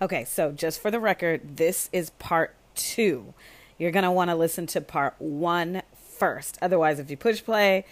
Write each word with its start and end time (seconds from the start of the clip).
Okay, 0.00 0.24
so 0.24 0.52
just 0.52 0.80
for 0.80 0.92
the 0.92 1.00
record, 1.00 1.56
this 1.56 1.90
is 1.92 2.10
part 2.10 2.54
two. 2.76 3.34
You're 3.78 3.90
going 3.90 4.04
to 4.04 4.12
want 4.12 4.30
to 4.30 4.36
listen 4.36 4.66
to 4.68 4.80
part 4.80 5.16
one 5.18 5.82
first. 5.92 6.56
Otherwise, 6.62 7.00
if 7.00 7.10
you 7.10 7.16
push 7.16 7.42
play, 7.42 7.84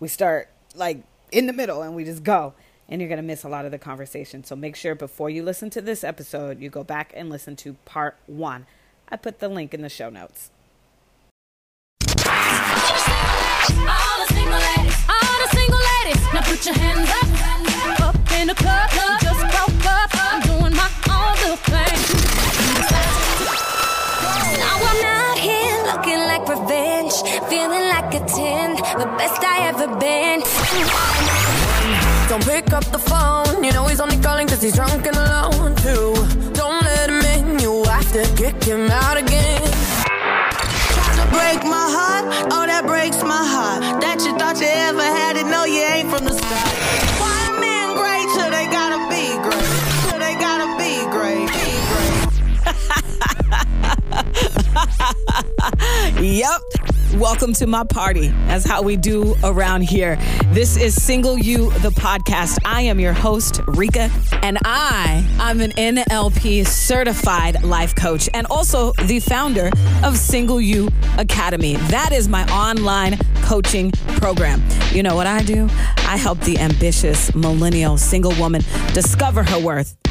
we 0.00 0.08
start 0.08 0.48
like 0.74 1.04
in 1.30 1.46
the 1.46 1.52
middle 1.52 1.82
and 1.82 1.94
we 1.94 2.04
just 2.04 2.24
go 2.24 2.54
and 2.88 3.00
you're 3.00 3.08
going 3.08 3.18
to 3.18 3.22
miss 3.22 3.44
a 3.44 3.48
lot 3.48 3.64
of 3.64 3.70
the 3.70 3.78
conversation. 3.78 4.42
So 4.42 4.56
make 4.56 4.74
sure 4.74 4.96
before 4.96 5.30
you 5.30 5.44
listen 5.44 5.70
to 5.70 5.80
this 5.80 6.02
episode, 6.02 6.60
you 6.60 6.68
go 6.68 6.82
back 6.82 7.12
and 7.14 7.30
listen 7.30 7.54
to 7.56 7.74
part 7.84 8.16
one. 8.26 8.66
I 9.08 9.16
put 9.16 9.38
the 9.38 9.48
link 9.48 9.72
in 9.72 9.82
the 9.82 9.88
show 9.88 10.10
notes. 10.10 10.50
Now 16.32 16.40
put 16.42 16.64
your 16.64 16.74
hands 16.74 17.10
up, 17.10 18.00
up 18.00 18.32
in 18.32 18.46
the 18.48 18.54
club. 18.54 18.90
Just 19.20 19.40
broke 19.40 19.86
up, 19.86 20.51
I'm 24.64 25.36
here 25.38 25.82
looking 25.90 26.18
like 26.18 26.48
revenge, 26.48 27.14
feeling 27.48 27.88
like 27.88 28.14
a 28.14 28.20
10, 28.20 28.76
the 28.98 29.06
best 29.18 29.42
I 29.42 29.66
ever 29.68 29.88
been. 29.98 30.40
Don't 32.28 32.44
pick 32.46 32.72
up 32.72 32.84
the 32.92 32.98
phone. 32.98 33.64
You 33.64 33.72
know 33.72 33.86
he's 33.86 34.00
only 34.00 34.18
calling 34.18 34.46
cause 34.46 34.62
he's 34.62 34.74
drunk 34.76 35.04
and 35.06 35.16
alone 35.16 35.74
too. 35.76 36.14
Don't 36.52 36.80
let 36.84 37.10
him 37.10 37.20
in, 37.34 37.58
you 37.58 37.82
have 37.84 38.12
to 38.12 38.22
kick 38.36 38.62
him 38.62 38.88
out 38.90 39.16
again. 39.16 39.62
Try 40.94 41.16
to 41.16 41.26
break 41.30 41.64
my 41.64 41.86
heart, 41.96 42.24
oh 42.52 42.66
that 42.66 42.84
breaks 42.86 43.20
my 43.22 43.44
heart. 43.54 44.00
That 44.00 44.22
you 44.24 44.38
thought 44.38 44.60
you 44.60 44.68
ever 44.68 45.02
had 45.02 45.36
it, 45.36 45.46
no 45.46 45.64
you 45.64 45.82
ain't 45.82 46.08
from 46.08 46.24
the 46.24 46.34
start. 46.34 47.01
Yep. 56.20 56.60
Welcome 57.14 57.52
to 57.54 57.66
my 57.66 57.84
party. 57.84 58.28
That's 58.46 58.64
how 58.64 58.82
we 58.82 58.96
do 58.96 59.34
around 59.44 59.82
here. 59.82 60.16
This 60.52 60.76
is 60.76 61.00
Single 61.00 61.36
You, 61.38 61.70
the 61.80 61.90
podcast. 61.90 62.58
I 62.64 62.82
am 62.82 62.98
your 62.98 63.12
host, 63.12 63.60
Rika, 63.66 64.10
and 64.42 64.58
I, 64.64 65.26
I'm 65.38 65.60
an 65.60 65.72
NLP 65.72 66.66
certified 66.66 67.62
life 67.64 67.94
coach 67.94 68.30
and 68.32 68.46
also 68.46 68.92
the 69.04 69.20
founder 69.20 69.70
of 70.02 70.16
Single 70.16 70.60
You 70.60 70.88
Academy. 71.18 71.76
That 71.76 72.12
is 72.12 72.28
my 72.28 72.46
online 72.46 73.18
coaching 73.42 73.90
program. 74.16 74.62
You 74.92 75.02
know 75.02 75.14
what 75.14 75.26
I 75.26 75.42
do? 75.42 75.68
I 75.98 76.16
help 76.16 76.40
the 76.40 76.58
ambitious 76.58 77.34
millennial 77.34 77.98
single 77.98 78.34
woman 78.36 78.62
discover 78.94 79.42
her 79.42 79.58
worth 79.58 80.01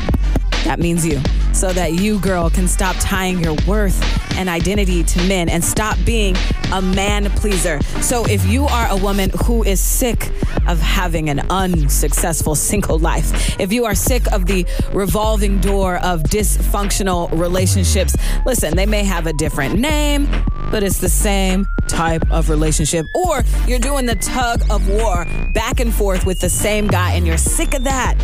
that 0.63 0.79
means 0.79 1.05
you. 1.05 1.19
So 1.53 1.73
that 1.73 1.93
you, 1.93 2.19
girl, 2.19 2.49
can 2.49 2.67
stop 2.67 2.95
tying 2.99 3.39
your 3.39 3.55
worth 3.67 4.01
and 4.37 4.47
identity 4.47 5.03
to 5.03 5.27
men 5.27 5.49
and 5.49 5.63
stop 5.63 5.97
being 6.05 6.35
a 6.71 6.81
man 6.81 7.29
pleaser. 7.31 7.81
So 8.01 8.25
if 8.25 8.45
you 8.45 8.65
are 8.65 8.87
a 8.89 8.95
woman 8.95 9.31
who 9.45 9.63
is 9.63 9.79
sick 9.79 10.31
of 10.67 10.79
having 10.79 11.29
an 11.29 11.39
unsuccessful 11.49 12.55
single 12.55 12.97
life, 12.97 13.59
if 13.59 13.73
you 13.73 13.85
are 13.85 13.95
sick 13.95 14.31
of 14.31 14.45
the 14.45 14.65
revolving 14.93 15.59
door 15.59 15.97
of 15.97 16.23
dysfunctional 16.23 17.29
relationships, 17.37 18.15
listen, 18.45 18.75
they 18.75 18.85
may 18.85 19.03
have 19.03 19.27
a 19.27 19.33
different 19.33 19.77
name, 19.77 20.27
but 20.71 20.83
it's 20.83 20.99
the 20.99 21.09
same 21.09 21.67
type 21.87 22.23
of 22.31 22.49
relationship. 22.49 23.05
Or 23.13 23.43
you're 23.67 23.79
doing 23.79 24.05
the 24.05 24.15
tug 24.15 24.61
of 24.69 24.87
war 24.87 25.25
back 25.53 25.79
and 25.79 25.93
forth 25.93 26.25
with 26.25 26.39
the 26.39 26.49
same 26.49 26.87
guy 26.87 27.11
and 27.13 27.27
you're 27.27 27.37
sick 27.37 27.73
of 27.73 27.83
that. 27.83 28.15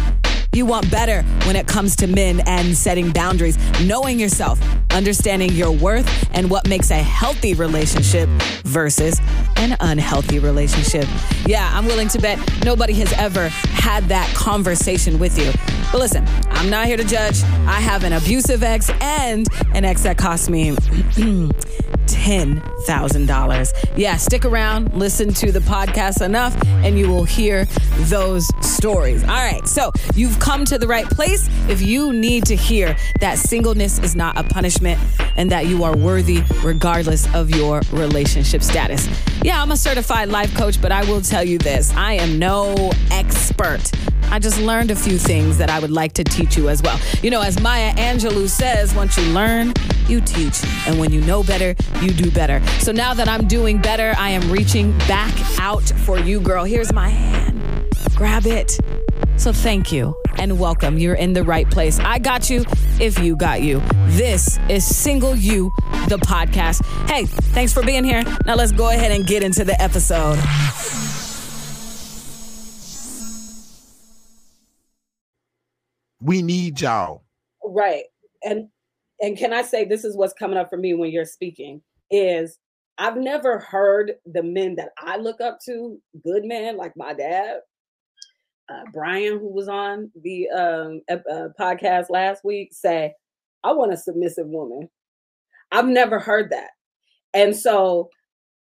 You 0.58 0.66
want 0.66 0.90
better 0.90 1.22
when 1.46 1.56
it 1.56 1.68
comes 1.68 1.96
to 1.98 2.08
men 2.08 2.40
and 2.48 2.76
setting 2.76 3.12
boundaries, 3.12 3.60
knowing 3.86 4.20
yourself, 4.20 4.60
understanding 4.90 5.52
your 5.52 5.70
worth, 5.70 6.28
and 6.34 6.50
what 6.50 6.68
makes 6.68 6.90
a 6.90 6.96
healthy 6.96 7.54
relationship 7.54 8.28
versus 8.64 9.22
an 9.58 9.78
unhealthy 9.80 10.40
relationship. 10.40 11.06
Yeah, 11.46 11.70
I'm 11.72 11.86
willing 11.86 12.08
to 12.08 12.20
bet 12.20 12.40
nobody 12.66 12.94
has 12.94 13.14
ever 13.14 13.50
had 13.50 14.06
that 14.06 14.34
conversation 14.36 15.20
with 15.20 15.38
you. 15.38 15.52
But 15.92 16.00
listen, 16.00 16.26
I'm 16.50 16.72
not 16.72 16.88
here 16.88 16.98
to 16.98 17.04
judge. 17.04 17.44
I 17.67 17.80
have 17.80 18.04
an 18.04 18.14
abusive 18.14 18.64
ex 18.64 18.90
and 19.00 19.48
an 19.76 19.86
ex 19.86 20.02
that 20.04 20.17
cost 20.17 20.50
me 20.50 20.72
$10,000. 22.27 23.73
Yeah, 23.95 24.17
stick 24.17 24.43
around, 24.43 24.93
listen 24.93 25.33
to 25.36 25.49
the 25.49 25.61
podcast 25.61 26.21
enough, 26.21 26.54
and 26.83 26.99
you 26.99 27.08
will 27.08 27.23
hear 27.23 27.64
those 28.10 28.45
stories. 28.61 29.23
All 29.23 29.30
right, 29.30 29.65
so 29.65 29.93
you've 30.14 30.37
come 30.37 30.66
to 30.66 30.77
the 30.77 30.87
right 30.87 31.05
place 31.05 31.48
if 31.70 31.82
you 31.82 32.11
need 32.11 32.45
to 32.48 32.55
hear 32.58 32.98
that 33.21 33.37
singleness 33.37 33.99
is 33.99 34.14
not 34.14 34.37
a 34.37 34.43
punishment 34.43 34.99
and 35.37 35.49
that 35.52 35.67
you 35.67 35.86
are 35.86 35.95
worthy 35.95 36.43
regardless 36.66 37.33
of 37.33 37.49
your 37.49 37.80
relationship 37.93 38.61
status. 38.61 39.08
Yeah, 39.42 39.61
I'm 39.61 39.71
a 39.71 39.77
certified 39.77 40.27
life 40.27 40.54
coach, 40.54 40.82
but 40.82 40.92
I 40.92 41.10
will 41.10 41.21
tell 41.21 41.45
you 41.45 41.58
this 41.58 41.93
I 41.93 42.14
am 42.14 42.39
no 42.39 42.92
expert. 43.10 43.89
I 44.30 44.39
just 44.39 44.60
learned 44.60 44.92
a 44.92 44.95
few 44.95 45.17
things 45.17 45.58
that 45.58 45.70
I 45.70 45.80
would 45.80 45.92
like 45.92 46.14
to 46.14 46.23
teach 46.23 46.58
you 46.58 46.70
as 46.70 46.82
well. 46.82 46.99
You 47.21 47.32
know, 47.32 47.42
as 47.42 47.60
Maya 47.61 47.93
Angelou 47.95 48.48
says, 48.49 48.93
once 48.93 49.17
you 49.17 49.23
learn, 49.32 49.73
you 50.08 50.21
teach. 50.21 50.64
And 50.86 50.99
when 50.99 51.11
you 51.11 51.21
know 51.21 51.43
better, 51.43 51.76
you 52.02 52.11
do 52.11 52.30
better. 52.32 52.61
So 52.80 52.92
now 52.92 53.14
that 53.14 53.27
I'm 53.27 53.48
doing 53.48 53.82
better, 53.82 54.14
I 54.17 54.30
am 54.30 54.52
reaching 54.52 54.98
back 54.99 55.33
out 55.60 55.83
for 55.83 56.20
you, 56.20 56.39
girl. 56.39 56.66
Here's 56.66 56.93
my 56.93 57.10
hand. 57.10 57.61
Grab 58.16 58.45
it. 58.45 58.77
So 59.37 59.54
thank 59.54 59.92
you 59.92 60.16
and 60.37 60.60
welcome. 60.60 60.98
You're 60.98 61.16
in 61.16 61.33
the 61.33 61.43
right 61.43 61.70
place. 61.70 61.99
I 61.99 62.20
got 62.20 62.49
you 62.49 62.66
if 62.99 63.20
you 63.20 63.36
got 63.36 63.61
you. 63.61 63.82
This 64.08 64.60
is 64.70 64.83
Single 64.83 65.36
You, 65.36 65.71
the 66.10 66.17
podcast. 66.17 66.83
Hey, 67.10 67.26
thanks 67.26 67.71
for 67.73 67.83
being 67.83 68.04
here. 68.04 68.23
Now 68.45 68.55
let's 68.55 68.71
go 68.71 68.89
ahead 68.89 69.11
and 69.11 69.26
get 69.26 69.43
into 69.43 69.64
the 69.64 69.80
episode. 69.82 70.37
We 76.27 76.42
need 76.42 76.82
y'all. 76.82 77.23
Right. 77.64 78.04
And 78.43 78.67
and 79.21 79.38
can 79.38 79.54
I 79.54 79.61
say 79.61 79.86
this 79.86 80.04
is 80.04 80.17
what's 80.17 80.33
coming 80.33 80.58
up 80.58 80.70
for 80.70 80.76
me 80.76 80.93
when 80.93 81.10
you're 81.10 81.23
speaking 81.23 81.82
is 82.11 82.60
I've 82.98 83.15
never 83.15 83.60
heard 83.60 84.14
the 84.26 84.43
men 84.43 84.76
that 84.76 84.89
I 84.99 85.16
look 85.16 85.39
up 85.39 85.60
to, 85.66 85.98
good 86.23 86.43
men 86.43 86.76
like 86.76 86.92
my 86.98 87.14
dad, 87.14 87.60
uh, 88.67 88.83
Brian, 88.92 89.39
who 89.39 89.48
was 89.48 89.70
on 89.70 90.11
the 90.21 90.49
um, 90.49 91.02
uh, 91.10 91.48
podcast 91.58 92.10
last 92.10 92.43
week, 92.43 92.73
say, 92.73 93.14
I 93.64 93.71
want 93.71 93.93
a 93.93 93.98
submissive 93.98 94.48
woman. 94.48 94.89
I've 95.71 95.87
never 95.87 96.20
heard 96.20 96.49
that. 96.52 96.71
And 97.33 97.55
so 97.55 98.10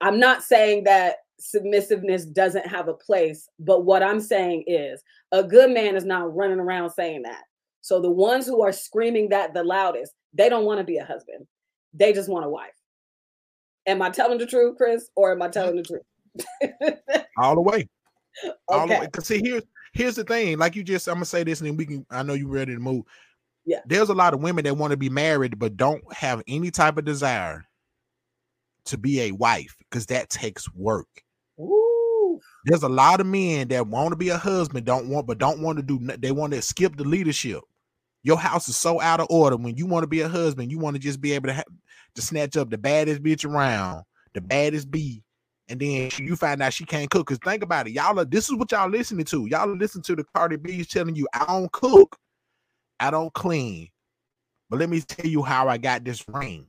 I'm 0.01 0.21
not 0.21 0.45
saying 0.45 0.85
that 0.85 1.17
submissiveness 1.41 2.27
doesn't 2.27 2.69
have 2.69 2.87
a 2.87 2.95
place, 2.95 3.49
but 3.59 3.85
what 3.85 4.05
I'm 4.05 4.21
saying 4.21 4.65
is 4.69 5.03
a 5.33 5.43
good 5.43 5.73
man 5.73 5.97
is 5.97 6.05
not 6.05 6.35
running 6.35 6.61
around 6.61 6.91
saying 6.91 7.23
that. 7.23 7.43
So 7.87 8.01
the 8.01 8.11
ones 8.11 8.49
who 8.49 8.63
are 8.63 8.73
screaming 8.73 9.29
that 9.29 9.55
the 9.55 9.63
loudest, 9.63 10.13
they 10.35 10.49
don't 10.49 10.65
want 10.65 10.79
to 10.79 10.85
be 10.85 10.97
a 10.97 11.05
husband. 11.05 11.47
They 11.95 12.13
just 12.13 12.29
want 12.29 12.45
a 12.45 12.49
wife. 12.49 12.75
Am 13.87 14.03
I 14.03 14.11
telling 14.11 14.39
the 14.39 14.47
truth, 14.47 14.77
Chris, 14.77 15.09
or 15.15 15.31
am 15.31 15.41
I 15.41 15.45
mm-hmm. 15.45 15.53
telling 15.53 15.77
the 15.77 15.85
truth? 15.85 16.99
All 17.39 17.55
the 17.55 17.61
way. 17.61 17.89
All 18.67 18.89
the 18.89 18.95
Okay. 18.95 19.01
way. 19.03 19.07
Cause 19.13 19.29
see, 19.29 19.41
here's 19.41 19.63
here's 19.93 20.17
the 20.17 20.25
thing. 20.25 20.59
Like 20.59 20.75
you 20.75 20.83
just, 20.83 21.07
I'm 21.07 21.15
gonna 21.15 21.27
say 21.27 21.45
this, 21.45 21.61
and 21.61 21.69
then 21.69 21.77
we 21.77 21.87
can. 21.87 22.05
I 22.11 22.25
know 22.25 22.35
you're 22.35 22.49
ready 22.49 22.75
to 22.75 22.81
move. 22.81 23.05
Yeah. 23.65 23.83
There's 23.87 24.09
a 24.09 24.15
lot 24.15 24.35
of 24.35 24.43
women 24.43 24.65
that 24.65 24.77
want 24.77 24.91
to 24.91 24.97
be 24.97 25.09
married, 25.09 25.57
but 25.57 25.77
don't 25.77 26.03
have 26.13 26.43
any 26.49 26.73
type 26.73 26.99
of 26.99 27.05
desire 27.05 27.69
to 28.87 28.99
be 28.99 29.21
a 29.21 29.31
wife, 29.31 29.77
because 29.79 30.07
that 30.07 30.29
takes 30.29 30.69
work. 30.75 31.23
Ooh. 31.61 32.41
There's 32.65 32.83
a 32.83 32.89
lot 32.89 33.21
of 33.21 33.29
men 33.29 33.69
that 33.69 33.87
want 33.87 34.11
to 34.11 34.17
be 34.17 34.31
a 34.31 34.39
husband, 34.39 34.87
don't 34.87 35.09
want, 35.09 35.29
but 35.29 35.39
don't 35.39 35.61
want 35.61 35.79
to 35.79 35.85
do. 35.85 36.01
They 36.19 36.33
want 36.33 36.53
to 36.53 36.61
skip 36.61 36.97
the 36.97 37.05
leadership. 37.05 37.61
Your 38.27 38.37
house 38.37 38.69
is 38.69 38.77
so 38.77 39.01
out 39.01 39.21
of 39.21 39.29
order. 39.31 39.57
When 39.57 39.77
you 39.77 39.87
want 39.87 40.03
to 40.03 40.09
be 40.09 40.21
a 40.21 40.29
husband, 40.29 40.73
you 40.73 40.81
want 40.81 40.97
to 40.97 41.01
just 41.01 41.21
be 41.21 41.31
able 41.33 41.47
to 41.47 41.53
have 41.53 41.65
to 42.17 42.21
snatch 42.21 42.57
up 42.57 42.71
the 42.71 42.77
baddest 42.77 43.23
bitch 43.23 43.49
around, 43.49 44.03
the 44.35 44.41
baddest 44.41 44.91
bee, 44.91 45.23
and 45.69 45.79
then 45.79 46.11
you 46.19 46.35
find 46.35 46.61
out 46.61 46.73
she 46.73 46.85
can't 46.85 47.09
cook. 47.09 47.29
Cause 47.29 47.39
think 47.45 47.63
about 47.63 47.87
it, 47.87 47.93
y'all 47.93 48.19
are 48.19 48.25
this 48.25 48.49
is 48.51 48.57
what 48.57 48.73
y'all 48.73 48.91
listening 48.91 49.25
to. 49.27 49.47
Y'all 49.47 49.73
listen 49.73 50.03
to 50.03 50.17
the 50.17 50.25
Cardi 50.35 50.57
B's 50.57 50.89
telling 50.89 51.15
you, 51.15 51.29
I 51.35 51.45
don't 51.47 51.71
cook, 51.71 52.17
I 52.99 53.13
don't 53.13 53.33
clean. 53.33 53.91
But 54.71 54.81
let 54.81 54.91
me 54.91 55.03
tell 55.03 55.31
you 55.31 55.45
how 55.45 55.69
I 55.69 55.79
got 55.79 56.05
this 56.05 56.25
ring. 56.27 56.67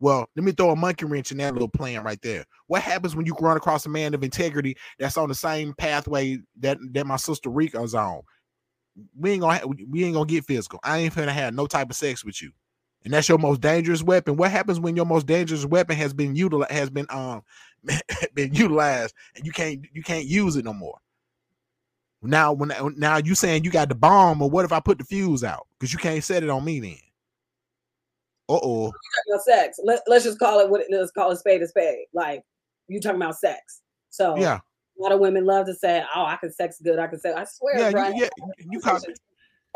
Well, 0.00 0.26
let 0.34 0.44
me 0.44 0.52
throw 0.52 0.70
a 0.70 0.76
monkey 0.76 1.04
wrench 1.04 1.30
in 1.30 1.36
that 1.38 1.52
little 1.52 1.68
plan 1.68 2.02
right 2.02 2.20
there. 2.22 2.46
What 2.68 2.80
happens 2.80 3.14
when 3.14 3.26
you 3.26 3.34
run 3.38 3.58
across 3.58 3.84
a 3.84 3.90
man 3.90 4.14
of 4.14 4.24
integrity 4.24 4.76
that's 4.98 5.18
on 5.18 5.28
the 5.28 5.34
same 5.34 5.74
pathway 5.74 6.38
that 6.60 6.78
that 6.92 7.06
my 7.06 7.16
sister 7.16 7.50
Rika's 7.50 7.94
on? 7.94 8.22
We 9.18 9.32
ain't 9.32 9.40
gonna 9.40 9.66
we 9.66 10.04
ain't 10.04 10.14
gonna 10.14 10.26
get 10.26 10.44
physical. 10.44 10.80
I 10.82 10.98
ain't 10.98 11.14
gonna 11.14 11.32
have 11.32 11.54
no 11.54 11.66
type 11.66 11.90
of 11.90 11.96
sex 11.96 12.24
with 12.24 12.40
you, 12.40 12.52
and 13.04 13.12
that's 13.12 13.28
your 13.28 13.38
most 13.38 13.60
dangerous 13.60 14.02
weapon. 14.02 14.36
What 14.36 14.50
happens 14.50 14.78
when 14.78 14.96
your 14.96 15.06
most 15.06 15.26
dangerous 15.26 15.64
weapon 15.64 15.96
has 15.96 16.12
been 16.12 16.36
utilized 16.36 16.72
has 16.72 16.90
been 16.90 17.06
um 17.10 17.42
been 18.34 18.54
utilized 18.54 19.14
and 19.36 19.44
you 19.44 19.52
can't 19.52 19.84
you 19.92 20.02
can't 20.02 20.26
use 20.26 20.56
it 20.56 20.64
no 20.64 20.72
more? 20.72 20.98
Now, 22.26 22.52
when 22.52 22.72
now 22.96 23.18
you 23.18 23.34
saying 23.34 23.64
you 23.64 23.70
got 23.70 23.90
the 23.90 23.94
bomb, 23.94 24.40
or 24.40 24.48
what 24.48 24.64
if 24.64 24.72
I 24.72 24.80
put 24.80 24.98
the 24.98 25.04
fuse 25.04 25.44
out? 25.44 25.66
Because 25.78 25.92
you 25.92 25.98
can't 25.98 26.24
set 26.24 26.42
it 26.42 26.48
on 26.48 26.64
me 26.64 26.80
then. 26.80 26.96
Uh 28.48 28.60
oh. 28.62 28.92
no 29.28 29.38
sex. 29.44 29.78
Let, 29.82 30.00
let's 30.06 30.24
just 30.24 30.38
call 30.38 30.60
it 30.60 30.68
what 30.68 30.80
it, 30.80 30.86
let's 30.90 31.10
call 31.10 31.30
it 31.30 31.36
spade 31.36 31.62
a 31.62 31.68
spade. 31.68 32.06
Like 32.14 32.42
you 32.88 33.00
talking 33.00 33.20
about 33.20 33.36
sex. 33.36 33.82
So 34.10 34.36
Yeah. 34.36 34.60
A 34.98 35.02
lot 35.02 35.12
of 35.12 35.20
women 35.20 35.44
love 35.44 35.66
to 35.66 35.74
say, 35.74 36.04
"Oh, 36.14 36.24
I 36.24 36.36
can 36.36 36.52
sex 36.52 36.80
good. 36.82 36.98
I 36.98 37.06
can 37.06 37.18
say." 37.18 37.32
I 37.32 37.44
swear, 37.44 37.78
Yeah, 37.78 37.90
Brian, 37.90 38.16
you, 38.16 38.22
yeah, 38.22 38.28
you 38.70 38.80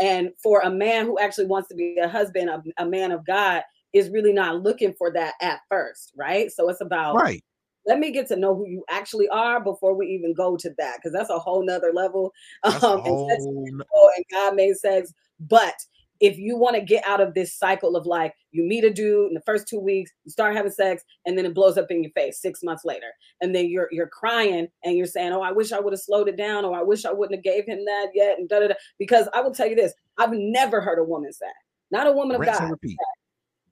And 0.00 0.30
for 0.42 0.60
a 0.60 0.70
man 0.70 1.06
who 1.06 1.18
actually 1.18 1.46
wants 1.46 1.68
to 1.68 1.74
be 1.74 1.96
a 1.98 2.08
husband, 2.08 2.48
a, 2.48 2.62
a 2.78 2.86
man 2.86 3.10
of 3.10 3.26
God, 3.26 3.62
is 3.92 4.10
really 4.10 4.32
not 4.32 4.62
looking 4.62 4.94
for 4.94 5.12
that 5.12 5.34
at 5.40 5.60
first, 5.68 6.12
right? 6.16 6.50
So 6.52 6.68
it's 6.68 6.80
about 6.80 7.16
right. 7.16 7.42
let 7.86 7.98
me 7.98 8.12
get 8.12 8.28
to 8.28 8.36
know 8.36 8.54
who 8.54 8.68
you 8.68 8.84
actually 8.88 9.28
are 9.28 9.60
before 9.60 9.94
we 9.94 10.06
even 10.06 10.34
go 10.34 10.56
to 10.56 10.70
that, 10.78 10.96
because 10.96 11.12
that's 11.12 11.30
a 11.30 11.38
whole 11.38 11.64
nother 11.64 11.92
level. 11.92 12.32
That's 12.62 12.82
Um, 12.84 13.00
and 13.04 13.82
whole 13.90 14.10
and 14.16 14.24
God 14.30 14.54
made 14.54 14.76
sex. 14.76 15.12
But 15.40 15.74
if 16.20 16.38
you 16.38 16.56
want 16.56 16.74
to 16.76 16.82
get 16.82 17.06
out 17.06 17.20
of 17.20 17.34
this 17.34 17.54
cycle 17.54 17.96
of 17.96 18.06
like 18.06 18.34
you 18.50 18.64
meet 18.64 18.84
a 18.84 18.92
dude 18.92 19.28
in 19.28 19.34
the 19.34 19.42
first 19.42 19.68
two 19.68 19.78
weeks, 19.78 20.10
you 20.24 20.30
start 20.30 20.56
having 20.56 20.72
sex, 20.72 21.04
and 21.26 21.36
then 21.38 21.46
it 21.46 21.54
blows 21.54 21.78
up 21.78 21.90
in 21.90 22.02
your 22.02 22.12
face 22.12 22.40
six 22.40 22.62
months 22.62 22.84
later, 22.84 23.06
and 23.40 23.54
then 23.54 23.68
you're 23.68 23.88
you're 23.92 24.08
crying 24.08 24.68
and 24.84 24.96
you're 24.96 25.06
saying, 25.06 25.32
"Oh, 25.32 25.42
I 25.42 25.52
wish 25.52 25.72
I 25.72 25.80
would 25.80 25.92
have 25.92 26.00
slowed 26.00 26.28
it 26.28 26.36
down, 26.36 26.64
or 26.64 26.76
I 26.76 26.82
wish 26.82 27.04
I 27.04 27.12
wouldn't 27.12 27.36
have 27.36 27.44
gave 27.44 27.66
him 27.66 27.84
that 27.84 28.08
yet," 28.14 28.38
and 28.38 28.48
da 28.48 28.60
da 28.60 28.68
da. 28.68 28.74
Because 28.98 29.28
I 29.34 29.40
will 29.40 29.52
tell 29.54 29.68
you 29.68 29.76
this: 29.76 29.92
I've 30.18 30.32
never 30.32 30.80
heard 30.80 30.98
a 30.98 31.04
woman 31.04 31.32
say, 31.32 31.46
not 31.90 32.06
a 32.06 32.12
woman 32.12 32.34
of 32.36 32.40
rinse 32.40 32.58
God, 32.58 32.70
repeat. 32.70 32.98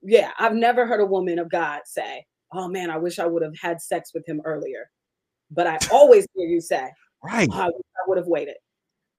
yeah, 0.03 0.31
I've 0.39 0.55
never 0.55 0.87
heard 0.87 1.01
a 1.01 1.07
woman 1.07 1.39
of 1.39 1.51
God 1.51 1.81
say, 1.85 2.25
"Oh 2.53 2.69
man, 2.69 2.91
I 2.91 2.99
wish 2.99 3.19
I 3.19 3.27
would 3.27 3.43
have 3.43 3.57
had 3.61 3.81
sex 3.81 4.13
with 4.15 4.27
him 4.29 4.41
earlier." 4.45 4.91
But 5.51 5.67
I 5.67 5.79
always 5.93 6.27
hear 6.35 6.47
you 6.49 6.61
say, 6.61 6.89
Right. 7.25 7.49
"Oh, 7.53 7.57
I 7.57 7.67
I 7.67 8.09
would 8.09 8.19
have 8.19 8.27
waited. 8.29 8.57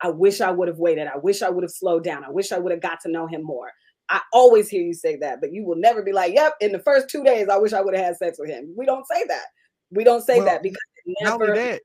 I 0.02 0.10
wish 0.10 0.42
I 0.42 0.52
would 0.52 0.68
have 0.68 0.80
waited. 0.80 1.08
I 1.08 1.18
wish 1.18 1.42
I 1.42 1.50
would 1.50 1.64
have 1.64 1.72
slowed 1.72 2.04
down. 2.04 2.24
I 2.24 2.30
wish 2.30 2.52
I 2.52 2.60
would 2.60 2.72
have 2.72 2.82
got 2.82 3.00
to 3.02 3.10
know 3.12 3.28
him 3.28 3.44
more." 3.44 3.72
I 4.10 4.22
always 4.32 4.70
hear 4.70 4.82
you 4.82 4.94
say 4.94 5.18
that, 5.18 5.42
but 5.42 5.52
you 5.52 5.66
will 5.66 5.76
never 5.76 6.02
be 6.02 6.14
like, 6.14 6.34
"Yep." 6.34 6.56
In 6.62 6.72
the 6.72 6.80
first 6.80 7.10
two 7.10 7.24
days, 7.24 7.50
I 7.50 7.58
wish 7.58 7.74
I 7.74 7.82
would 7.82 7.96
have 7.96 8.06
had 8.06 8.18
sex 8.18 8.38
with 8.40 8.50
him. 8.50 8.74
We 8.78 8.86
don't 8.86 9.06
say 9.06 9.26
that. 9.28 9.46
We 9.92 10.04
don't 10.04 10.22
say 10.22 10.38
Well, 10.38 10.46
that 10.46 10.64
because 10.64 10.82
never. 11.22 11.54
that, 11.54 11.82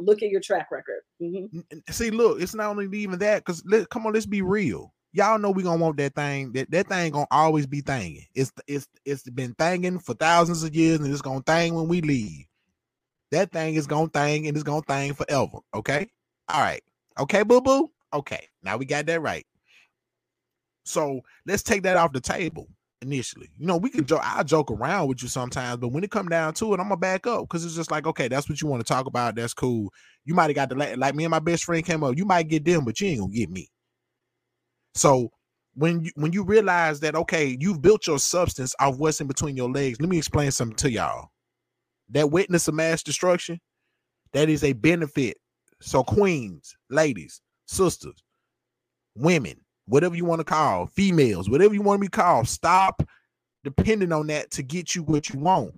Look 0.00 0.22
at 0.22 0.28
your 0.28 0.42
track 0.42 0.68
record. 0.70 1.00
Mhm. 1.22 1.48
n- 1.72 1.82
see, 1.90 2.10
look, 2.10 2.40
it's 2.40 2.54
not 2.54 2.68
only 2.68 2.86
even 2.98 3.18
that, 3.20 3.44
because 3.44 3.62
come 3.88 4.06
on, 4.06 4.12
let's 4.12 4.26
be 4.26 4.42
real. 4.42 4.92
Y'all 5.12 5.38
know 5.38 5.50
we 5.50 5.62
gonna 5.62 5.82
want 5.82 5.96
that 5.96 6.14
thing. 6.14 6.52
That 6.52 6.70
that 6.70 6.88
thing 6.88 7.12
gonna 7.12 7.26
always 7.30 7.66
be 7.66 7.80
thanging. 7.80 8.26
It's 8.34 8.52
it's 8.66 8.86
it's 9.06 9.22
been 9.30 9.54
thanging 9.54 10.00
for 10.04 10.12
thousands 10.14 10.62
of 10.64 10.74
years, 10.74 11.00
and 11.00 11.10
it's 11.10 11.22
gonna 11.22 11.40
thang 11.40 11.74
when 11.74 11.88
we 11.88 12.02
leave. 12.02 12.44
That 13.30 13.50
thing 13.52 13.74
is 13.76 13.86
gonna 13.86 14.08
thang 14.08 14.46
and 14.46 14.56
it's 14.56 14.64
gonna 14.64 14.82
thang 14.82 15.14
forever. 15.14 15.58
Okay. 15.74 16.08
All 16.48 16.60
right. 16.60 16.82
Okay, 17.18 17.42
boo 17.42 17.60
boo. 17.60 17.90
Okay. 18.12 18.48
Now 18.62 18.76
we 18.76 18.84
got 18.84 19.06
that 19.06 19.20
right. 19.20 19.46
So 20.84 21.20
let's 21.46 21.62
take 21.62 21.82
that 21.82 21.96
off 21.96 22.12
the 22.12 22.20
table 22.20 22.68
initially. 23.02 23.50
You 23.58 23.66
know, 23.66 23.76
we 23.76 23.90
can 23.90 24.04
joke. 24.04 24.22
I 24.22 24.42
joke 24.42 24.70
around 24.70 25.08
with 25.08 25.22
you 25.22 25.28
sometimes, 25.28 25.78
but 25.78 25.88
when 25.88 26.04
it 26.04 26.10
come 26.10 26.28
down 26.28 26.54
to 26.54 26.72
it, 26.74 26.80
I'm 26.80 26.88
gonna 26.88 26.96
back 26.96 27.26
up 27.26 27.42
because 27.42 27.64
it's 27.64 27.74
just 27.74 27.90
like, 27.90 28.06
okay, 28.06 28.28
that's 28.28 28.48
what 28.48 28.60
you 28.60 28.68
want 28.68 28.84
to 28.84 28.92
talk 28.92 29.06
about. 29.06 29.34
That's 29.34 29.54
cool. 29.54 29.92
You 30.24 30.34
might 30.34 30.44
have 30.46 30.54
got 30.54 30.68
the 30.68 30.96
like 30.96 31.14
me 31.14 31.24
and 31.24 31.30
my 31.30 31.38
best 31.40 31.64
friend 31.64 31.84
came 31.84 32.04
up. 32.04 32.16
You 32.16 32.24
might 32.24 32.48
get 32.48 32.64
them, 32.64 32.84
but 32.84 33.00
you 33.00 33.08
ain't 33.08 33.20
gonna 33.20 33.32
get 33.32 33.50
me. 33.50 33.68
So 34.94 35.30
when 35.74 36.04
you 36.04 36.10
when 36.14 36.32
you 36.32 36.44
realize 36.44 37.00
that 37.00 37.14
okay, 37.14 37.56
you've 37.60 37.82
built 37.82 38.06
your 38.06 38.18
substance 38.18 38.74
off 38.80 38.96
what's 38.96 39.20
in 39.20 39.26
between 39.26 39.56
your 39.56 39.70
legs. 39.70 40.00
Let 40.00 40.08
me 40.08 40.18
explain 40.18 40.50
something 40.50 40.76
to 40.78 40.90
y'all. 40.90 41.28
That 42.10 42.30
witness 42.30 42.68
of 42.68 42.74
mass 42.74 43.02
destruction, 43.02 43.60
that 44.32 44.48
is 44.48 44.64
a 44.64 44.72
benefit. 44.72 45.36
So 45.80 46.02
queens, 46.02 46.74
ladies, 46.90 47.40
sisters, 47.66 48.22
women, 49.14 49.60
whatever 49.86 50.14
you 50.14 50.24
want 50.24 50.40
to 50.40 50.44
call, 50.44 50.86
females, 50.86 51.50
whatever 51.50 51.74
you 51.74 51.82
want 51.82 52.00
to 52.00 52.06
be 52.06 52.10
called, 52.10 52.48
stop 52.48 53.02
depending 53.64 54.12
on 54.12 54.28
that 54.28 54.50
to 54.52 54.62
get 54.62 54.94
you 54.94 55.02
what 55.02 55.28
you 55.28 55.40
want. 55.40 55.74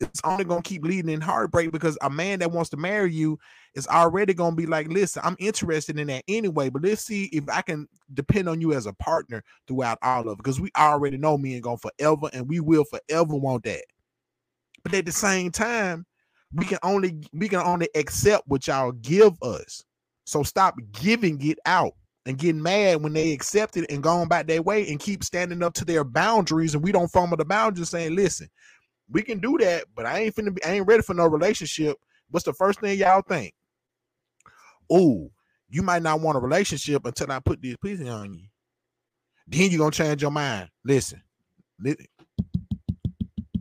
It's 0.00 0.20
only 0.24 0.44
gonna 0.44 0.62
keep 0.62 0.84
leading 0.84 1.10
in 1.10 1.22
heartbreak 1.22 1.72
because 1.72 1.96
a 2.02 2.10
man 2.10 2.40
that 2.40 2.52
wants 2.52 2.68
to 2.70 2.76
marry 2.76 3.12
you 3.12 3.38
is 3.74 3.88
already 3.88 4.34
gonna 4.34 4.54
be 4.54 4.66
like, 4.66 4.88
listen, 4.88 5.22
I'm 5.24 5.36
interested 5.38 5.98
in 5.98 6.08
that 6.08 6.22
anyway, 6.28 6.68
but 6.68 6.82
let's 6.82 7.02
see 7.02 7.24
if 7.32 7.44
I 7.48 7.62
can 7.62 7.88
depend 8.12 8.48
on 8.48 8.60
you 8.60 8.74
as 8.74 8.84
a 8.84 8.92
partner 8.94 9.42
throughout 9.66 9.98
all 10.02 10.28
of 10.28 10.32
it. 10.32 10.36
Because 10.36 10.60
we 10.60 10.70
already 10.76 11.16
know 11.16 11.38
me 11.38 11.54
and 11.54 11.62
gonna 11.62 11.78
forever, 11.78 12.28
and 12.34 12.46
we 12.46 12.60
will 12.60 12.84
forever 12.84 13.36
want 13.36 13.64
that. 13.64 13.84
But 14.84 14.94
at 14.94 15.06
the 15.06 15.12
same 15.12 15.50
time, 15.50 16.04
we 16.56 16.66
can 16.66 16.78
only 16.84 17.20
we 17.34 17.48
can 17.48 17.60
only 17.60 17.90
accept 17.96 18.44
what 18.48 18.66
y'all 18.68 18.92
give 18.92 19.34
us. 19.42 19.84
So 20.26 20.44
stop 20.44 20.76
giving 20.92 21.40
it 21.42 21.58
out 21.66 21.94
and 22.26 22.38
getting 22.38 22.62
mad 22.62 23.02
when 23.02 23.14
they 23.14 23.32
accept 23.32 23.78
it 23.78 23.90
and 23.90 24.02
going 24.02 24.28
back 24.28 24.48
their 24.48 24.62
way 24.62 24.88
and 24.90 25.00
keep 25.00 25.24
standing 25.24 25.62
up 25.62 25.74
to 25.76 25.86
their 25.86 26.04
boundaries 26.04 26.74
and 26.74 26.84
we 26.84 26.92
don't 26.92 27.12
follow 27.12 27.36
the 27.36 27.46
boundaries 27.46 27.90
saying, 27.90 28.16
listen, 28.16 28.48
we 29.10 29.22
can 29.22 29.40
do 29.40 29.58
that, 29.60 29.86
but 29.94 30.06
I 30.06 30.20
ain't 30.20 30.36
finna 30.36 30.54
be, 30.54 30.64
I 30.64 30.72
ain't 30.72 30.88
ready 30.88 31.02
for 31.02 31.14
no 31.14 31.26
relationship. 31.28 31.98
What's 32.30 32.46
the 32.46 32.54
first 32.54 32.80
thing 32.80 32.98
y'all 32.98 33.22
think? 33.22 33.54
Oh, 34.90 35.30
you 35.68 35.82
might 35.82 36.02
not 36.02 36.20
want 36.20 36.38
a 36.38 36.40
relationship 36.40 37.06
until 37.06 37.32
I 37.32 37.40
put 37.40 37.62
this 37.62 37.76
pussy 37.78 38.08
on 38.08 38.34
you. 38.34 38.46
Then 39.48 39.70
you're 39.70 39.80
gonna 39.80 39.92
change 39.92 40.22
your 40.22 40.32
mind. 40.32 40.70
Listen, 40.84 41.22
li- 41.80 41.96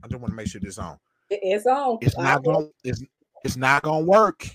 I 0.04 0.08
just 0.08 0.22
want 0.22 0.32
to 0.32 0.36
make 0.36 0.48
sure 0.48 0.62
this 0.62 0.80
on. 0.80 0.98
It- 1.30 1.40
It's 1.42 1.66
on. 1.66 1.98
It's 2.02 2.18
not 2.18 2.44
gonna 2.44 2.68
it's, 2.84 3.04
it's 3.44 3.58
not 3.58 3.84
gonna 3.84 4.06
work. 4.06 4.48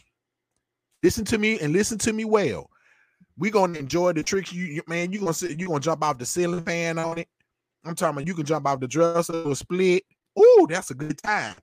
Listen 1.02 1.24
to 1.26 1.38
me 1.38 1.58
and 1.60 1.72
listen 1.72 1.98
to 1.98 2.12
me 2.12 2.24
well. 2.24 2.68
we 3.38 3.50
gonna 3.50 3.78
enjoy 3.78 4.12
the 4.12 4.22
trick. 4.22 4.52
You, 4.52 4.64
you 4.64 4.82
man, 4.86 5.12
you 5.12 5.18
gonna 5.20 5.32
sit, 5.32 5.58
you 5.58 5.66
gonna 5.68 5.80
jump 5.80 6.04
off 6.04 6.18
the 6.18 6.26
ceiling 6.26 6.62
fan 6.64 6.98
on 6.98 7.18
it. 7.18 7.28
I'm 7.84 7.94
talking 7.94 8.16
about 8.18 8.26
you 8.26 8.34
can 8.34 8.44
jump 8.44 8.66
off 8.66 8.80
the 8.80 8.88
dresser 8.88 9.42
or 9.42 9.54
split. 9.56 10.04
Ooh, 10.38 10.66
that's 10.68 10.90
a 10.90 10.94
good 10.94 11.16
time. 11.18 11.54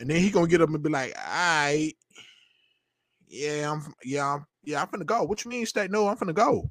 And 0.00 0.08
then 0.08 0.16
he 0.20 0.30
gonna 0.30 0.46
get 0.48 0.62
up 0.62 0.70
and 0.70 0.82
be 0.82 0.88
like, 0.90 1.14
all 1.18 1.22
right, 1.24 1.92
yeah, 3.28 3.70
I'm 3.70 3.94
yeah, 4.04 4.34
I'm, 4.34 4.46
yeah, 4.64 4.80
I'm 4.80 4.88
finna 4.88 5.04
go. 5.06 5.22
What 5.24 5.44
you 5.44 5.50
mean, 5.50 5.66
state? 5.66 5.90
No, 5.90 6.08
I'm 6.08 6.16
finna 6.16 6.34
go. 6.34 6.70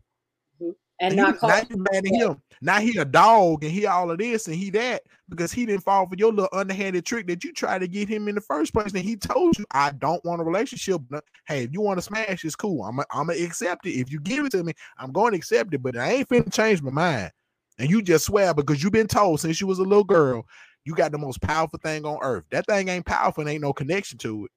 And 1.02 1.16
not 1.16 1.38
call. 1.38 1.50
now 1.50 1.62
you 1.70 1.78
mad 1.78 2.06
at 2.06 2.06
him. 2.06 2.42
Now 2.62 2.80
he 2.80 2.96
a 2.98 3.06
dog 3.06 3.64
and 3.64 3.74
he 3.74 3.88
all 3.88 4.12
of 4.12 4.20
this 4.20 4.48
and 4.48 4.56
he 4.56 4.70
that 4.70 5.02
because 5.30 5.52
he 5.52 5.66
didn't 5.66 5.84
fall 5.84 6.08
for 6.08 6.16
your 6.16 6.32
little 6.32 6.50
underhanded 6.54 7.06
trick 7.06 7.26
that 7.28 7.44
you 7.44 7.52
tried 7.54 7.80
to 7.80 7.88
get 7.88 8.08
him 8.08 8.28
in 8.28 8.36
the 8.36 8.42
first 8.42 8.72
place. 8.72 8.94
And 8.94 9.04
he 9.04 9.16
told 9.16 9.58
you, 9.58 9.66
I 9.72 9.92
don't 9.92 10.24
want 10.24 10.42
a 10.42 10.44
relationship. 10.44 11.02
Hey, 11.48 11.64
if 11.64 11.74
you 11.74 11.82
want 11.82 11.98
to 11.98 12.04
smash, 12.04 12.46
it's 12.46 12.56
cool. 12.56 12.84
I'm 12.84 13.00
I'm 13.12 13.28
gonna 13.28 13.44
accept 13.44 13.88
it. 13.88 14.00
If 14.00 14.12
you 14.12 14.20
give 14.20 14.46
it 14.46 14.52
to 14.52 14.64
me, 14.64 14.74
I'm 15.00 15.12
going 15.12 15.32
to 15.32 15.38
accept 15.38 15.74
it. 15.74 15.82
But 15.82 15.98
I 15.98 16.12
ain't 16.12 16.30
finna 16.30 16.54
change 16.54 16.82
my 16.84 16.92
mind. 16.92 17.32
And 17.80 17.90
you 17.90 18.04
just 18.04 18.26
swear 18.26 18.54
because 18.54 18.84
you've 18.84 18.92
been 18.92 19.08
told 19.08 19.40
since 19.40 19.60
you 19.60 19.66
was 19.66 19.80
a 19.80 19.84
little 19.84 20.04
girl, 20.04 20.46
you 20.86 20.94
got 20.94 21.12
the 21.12 21.18
most 21.18 21.42
powerful 21.42 21.80
thing 21.82 22.06
on 22.06 22.20
earth. 22.22 22.44
That 22.52 22.68
thing 22.68 22.90
ain't 22.90 23.08
powerful 23.08 23.42
and 23.42 23.50
ain't 23.50 23.64
no 23.64 23.74
connection 23.74 24.20
to 24.20 24.46
it. 24.46 24.52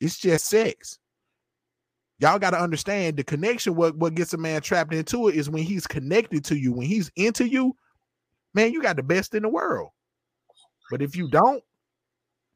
It's 0.00 0.18
just 0.18 0.48
sex. 0.48 0.98
Y'all 2.20 2.38
got 2.38 2.50
to 2.50 2.60
understand 2.60 3.16
the 3.16 3.22
connection. 3.22 3.76
What 3.76 3.96
what 3.96 4.14
gets 4.14 4.32
a 4.32 4.38
man 4.38 4.60
trapped 4.60 4.92
into 4.92 5.28
it 5.28 5.36
is 5.36 5.48
when 5.48 5.62
he's 5.62 5.86
connected 5.86 6.44
to 6.46 6.56
you, 6.56 6.72
when 6.72 6.86
he's 6.86 7.10
into 7.14 7.46
you, 7.46 7.76
man, 8.54 8.72
you 8.72 8.82
got 8.82 8.96
the 8.96 9.02
best 9.02 9.34
in 9.34 9.42
the 9.42 9.48
world. 9.48 9.90
But 10.90 11.00
if 11.00 11.14
you 11.14 11.30
don't, 11.30 11.62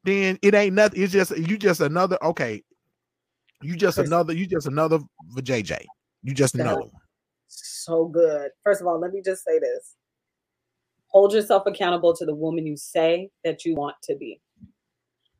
then 0.03 0.37
it 0.41 0.53
ain't 0.53 0.75
nothing. 0.75 1.01
It's 1.01 1.13
just 1.13 1.37
you 1.37 1.57
just 1.57 1.79
another 1.79 2.17
okay. 2.23 2.61
You 3.61 3.77
just 3.77 3.97
another. 3.97 4.33
You 4.33 4.45
just 4.45 4.67
another 4.67 4.99
for 5.33 5.41
JJ. 5.41 5.85
You 6.23 6.33
just 6.33 6.55
another 6.55 6.81
one. 6.81 6.91
so 7.47 8.07
good. 8.07 8.51
First 8.63 8.81
of 8.81 8.87
all, 8.87 8.99
let 8.99 9.13
me 9.13 9.21
just 9.23 9.45
say 9.45 9.59
this. 9.59 9.95
Hold 11.07 11.33
yourself 11.33 11.63
accountable 11.67 12.13
to 12.15 12.25
the 12.25 12.35
woman 12.35 12.65
you 12.65 12.75
say 12.75 13.29
that 13.45 13.63
you 13.63 13.75
want 13.75 13.95
to 14.03 14.15
be. 14.15 14.41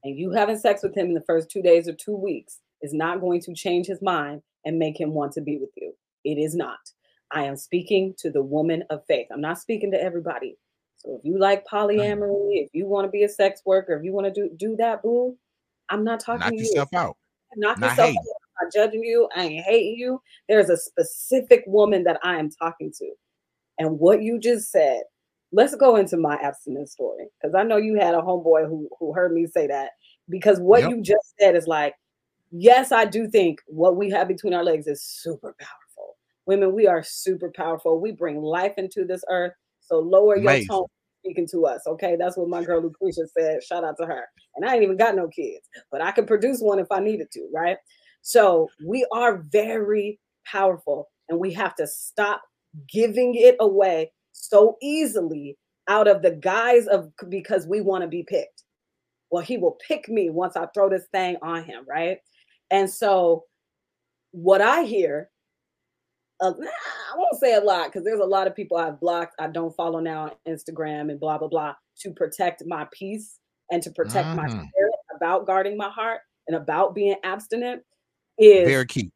And 0.06 0.18
you 0.18 0.32
having 0.32 0.58
sex 0.58 0.84
with 0.84 0.96
him 0.96 1.08
in 1.08 1.13
the 1.13 1.22
first 1.22 1.50
two 1.50 1.62
days 1.62 1.89
or 1.89 1.94
two 1.94 2.15
weeks 2.15 2.60
is 2.84 2.94
not 2.94 3.22
going 3.22 3.42
to 3.42 3.56
change 3.56 3.88
his 3.88 4.02
mind 4.02 4.44
and 4.66 4.78
make 4.78 5.00
him 5.00 5.13
want 5.13 5.32
to 5.34 5.42
be 5.42 5.58
with 5.58 5.72
you. 5.75 5.94
It 6.24 6.36
is 6.38 6.56
not. 6.56 6.78
I 7.32 7.46
am 7.46 7.56
speaking 7.56 8.13
to 8.20 8.30
the 8.30 8.44
woman 8.44 8.84
of 8.92 9.02
faith. 9.08 9.28
I'm 9.32 9.42
not 9.42 9.58
speaking 9.60 9.92
to 9.92 10.02
everybody. 10.02 10.58
So 10.98 11.18
if 11.18 11.25
you 11.25 11.40
like 11.40 11.66
polyamory, 11.66 12.63
if 12.63 12.70
you 12.74 12.86
want 12.86 13.06
to 13.06 13.12
be 13.12 13.24
a 13.24 13.30
sex 13.30 13.62
worker, 13.66 13.94
if 13.98 14.04
you 14.04 14.13
want 14.13 14.28
to 14.28 14.34
do 14.34 14.56
do 14.56 14.75
that, 14.78 15.02
boo, 15.02 15.36
I'm 15.90 16.04
not 16.04 16.20
talking 16.20 16.42
Knock 16.42 16.50
to 16.50 16.56
you 16.56 16.62
yourself 16.62 16.94
out. 16.94 17.18
knock 17.56 17.80
Not 17.80 17.90
yourself 17.90 18.10
hating. 18.10 18.18
out. 18.20 18.25
I'm 18.62 18.66
not 18.68 18.74
judging 18.74 19.04
you. 19.04 19.28
I 19.36 19.44
ain't 19.44 19.66
hating 19.66 19.96
you. 19.98 20.22
There's 20.48 20.70
a 20.70 20.78
specific 20.78 21.63
woman 21.66 22.04
that 22.04 22.20
I 22.24 22.38
am 22.38 22.50
talking 22.50 22.92
to. 23.00 23.12
And 23.80 24.00
what 24.00 24.22
you 24.22 24.40
just 24.40 24.72
said, 24.72 25.02
let's 25.52 25.75
go 25.75 25.96
into 25.96 26.18
my 26.18 26.36
abstinence 26.36 26.92
story. 26.92 27.25
Because 27.42 27.56
I 27.56 27.63
know 27.63 27.78
you 27.78 27.96
had 27.96 28.16
a 28.16 28.22
homeboy 28.22 28.68
who 28.68 28.88
who 29.00 29.13
heard 29.13 29.34
me 29.34 29.48
say 29.48 29.68
that. 29.68 29.92
Because 30.30 30.60
what 30.60 30.82
Yep. 30.82 30.90
you 30.92 31.02
just 31.02 31.34
said 31.40 31.56
is 31.56 31.68
like, 31.68 31.96
yes, 32.53 32.91
I 32.91 33.05
do 33.05 33.27
think 33.27 33.62
what 33.67 33.95
we 33.98 34.10
have 34.12 34.27
between 34.27 34.53
our 34.53 34.63
legs 34.63 34.88
is 34.88 35.03
super 35.03 35.55
powerful. 35.60 36.15
Women, 36.45 36.74
we 36.74 36.88
are 36.88 37.03
super 37.03 37.51
powerful. 37.55 38.00
We 38.00 38.12
bring 38.12 38.41
life 38.41 38.74
into 38.77 39.05
this 39.05 39.24
earth. 39.29 39.53
So 39.81 40.00
lower 40.00 40.36
your 40.36 40.51
Amazing. 40.51 40.67
tone 40.69 40.86
speaking 41.24 41.48
to 41.51 41.65
us. 41.65 41.81
Okay. 41.88 42.15
That's 42.17 42.38
what 42.38 42.50
my 42.50 42.63
girl 42.63 42.81
Lucretia 42.81 43.27
said. 43.38 43.63
Shout 43.63 43.83
out 43.83 43.98
to 44.00 44.05
her. 44.05 44.25
And 44.55 44.65
I 44.65 44.75
ain't 44.75 44.83
even 44.83 44.98
got 44.98 45.15
no 45.15 45.27
kids, 45.27 45.67
but 45.91 46.01
I 46.01 46.12
could 46.12 46.27
produce 46.27 46.60
one 46.60 46.79
if 46.79 46.91
I 46.91 47.00
needed 47.00 47.31
to, 47.31 47.50
right? 47.53 47.77
So 48.22 48.69
we 48.86 49.05
are 49.12 49.43
very 49.51 50.19
powerful 50.45 51.10
and 51.29 51.39
we 51.39 51.51
have 51.53 51.75
to 51.75 51.88
stop 51.88 52.41
giving 52.91 53.36
it 53.36 53.55
away 53.60 54.12
so 54.31 54.77
easily 54.81 55.57
out 55.88 56.07
of 56.07 56.22
the 56.22 56.31
guise 56.31 56.88
of 56.88 57.10
because 57.29 57.67
we 57.67 57.81
want 57.81 58.03
to 58.03 58.07
be 58.07 58.24
picked. 58.24 58.63
Well, 59.31 59.43
he 59.43 59.57
will 59.57 59.77
pick 59.88 60.07
me 60.10 60.29
once 60.29 60.55
I 60.55 60.67
throw 60.74 60.89
this 60.89 61.07
thing 61.12 61.38
on 61.41 61.63
him, 61.63 61.86
right? 61.88 62.19
And 62.74 62.89
so 62.89 63.46
what 64.32 64.60
I 64.60 64.82
hear, 64.84 65.30
uh, 66.42 66.53
I 66.60 67.15
won't 67.15 67.39
say 67.39 67.53
a 67.53 67.62
lot 67.62 67.86
because 67.86 68.03
there's 68.03 68.20
a 68.20 68.25
lot 68.25 68.48
of 68.48 68.56
people 68.56 68.77
I've 68.77 69.00
blocked, 69.00 69.36
I 69.39 69.48
don't 69.48 69.75
follow 69.75 70.00
now 70.00 70.24
on 70.24 70.32
Instagram 70.48 71.12
and 71.12 71.20
blah, 71.20 71.38
blah, 71.38 71.48
blah, 71.48 71.75
to 72.00 72.12
protect 72.12 72.63
my 72.65 72.88
peace 72.92 73.38
and 73.72 73.82
to 73.84 73.92
protect 73.92 74.36
my 74.36 74.48
Mhm. 74.48 74.70
spirit 74.70 74.94
about 75.15 75.46
guarding 75.46 75.77
my 75.77 75.89
heart 75.89 76.22
and 76.48 76.58
about 76.58 76.96
being 76.96 77.15
abstinent 77.24 77.84
is 78.39 78.68
Very 78.68 78.88
key. 78.88 79.12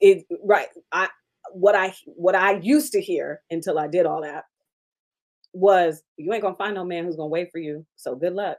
it 0.00 0.26
right 0.44 0.68
i 0.92 1.08
what 1.52 1.74
i 1.74 1.92
what 2.04 2.34
i 2.34 2.52
used 2.58 2.92
to 2.92 3.00
hear 3.00 3.42
until 3.50 3.78
i 3.78 3.88
did 3.88 4.04
all 4.04 4.20
that 4.20 4.44
was 5.54 6.02
you 6.18 6.30
ain't 6.32 6.42
gonna 6.42 6.54
find 6.54 6.74
no 6.74 6.84
man 6.84 7.04
who's 7.04 7.16
gonna 7.16 7.26
wait 7.28 7.50
for 7.50 7.58
you 7.58 7.84
so 7.96 8.14
good 8.14 8.34
luck 8.34 8.58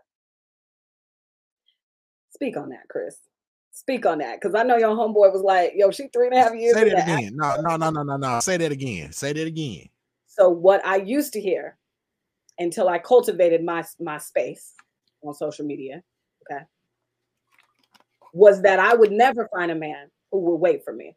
speak 2.31 2.57
on 2.57 2.69
that 2.69 2.89
chris 2.89 3.28
speak 3.79 4.05
on 4.05 4.17
that 4.17 4.39
because 4.39 4.53
i 4.55 4.63
know 4.63 4.75
your 4.75 4.89
homeboy 4.89 5.31
was 5.31 5.41
like 5.41 5.71
yo 5.75 5.89
she 5.89 6.07
three 6.07 6.27
and 6.27 6.35
a 6.35 6.41
half 6.41 6.53
years 6.53 6.73
Say 6.73 6.89
that 6.89 7.03
again. 7.03 7.31
No, 7.35 7.55
no, 7.61 7.77
no, 7.77 7.89
no, 7.89 8.03
no, 8.03 8.17
no. 8.17 8.39
Say 8.41 8.57
that 8.57 8.71
again. 8.73 9.13
Say 9.13 9.31
that 9.31 9.47
again. 9.47 9.87
so 10.27 10.49
what 10.49 10.85
i 10.85 10.97
used 10.97 11.31
to 11.33 11.39
hear 11.39 11.77
until 12.57 12.89
i 12.89 12.99
cultivated 12.99 13.63
my 13.63 13.83
my 14.01 14.17
space 14.17 14.73
on 15.23 15.33
social 15.33 15.65
media 15.65 16.03
okay 16.51 16.63
was 18.33 18.61
that 18.61 18.79
i 18.79 18.93
would 18.93 19.11
never 19.11 19.47
find 19.55 19.71
a 19.71 19.75
man 19.75 20.09
who 20.31 20.39
would 20.39 20.57
wait 20.57 20.83
for 20.83 20.93
me 20.93 21.15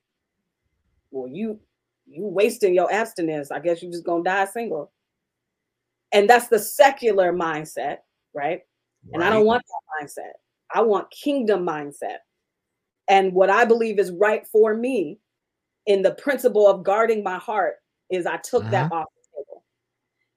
well 1.11 1.26
you 1.28 1.59
you 2.07 2.25
wasting 2.25 2.75
your 2.75 2.92
abstinence 2.92 3.50
i 3.50 3.59
guess 3.59 3.83
you're 3.83 3.90
just 3.90 4.04
gonna 4.04 4.23
die 4.23 4.45
single 4.45 4.92
and 6.12 6.31
that's 6.31 6.47
the 6.49 6.59
secular 6.59 7.33
mindset 7.33 7.99
right 8.35 8.61
and 9.12 9.23
i 9.25 9.28
don't 9.31 9.47
want 9.47 9.62
that 9.66 10.07
mindset 10.07 10.33
i 10.73 10.81
want 10.81 11.11
kingdom 11.11 11.66
mindset 11.66 12.19
and 13.12 13.33
what 13.33 13.50
i 13.50 13.64
believe 13.64 13.99
is 13.99 14.11
right 14.12 14.47
for 14.47 14.75
me 14.75 15.19
in 15.87 16.02
the 16.02 16.14
principle 16.14 16.66
of 16.66 16.83
guarding 16.83 17.23
my 17.23 17.38
heart 17.38 17.76
is 18.11 18.26
i 18.26 18.37
took 18.38 18.62
that 18.71 18.87
uh-huh. 18.87 19.00
off 19.00 19.07
the 19.16 19.38
table 19.38 19.64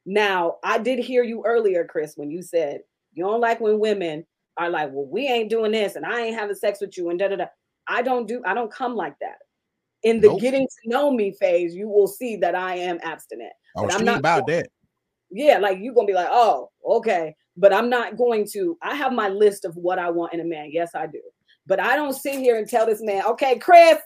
now 0.06 0.58
i 0.64 0.78
did 0.78 1.00
hear 1.00 1.24
you 1.24 1.44
earlier 1.46 1.86
chris 1.86 2.14
when 2.16 2.30
you 2.30 2.42
said 2.42 2.82
you 3.14 3.24
don't 3.24 3.42
like 3.42 3.60
when 3.60 3.80
women 3.80 4.26
are 4.58 4.70
like 4.70 4.90
well 4.92 5.08
we 5.08 5.28
ain't 5.28 5.50
doing 5.50 5.72
this 5.72 5.96
and 5.96 6.06
i 6.06 6.22
ain't 6.22 6.38
having 6.38 6.56
sex 6.56 6.80
with 6.82 6.98
you 6.98 7.10
and 7.10 7.20
da 7.20 7.28
da 7.28 7.36
da 7.36 7.46
i 7.88 8.02
don't 8.02 8.28
do 8.28 8.42
i 8.46 8.54
don't 8.54 8.72
come 8.72 8.96
like 8.96 9.16
that 9.20 9.38
in 10.04 10.22
the 10.22 10.28
Nope. 10.28 10.42
getting 10.42 10.68
to 10.68 10.90
know 10.90 11.12
me 11.12 11.34
phase 11.40 11.74
you 11.74 11.88
will 11.90 12.08
see 12.08 12.36
that 12.38 12.56
i 12.56 12.76
am 12.76 13.00
abstinent 13.02 13.54
Oh, 13.76 13.84
but 13.84 13.94
I'm 13.94 14.06
not 14.06 14.20
about 14.20 14.48
that. 14.48 14.68
yeah, 15.30 15.58
like 15.58 15.80
you're 15.82 15.94
gonna 15.94 16.08
be 16.08 16.14
like, 16.14 16.30
oh, 16.30 16.70
okay. 16.86 17.36
But 17.58 17.74
I'm 17.74 17.90
not 17.90 18.18
going 18.18 18.48
to, 18.52 18.78
I 18.82 18.96
have 18.96 19.14
my 19.14 19.30
list 19.30 19.64
of 19.64 19.76
what 19.76 19.98
I 19.98 20.10
want 20.10 20.34
in 20.34 20.42
a 20.42 20.46
man. 20.46 20.70
Yes, 20.72 20.92
I 20.94 21.08
do. 21.08 21.22
But 21.68 21.80
I 21.80 21.96
don't 21.96 22.14
sit 22.14 22.36
here 22.36 22.58
and 22.58 22.68
tell 22.68 22.86
this 22.86 23.02
man, 23.02 23.26
okay, 23.26 23.58
Chris, 23.58 23.98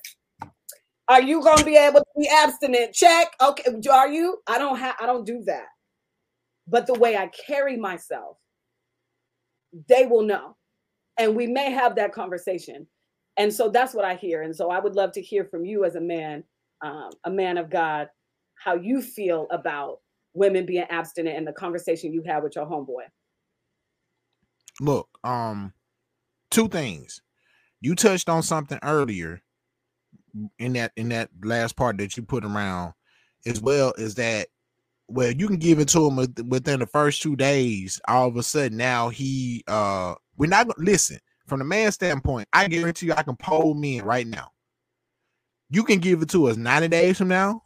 are 1.08 1.22
you 1.22 1.42
gonna 1.42 1.66
be 1.66 1.75
able 1.75 2.00
to 2.00 2.06
be 2.18 2.30
abstinent? 2.30 2.94
Check. 2.94 3.34
Okay, 3.42 3.63
are 3.92 4.10
you? 4.10 4.38
I 4.48 4.58
don't 4.58 4.78
have 4.78 4.96
I 5.00 5.06
don't 5.06 5.25
do 5.25 5.44
that. 5.46 5.66
But 6.68 6.86
the 6.86 6.94
way 6.94 7.18
I 7.18 7.32
carry 7.48 7.75
myself, 7.78 8.38
they 9.88 10.06
will 10.06 10.22
know. 10.22 10.56
And 11.18 11.36
we 11.36 11.48
may 11.48 11.72
have 11.72 11.96
that 11.96 12.13
conversation. 12.13 12.88
And 13.38 13.54
so 13.54 13.70
that's 13.70 13.94
what 13.94 14.06
I 14.06 14.16
hear. 14.16 14.44
And 14.44 14.56
so 14.56 14.70
I 14.70 14.80
would 14.80 14.96
love 14.96 15.12
to 15.13 15.22
hear 15.22 15.46
from 15.46 15.66
you 15.66 15.84
as 15.84 15.96
a 15.96 16.01
man, 16.01 16.44
um, 16.84 17.10
a 17.24 17.32
man 17.32 17.58
of 17.58 17.70
God, 17.70 18.10
how 18.63 18.75
you 18.75 19.01
feel 19.01 19.48
about 19.51 20.00
women 20.34 20.66
being 20.66 20.86
abstinent 20.89 21.38
and 21.38 21.48
the 21.48 21.54
conversation 21.54 22.13
you 22.13 22.22
had 22.25 22.44
with 22.44 22.56
your 22.56 22.66
homeboy. 22.66 23.08
Look, 24.80 25.10
um, 25.24 25.74
two 26.51 26.68
things. 26.68 27.22
You 27.81 27.95
touched 27.95 28.29
on 28.29 28.43
something 28.43 28.79
earlier 28.83 29.41
in 30.59 30.74
that 30.74 30.91
in 30.95 31.09
that 31.09 31.29
last 31.43 31.75
part 31.75 31.98
that 31.98 32.17
you 32.17 32.24
put 32.24 32.45
around 32.45 32.93
as 33.45 33.62
well 33.62 33.93
is 33.98 34.15
that 34.15 34.48
well 35.07 35.31
you 35.31 35.48
can 35.48 35.57
give 35.57 35.79
it 35.79 35.88
to 35.89 36.07
him 36.07 36.17
within 36.50 36.79
the 36.79 36.86
first 36.86 37.21
two 37.21 37.36
days 37.36 38.00
all 38.07 38.27
of 38.27 38.38
a 38.38 38.43
sudden 38.43 38.77
now 38.77 39.09
he 39.09 39.63
uh 39.67 40.13
we're 40.38 40.50
not 40.50 40.67
gonna 40.67 40.86
listen 40.86 41.19
from 41.48 41.59
the 41.59 41.65
man 41.65 41.91
standpoint 41.91 42.48
i 42.53 42.67
guarantee 42.67 43.07
you 43.07 43.13
i 43.13 43.24
can 43.24 43.36
poll 43.38 43.74
men 43.74 44.03
right 44.03 44.27
now. 44.27 44.50
You 45.69 45.83
can 45.83 46.00
give 46.00 46.21
it 46.21 46.29
to 46.29 46.48
us 46.48 46.57
90 46.57 46.88
days 46.89 47.17
from 47.17 47.27
now 47.29 47.63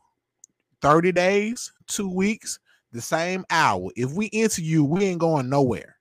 30 0.81 1.11
days 1.11 1.71
two 1.87 2.09
weeks 2.09 2.59
the 2.91 3.01
same 3.01 3.45
hour. 3.49 3.89
If 3.95 4.13
we 4.13 4.29
you 4.57 4.83
we 4.85 5.05
ain't 5.05 5.19
going 5.19 5.49
nowhere 5.49 5.97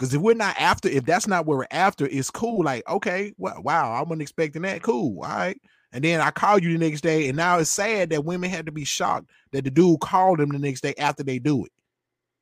because 0.00 0.14
if 0.14 0.22
we're 0.22 0.32
not 0.32 0.58
after, 0.58 0.88
if 0.88 1.04
that's 1.04 1.26
not 1.26 1.44
what 1.44 1.58
we're 1.58 1.66
after, 1.70 2.06
it's 2.06 2.30
cool. 2.30 2.64
Like, 2.64 2.88
okay, 2.88 3.34
well, 3.36 3.60
wow, 3.62 3.92
I 3.92 4.00
wasn't 4.00 4.22
expecting 4.22 4.62
that. 4.62 4.80
Cool. 4.80 5.22
All 5.22 5.28
right. 5.28 5.60
And 5.92 6.02
then 6.02 6.22
I 6.22 6.30
call 6.30 6.58
you 6.58 6.72
the 6.72 6.78
next 6.78 7.02
day, 7.02 7.28
and 7.28 7.36
now 7.36 7.58
it's 7.58 7.68
sad 7.68 8.08
that 8.08 8.24
women 8.24 8.48
had 8.48 8.64
to 8.64 8.72
be 8.72 8.86
shocked 8.86 9.28
that 9.52 9.64
the 9.64 9.70
dude 9.70 10.00
called 10.00 10.38
them 10.38 10.48
the 10.48 10.58
next 10.58 10.80
day 10.80 10.94
after 10.96 11.22
they 11.22 11.38
do 11.38 11.66
it. 11.66 11.72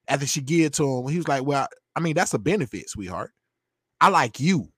After 0.07 0.25
she 0.25 0.41
give 0.41 0.67
it 0.67 0.75
to 0.75 0.85
him, 0.85 1.09
he 1.09 1.17
was 1.17 1.27
like, 1.27 1.43
Well, 1.43 1.67
I 1.97 2.01
mean, 2.01 2.15
that's 2.15 2.33
a 2.33 2.39
benefit, 2.39 2.91
sweetheart. 2.91 3.33
I 4.01 4.11
like 4.11 4.39
you. 4.39 4.69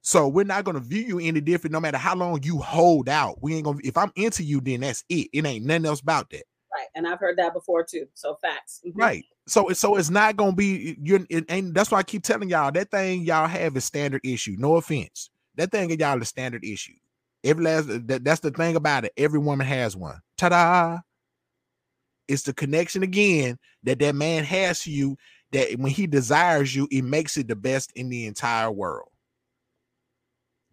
So 0.00 0.26
we're 0.26 0.42
not 0.44 0.64
gonna 0.64 0.80
view 0.80 1.02
you 1.02 1.20
any 1.20 1.40
different 1.40 1.72
no 1.72 1.78
matter 1.78 1.96
how 1.96 2.16
long 2.16 2.42
you 2.42 2.58
hold 2.58 3.08
out. 3.08 3.40
We 3.40 3.54
ain't 3.54 3.66
gonna 3.66 3.78
if 3.84 3.96
I'm 3.96 4.10
into 4.16 4.42
you, 4.42 4.60
then 4.60 4.80
that's 4.80 5.04
it. 5.08 5.28
It 5.32 5.46
ain't 5.46 5.64
nothing 5.64 5.86
else 5.86 6.00
about 6.00 6.28
that. 6.30 6.42
Right. 6.74 6.88
And 6.96 7.06
I've 7.06 7.20
heard 7.20 7.38
that 7.38 7.52
before 7.52 7.84
too. 7.84 8.08
So 8.14 8.36
facts. 8.42 8.80
Mhm. 8.84 8.92
Right. 8.96 9.24
So 9.46 9.68
it's 9.68 9.80
so 9.80 9.96
it's 9.96 10.10
not 10.10 10.36
gonna 10.36 10.52
be 10.52 10.96
you're 11.02 11.20
and 11.48 11.74
that's 11.74 11.90
why 11.90 11.98
I 11.98 12.02
keep 12.04 12.22
telling 12.22 12.48
y'all 12.48 12.70
that 12.72 12.90
thing 12.90 13.22
y'all 13.22 13.48
have 13.48 13.76
is 13.76 13.84
standard 13.84 14.20
issue. 14.24 14.56
No 14.58 14.76
offense. 14.76 15.30
That 15.56 15.70
thing 15.70 15.90
y'all 15.98 16.20
is 16.22 16.28
standard 16.28 16.64
issue. 16.64 16.94
Every 17.44 17.64
last 17.64 17.90
uh, 17.90 17.98
that, 18.04 18.24
that's 18.24 18.40
the 18.40 18.52
thing 18.52 18.76
about 18.76 19.04
it. 19.04 19.12
Every 19.16 19.40
woman 19.40 19.66
has 19.66 19.96
one. 19.96 20.20
Ta-da! 20.36 21.00
It's 22.28 22.42
the 22.44 22.52
connection 22.52 23.02
again 23.02 23.58
that 23.82 23.98
that 23.98 24.14
man 24.14 24.44
has 24.44 24.80
to 24.82 24.90
you 24.90 25.16
that 25.50 25.78
when 25.78 25.92
he 25.92 26.06
desires 26.06 26.74
you, 26.74 26.88
it 26.90 27.02
makes 27.02 27.36
it 27.36 27.48
the 27.48 27.56
best 27.56 27.92
in 27.94 28.08
the 28.08 28.26
entire 28.26 28.70
world. 28.70 29.08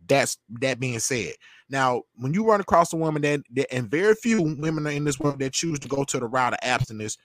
That's 0.08 0.38
that 0.62 0.80
being 0.80 1.00
said. 1.00 1.34
Now, 1.70 2.04
when 2.16 2.34
you 2.34 2.48
run 2.48 2.62
across 2.62 2.94
a 2.94 2.98
woman 2.98 3.22
that, 3.24 3.42
that 3.52 3.74
and 3.74 3.90
very 3.90 4.16
few 4.16 4.42
women 4.42 4.88
are 4.88 4.92
in 4.92 5.04
this 5.04 5.20
world 5.20 5.40
that 5.40 5.54
choose 5.54 5.80
to 5.80 5.88
go 5.88 6.04
to 6.04 6.20
the 6.20 6.26
route 6.26 6.54
of 6.54 6.60
abstinence, 6.62 7.18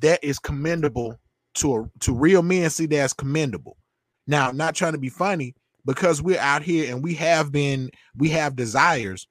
that 0.00 0.22
is 0.22 0.38
commendable 0.38 1.18
to 1.54 1.76
a, 1.76 1.90
to 2.00 2.14
real 2.14 2.42
men 2.42 2.70
see 2.70 2.86
that 2.86 2.98
as 2.98 3.12
commendable. 3.12 3.76
Now, 4.26 4.50
not 4.50 4.74
trying 4.74 4.92
to 4.92 4.98
be 4.98 5.08
funny, 5.08 5.54
because 5.86 6.20
we're 6.20 6.40
out 6.40 6.62
here 6.62 6.92
and 6.92 7.02
we 7.02 7.14
have 7.14 7.52
been, 7.52 7.90
we 8.16 8.28
have 8.30 8.56
desires. 8.56 9.26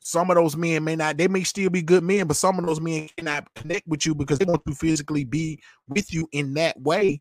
Some 0.00 0.30
of 0.30 0.36
those 0.36 0.56
men 0.56 0.82
may 0.82 0.96
not, 0.96 1.16
they 1.16 1.28
may 1.28 1.44
still 1.44 1.70
be 1.70 1.82
good 1.82 2.02
men, 2.02 2.26
but 2.26 2.36
some 2.36 2.58
of 2.58 2.66
those 2.66 2.80
men 2.80 3.08
cannot 3.16 3.46
connect 3.54 3.86
with 3.86 4.04
you 4.04 4.14
because 4.14 4.38
they 4.38 4.46
want 4.46 4.62
to 4.66 4.74
physically 4.74 5.24
be 5.24 5.62
with 5.86 6.12
you 6.12 6.26
in 6.32 6.54
that 6.54 6.80
way, 6.80 7.20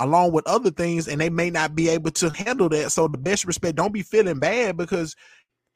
along 0.00 0.32
with 0.32 0.46
other 0.46 0.70
things, 0.70 1.08
and 1.08 1.20
they 1.20 1.30
may 1.30 1.48
not 1.50 1.74
be 1.74 1.88
able 1.88 2.10
to 2.10 2.28
handle 2.30 2.68
that. 2.68 2.90
So, 2.90 3.08
the 3.08 3.16
best 3.16 3.46
respect, 3.46 3.76
don't 3.76 3.94
be 3.94 4.02
feeling 4.02 4.38
bad 4.38 4.76
because 4.76 5.14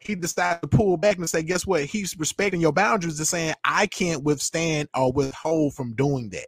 he 0.02 0.14
decided 0.14 0.62
to 0.62 0.68
pull 0.68 0.96
back 0.96 1.16
and 1.18 1.28
say, 1.28 1.42
guess 1.42 1.66
what? 1.66 1.84
He's 1.84 2.18
respecting 2.18 2.60
your 2.60 2.72
boundaries 2.72 3.18
and 3.18 3.28
saying, 3.28 3.54
I 3.64 3.86
can't 3.86 4.22
withstand 4.22 4.88
or 4.94 5.12
withhold 5.12 5.74
from 5.74 5.94
doing 5.94 6.30
that. 6.30 6.46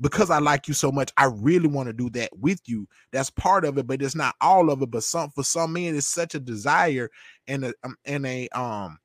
Because 0.00 0.28
I 0.28 0.40
like 0.40 0.66
you 0.66 0.74
so 0.74 0.90
much, 0.90 1.12
I 1.16 1.26
really 1.26 1.68
want 1.68 1.86
to 1.86 1.92
do 1.92 2.10
that 2.10 2.30
with 2.36 2.60
you. 2.66 2.86
That's 3.12 3.30
part 3.30 3.64
of 3.64 3.78
it, 3.78 3.86
but 3.86 4.02
it's 4.02 4.16
not 4.16 4.34
all 4.40 4.70
of 4.70 4.82
it. 4.82 4.90
But 4.90 5.04
some 5.04 5.30
for 5.30 5.44
some 5.44 5.72
men, 5.72 5.94
it's 5.94 6.08
such 6.08 6.34
a 6.34 6.40
desire 6.40 7.10
and 7.46 7.66
a 7.66 7.74
um, 7.84 7.96
and 8.04 8.26
a 8.26 8.48
um 8.48 8.98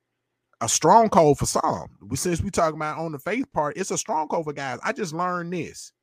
a 0.61 0.67
strong 0.67 1.09
code 1.09 1.37
for 1.37 1.45
some. 1.45 1.89
We 2.01 2.17
since 2.17 2.41
we 2.41 2.49
talking 2.49 2.77
about 2.77 2.97
on 2.97 3.11
the 3.11 3.19
faith 3.19 3.51
part, 3.53 3.77
it's 3.77 3.91
a 3.91 3.97
strong 3.97 4.27
code 4.27 4.45
for 4.45 4.53
guys. 4.53 4.79
I 4.83 4.91
just 4.91 5.13
learned 5.13 5.53
this 5.53 5.93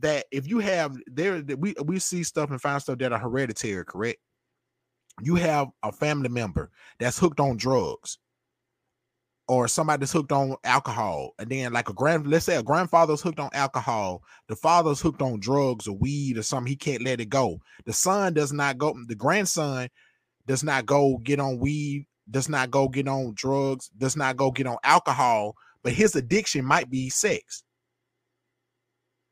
that 0.00 0.26
if 0.30 0.48
you 0.48 0.58
have 0.58 0.96
there 1.06 1.42
we 1.58 1.74
we 1.84 1.98
see 1.98 2.22
stuff 2.22 2.50
and 2.50 2.60
find 2.60 2.80
stuff 2.80 2.98
that 2.98 3.12
are 3.12 3.18
hereditary, 3.18 3.84
correct? 3.84 4.18
You 5.22 5.34
have 5.36 5.68
a 5.82 5.92
family 5.92 6.28
member 6.28 6.70
that's 6.98 7.18
hooked 7.18 7.40
on 7.40 7.56
drugs 7.56 8.18
or 9.48 9.66
somebody 9.66 9.98
that's 10.00 10.12
hooked 10.12 10.30
on 10.30 10.54
alcohol, 10.62 11.32
and 11.40 11.50
then 11.50 11.72
like 11.72 11.88
a 11.88 11.92
grand, 11.92 12.24
let's 12.24 12.44
say 12.44 12.54
a 12.54 12.62
grandfather's 12.62 13.20
hooked 13.20 13.40
on 13.40 13.50
alcohol, 13.52 14.22
the 14.46 14.54
father's 14.54 15.00
hooked 15.00 15.22
on 15.22 15.40
drugs 15.40 15.88
or 15.88 15.96
weed 15.96 16.38
or 16.38 16.42
something, 16.42 16.70
he 16.70 16.76
can't 16.76 17.02
let 17.02 17.20
it 17.20 17.30
go. 17.30 17.58
The 17.84 17.92
son 17.92 18.32
does 18.32 18.52
not 18.52 18.78
go, 18.78 18.94
the 19.08 19.16
grandson 19.16 19.88
does 20.46 20.62
not 20.62 20.86
go 20.86 21.18
get 21.18 21.40
on 21.40 21.58
weed, 21.58 22.06
does 22.30 22.48
not 22.48 22.70
go 22.70 22.88
get 22.88 23.08
on 23.08 23.32
drugs, 23.34 23.90
does 23.98 24.16
not 24.16 24.36
go 24.36 24.52
get 24.52 24.68
on 24.68 24.76
alcohol, 24.84 25.56
but 25.82 25.94
his 25.94 26.14
addiction 26.14 26.64
might 26.64 26.88
be 26.88 27.10
sex. 27.10 27.64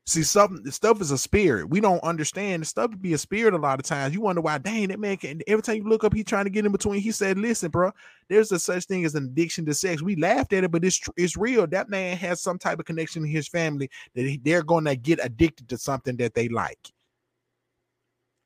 See, 0.09 0.23
something 0.23 0.63
the 0.63 0.71
stuff 0.71 1.01
is 1.01 1.11
a 1.11 1.19
spirit. 1.19 1.69
We 1.69 1.79
don't 1.81 2.03
understand 2.03 2.63
the 2.63 2.65
stuff 2.65 2.89
to 2.89 2.97
be 2.97 3.13
a 3.13 3.17
spirit 3.19 3.53
a 3.53 3.57
lot 3.57 3.77
of 3.79 3.85
times. 3.85 4.11
You 4.11 4.21
wonder 4.21 4.41
why, 4.41 4.57
dang, 4.57 4.87
that 4.87 4.99
man 4.99 5.17
can 5.17 5.39
every 5.45 5.61
time 5.61 5.75
you 5.75 5.83
look 5.83 6.03
up, 6.03 6.15
he 6.15 6.23
trying 6.23 6.45
to 6.45 6.49
get 6.49 6.65
in 6.65 6.71
between. 6.71 6.99
He 6.99 7.11
said, 7.11 7.37
Listen, 7.37 7.69
bro, 7.69 7.91
there's 8.27 8.51
a 8.51 8.57
such 8.57 8.85
thing 8.85 9.05
as 9.05 9.13
an 9.13 9.25
addiction 9.25 9.67
to 9.67 9.73
sex. 9.75 10.01
We 10.01 10.15
laughed 10.15 10.51
at 10.53 10.63
it, 10.63 10.71
but 10.71 10.83
it's 10.83 10.99
it's 11.15 11.37
real. 11.37 11.67
That 11.67 11.89
man 11.89 12.17
has 12.17 12.41
some 12.41 12.57
type 12.57 12.79
of 12.79 12.85
connection 12.85 13.23
in 13.23 13.29
his 13.29 13.47
family 13.47 13.87
that 14.15 14.25
he- 14.25 14.41
they're 14.43 14.63
gonna 14.63 14.95
get 14.95 15.19
addicted 15.21 15.69
to 15.69 15.77
something 15.77 16.17
that 16.17 16.33
they 16.33 16.49
like. 16.49 16.91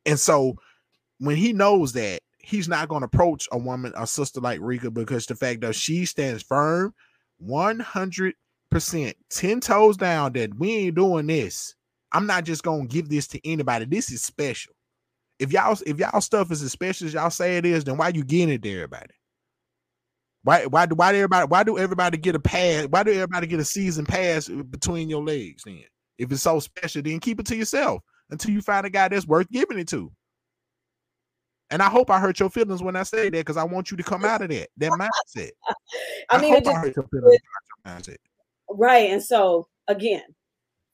And 0.06 0.20
so 0.20 0.58
when 1.20 1.38
he 1.38 1.54
knows 1.54 1.94
that, 1.94 2.20
he's 2.40 2.68
not 2.68 2.90
gonna 2.90 3.06
approach 3.06 3.48
a 3.54 3.58
woman, 3.58 3.94
a 3.96 4.06
sister 4.06 4.42
like 4.42 4.60
Rika, 4.62 4.92
because 4.92 5.28
the 5.28 5.36
fact 5.36 5.62
that 5.62 5.76
she 5.76 6.04
stands 6.04 6.44
firm 6.44 6.94
100 7.38 8.34
percent 8.74 9.16
10 9.30 9.60
toes 9.60 9.98
down 9.98 10.34
that 10.34 10.54
we 10.58 10.72
ain't 10.74 10.96
doing 10.96 11.28
this 11.28 11.76
i'm 12.12 12.26
not 12.26 12.44
just 12.44 12.64
gonna 12.64 12.86
give 12.86 13.08
this 13.08 13.28
to 13.28 13.40
anybody 13.48 13.86
this 13.86 14.12
is 14.12 14.24
special 14.24 14.74
if 15.40 15.52
y'all 15.52 15.78
if 15.86 15.98
y'all 15.98 16.22
stuff 16.22 16.52
is 16.52 16.62
as 16.62 16.72
special 16.72 17.08
as 17.08 17.14
y'all 17.14 17.30
say 17.30 17.58
it 17.58 17.66
is 17.66 17.84
then 17.84 17.98
why 17.98 18.10
you 18.10 18.24
getting 18.24 18.50
it 18.50 18.64
to 18.64 18.74
everybody 18.74 19.14
why 20.44 20.66
why 20.66 20.86
do 20.86 20.96
why 20.96 21.12
do 21.12 21.18
everybody 21.18 21.48
why 21.48 21.64
do 21.64 21.78
everybody 21.78 22.18
get 22.18 22.36
a 22.36 22.40
pass 22.40 22.86
why 22.90 23.04
do 23.04 23.12
everybody 23.12 23.48
get 23.48 23.60
a 23.60 23.66
season 23.66 24.06
pass 24.06 24.48
between 24.48 25.10
your 25.10 25.24
legs 25.24 25.64
then 25.66 25.84
if 26.18 26.32
it's 26.32 26.42
so 26.42 26.60
special 26.60 27.02
then 27.02 27.20
keep 27.20 27.40
it 27.40 27.46
to 27.46 27.56
yourself 27.56 28.02
until 28.30 28.52
you 28.52 28.62
find 28.62 28.86
a 28.86 28.90
guy 28.90 29.08
that's 29.08 29.28
worth 29.28 29.50
giving 29.52 29.80
it 29.80 29.88
to 29.88 30.12
and 31.70 31.82
I 31.82 31.90
hope 31.90 32.12
I 32.12 32.20
hurt 32.20 32.40
your 32.40 32.52
feelings 32.52 32.84
when 32.84 32.96
I 32.96 33.02
say 33.02 33.24
that 33.24 33.32
because 33.32 33.58
I 33.58 33.64
want 33.64 33.90
you 33.90 33.98
to 33.98 34.04
come 34.04 34.26
out 34.26 34.44
of 34.44 34.50
that 34.50 34.70
that 34.78 34.92
mindset. 34.92 35.50
I 36.30 36.40
mean, 36.40 36.54
it 36.54 36.66
hope 36.66 36.76
I 36.76 36.80
hurt 36.80 36.96
your 36.96 37.08
feelings. 37.08 37.42
I 37.84 38.02
say 38.02 38.12
that. 38.12 38.20
Right. 38.76 39.12
And 39.12 39.24
so 39.24 39.68
again, 39.88 40.24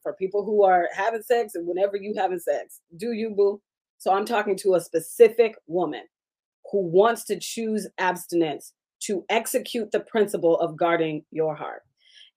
for 0.04 0.14
people 0.14 0.44
who 0.46 0.64
are 0.64 0.90
having 0.94 1.22
sex 1.22 1.56
and 1.56 1.68
whenever 1.68 1.98
you 1.98 2.14
having 2.16 2.40
sex, 2.40 2.82
do 2.98 3.14
you 3.14 3.32
boo? 3.32 3.62
So 3.98 4.14
I'm 4.14 4.26
talking 4.26 4.56
to 4.58 4.76
a 4.76 4.82
specific 4.82 5.56
woman 5.68 6.04
who 6.72 6.86
wants 6.86 7.24
to 7.26 7.40
choose 7.40 7.88
abstinence 7.98 8.74
to 9.02 9.26
execute 9.30 9.92
the 9.92 10.02
principle 10.02 10.60
of 10.60 10.78
guarding 10.78 11.24
your 11.32 11.56
heart. 11.56 11.84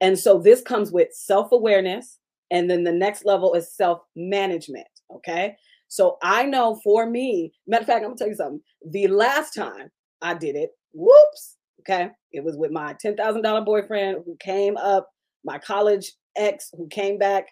And 0.00 0.18
so 0.18 0.38
this 0.38 0.61
comes 0.61 0.92
with 0.92 1.12
self-awareness 1.12 2.18
and 2.50 2.70
then 2.70 2.84
the 2.84 2.92
next 2.92 3.25
level 3.25 3.54
is 3.54 3.75
self-management, 3.75 4.87
okay? 5.14 5.56
So 5.88 6.18
I 6.22 6.44
know 6.44 6.80
for 6.82 7.08
me, 7.08 7.52
matter 7.66 7.82
of 7.82 7.87
fact, 7.87 7.99
I'm 7.99 8.11
gonna 8.11 8.16
tell 8.16 8.28
you 8.28 8.34
something. 8.34 8.61
The 8.90 9.08
last 9.08 9.54
time 9.54 9.90
I 10.20 10.34
did 10.34 10.56
it, 10.56 10.70
whoops, 10.92 11.56
okay, 11.80 12.11
it 12.32 12.44
was 12.44 12.56
with 12.56 12.70
my 12.70 12.94
$10,000 12.94 13.64
boyfriend 13.64 14.22
who 14.25 14.37
came 14.40 14.76
up 14.76 15.08
my 15.44 15.58
college 15.58 16.12
ex 16.37 16.70
who 16.76 16.87
came 16.88 17.18
back 17.18 17.49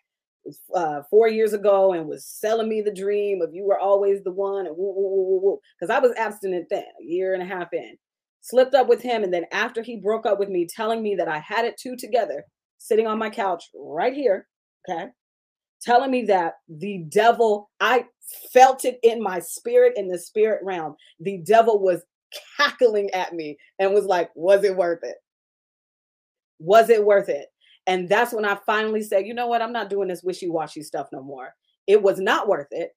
uh, 0.74 1.02
four 1.10 1.28
years 1.28 1.52
ago 1.52 1.92
and 1.92 2.06
was 2.06 2.24
selling 2.26 2.68
me 2.68 2.80
the 2.80 2.92
dream 2.92 3.42
of 3.42 3.54
you 3.54 3.64
were 3.64 3.78
always 3.78 4.22
the 4.22 4.32
one 4.32 4.66
and 4.66 4.76
woo, 4.76 4.94
woo, 4.94 5.26
woo, 5.26 5.40
woo. 5.42 5.60
Because 5.78 5.94
I 5.94 5.98
was 5.98 6.12
abstinent 6.16 6.66
then, 6.70 6.84
a 7.00 7.04
year 7.04 7.34
and 7.34 7.42
a 7.42 7.46
half 7.46 7.72
in. 7.72 7.96
Slipped 8.40 8.74
up 8.74 8.88
with 8.88 9.02
him. 9.02 9.22
And 9.22 9.32
then 9.32 9.44
after 9.52 9.82
he 9.82 9.96
broke 9.96 10.24
up 10.26 10.38
with 10.38 10.48
me, 10.48 10.66
telling 10.66 11.02
me 11.02 11.14
that 11.16 11.28
I 11.28 11.38
had 11.40 11.64
it 11.64 11.78
two 11.78 11.94
together, 11.96 12.44
sitting 12.78 13.06
on 13.06 13.18
my 13.18 13.28
couch 13.28 13.64
right 13.74 14.14
here, 14.14 14.46
okay, 14.88 15.08
telling 15.82 16.10
me 16.10 16.24
that 16.24 16.54
the 16.68 17.04
devil, 17.08 17.70
I 17.80 18.06
felt 18.52 18.84
it 18.84 18.98
in 19.02 19.22
my 19.22 19.40
spirit, 19.40 19.92
in 19.96 20.08
the 20.08 20.18
spirit 20.18 20.60
realm. 20.64 20.96
The 21.20 21.38
devil 21.38 21.80
was 21.80 22.02
cackling 22.56 23.10
at 23.10 23.34
me 23.34 23.58
and 23.78 23.92
was 23.92 24.04
like, 24.04 24.30
was 24.34 24.64
it 24.64 24.76
worth 24.76 25.00
it? 25.02 25.16
Was 26.58 26.88
it 26.90 27.04
worth 27.04 27.28
it? 27.28 27.48
And 27.90 28.08
that's 28.08 28.32
when 28.32 28.44
I 28.44 28.56
finally 28.66 29.02
said, 29.02 29.26
you 29.26 29.34
know 29.34 29.48
what? 29.48 29.60
I'm 29.60 29.72
not 29.72 29.90
doing 29.90 30.06
this 30.06 30.22
wishy 30.22 30.48
washy 30.48 30.80
stuff 30.80 31.08
no 31.12 31.24
more. 31.24 31.56
It 31.88 32.00
was 32.00 32.20
not 32.20 32.46
worth 32.46 32.68
it. 32.70 32.92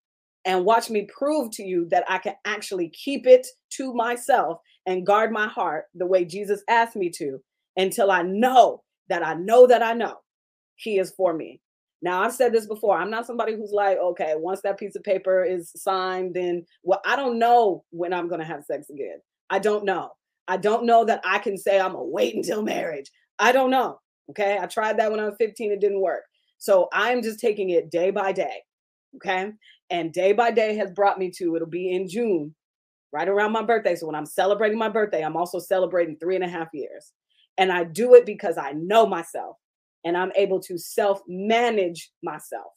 And 0.45 0.65
watch 0.65 0.91
me 0.91 1.07
prove 1.17 1.50
to 1.53 1.63
you 1.63 1.88
that 1.89 2.03
I 2.07 2.19
can 2.19 2.35
actually 2.45 2.89
keep 2.89 3.25
it 3.25 3.47
to 3.71 3.91
myself 3.95 4.59
and 4.85 5.03
guard 5.03 5.31
my 5.31 5.47
heart 5.47 5.85
the 5.95 6.05
way 6.05 6.25
Jesus 6.25 6.62
asked 6.69 6.95
me 6.95 7.09
to 7.17 7.41
until 7.75 8.12
I 8.12 8.21
know 8.21 8.83
that 9.09 9.25
I 9.25 9.33
know 9.33 9.65
that 9.65 9.81
I 9.81 9.93
know 9.93 10.17
He 10.75 11.00
is 11.00 11.12
for 11.17 11.33
me. 11.33 11.59
Now, 12.03 12.21
I've 12.21 12.34
said 12.34 12.53
this 12.53 12.67
before. 12.67 12.95
I'm 12.95 13.10
not 13.10 13.25
somebody 13.25 13.56
who's 13.56 13.71
like, 13.71 13.97
okay, 13.97 14.36
once 14.38 14.62
that 14.62 14.77
piece 14.77 14.95
of 14.95 15.01
paper 15.01 15.43
is 15.43 15.71
signed, 15.75 16.36
then 16.36 16.67
well, 16.84 17.01
I 17.03 17.15
don't 17.15 17.39
know 17.39 17.84
when 17.89 18.13
I'm 18.13 18.27
going 18.27 18.41
to 18.41 18.45
have 18.45 18.63
sex 18.63 18.91
again. 18.91 19.17
I 19.49 19.58
don't 19.58 19.86
know. 19.86 20.12
I 20.47 20.58
don't 20.58 20.86
know 20.86 21.03
that 21.06 21.21
I 21.25 21.39
can 21.39 21.58
say 21.58 21.79
I'm 21.79 21.93
going 21.93 22.06
to 22.06 22.12
wait 22.12 22.36
until 22.36 22.62
marriage. 22.62 23.10
I 23.39 23.51
don't 23.53 23.71
know. 23.71 23.97
Okay. 24.29 24.57
I 24.59 24.65
tried 24.67 24.97
that 24.99 25.12
when 25.12 25.19
I 25.19 25.25
was 25.25 25.36
15, 25.39 25.71
it 25.71 25.81
didn't 25.81 26.01
work. 26.01 26.23
So 26.57 26.88
I'm 26.93 27.21
just 27.21 27.39
taking 27.39 27.71
it 27.71 27.91
day 27.91 28.12
by 28.12 28.31
day. 28.31 28.63
Okay. 29.17 29.51
And 29.89 30.13
day 30.13 30.33
by 30.33 30.51
day 30.51 30.75
has 30.75 30.91
brought 30.91 31.19
me 31.19 31.31
to 31.38 31.55
it'll 31.55 31.67
be 31.67 31.91
in 31.91 32.07
June, 32.07 32.55
right 33.12 33.27
around 33.27 33.51
my 33.51 33.63
birthday. 33.63 33.95
So 33.95 34.07
when 34.07 34.15
I'm 34.15 34.25
celebrating 34.25 34.77
my 34.77 34.89
birthday, 34.89 35.23
I'm 35.23 35.38
also 35.38 35.59
celebrating 35.59 36.17
three 36.17 36.36
and 36.36 36.43
a 36.43 36.49
half 36.49 36.69
years. 36.73 37.12
And 37.57 37.71
I 37.71 37.83
do 37.83 38.15
it 38.15 38.25
because 38.25 38.57
I 38.57 38.71
know 38.71 39.05
myself 39.05 39.57
and 40.03 40.17
I'm 40.17 40.31
able 40.36 40.59
to 40.62 40.77
self 40.77 41.21
manage 41.27 42.12
myself. 42.23 42.71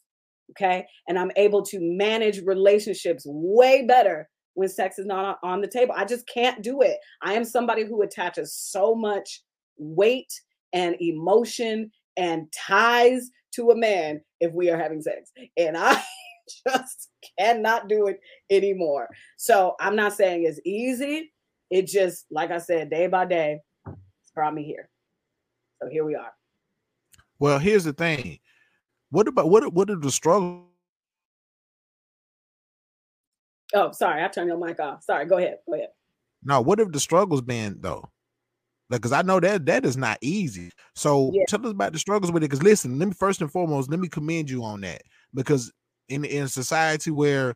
Okay. 0.51 0.85
And 1.07 1.17
I'm 1.17 1.31
able 1.35 1.63
to 1.63 1.79
manage 1.81 2.41
relationships 2.45 3.23
way 3.25 3.85
better 3.85 4.29
when 4.53 4.69
sex 4.69 4.97
is 4.97 5.05
not 5.05 5.39
on 5.43 5.61
the 5.61 5.67
table. 5.67 5.93
I 5.95 6.05
just 6.05 6.27
can't 6.27 6.63
do 6.63 6.81
it. 6.81 6.97
I 7.21 7.33
am 7.33 7.43
somebody 7.43 7.83
who 7.83 8.01
attaches 8.01 8.55
so 8.55 8.95
much 8.95 9.41
weight 9.77 10.31
and 10.73 10.95
emotion 10.99 11.91
and 12.15 12.51
ties 12.51 13.29
to 13.53 13.71
a 13.71 13.75
man 13.75 14.21
if 14.39 14.53
we 14.53 14.69
are 14.69 14.77
having 14.77 15.01
sex. 15.01 15.31
And 15.57 15.77
I 15.77 16.01
just 16.67 17.09
cannot 17.39 17.87
do 17.87 18.07
it 18.07 18.19
anymore. 18.49 19.09
So 19.37 19.75
I'm 19.79 19.95
not 19.95 20.13
saying 20.13 20.45
it's 20.45 20.59
easy. 20.65 21.31
It 21.69 21.87
just, 21.87 22.25
like 22.31 22.51
I 22.51 22.59
said, 22.59 22.89
day 22.89 23.07
by 23.07 23.25
day, 23.25 23.59
it's 23.87 24.31
brought 24.33 24.53
me 24.53 24.63
here. 24.63 24.89
So 25.81 25.89
here 25.89 26.05
we 26.05 26.15
are. 26.15 26.31
Well, 27.39 27.59
here's 27.59 27.83
the 27.83 27.93
thing. 27.93 28.39
What 29.09 29.27
about 29.27 29.49
what? 29.49 29.71
What 29.73 29.89
are 29.89 29.95
the 29.95 30.11
struggles? 30.11 30.63
Oh, 33.73 33.91
sorry, 33.91 34.23
I 34.23 34.27
turned 34.27 34.47
your 34.47 34.57
mic 34.57 34.79
off. 34.79 35.03
Sorry, 35.03 35.25
go 35.25 35.37
ahead. 35.37 35.57
Go 35.67 35.75
ahead. 35.75 35.89
Now, 36.43 36.61
what 36.61 36.79
have 36.79 36.91
the 36.91 36.99
struggles 36.99 37.41
been 37.41 37.77
though? 37.79 38.09
Like, 38.89 39.01
cause 39.01 39.11
I 39.11 39.21
know 39.21 39.39
that 39.41 39.65
that 39.65 39.85
is 39.85 39.97
not 39.97 40.17
easy. 40.21 40.71
So 40.95 41.31
Yeah. 41.33 41.43
tell 41.49 41.65
us 41.65 41.71
about 41.71 41.93
the 41.93 41.99
struggles 41.99 42.31
with 42.31 42.43
it. 42.43 42.49
Cause 42.49 42.63
listen, 42.63 42.97
let 42.99 43.07
me 43.09 43.13
first 43.13 43.41
and 43.41 43.51
foremost, 43.51 43.89
let 43.89 43.99
me 43.99 44.07
commend 44.07 44.49
you 44.49 44.63
on 44.63 44.81
that. 44.81 45.01
Because 45.33 45.71
in 46.09 46.23
in 46.23 46.47
society 46.47 47.11
where 47.11 47.55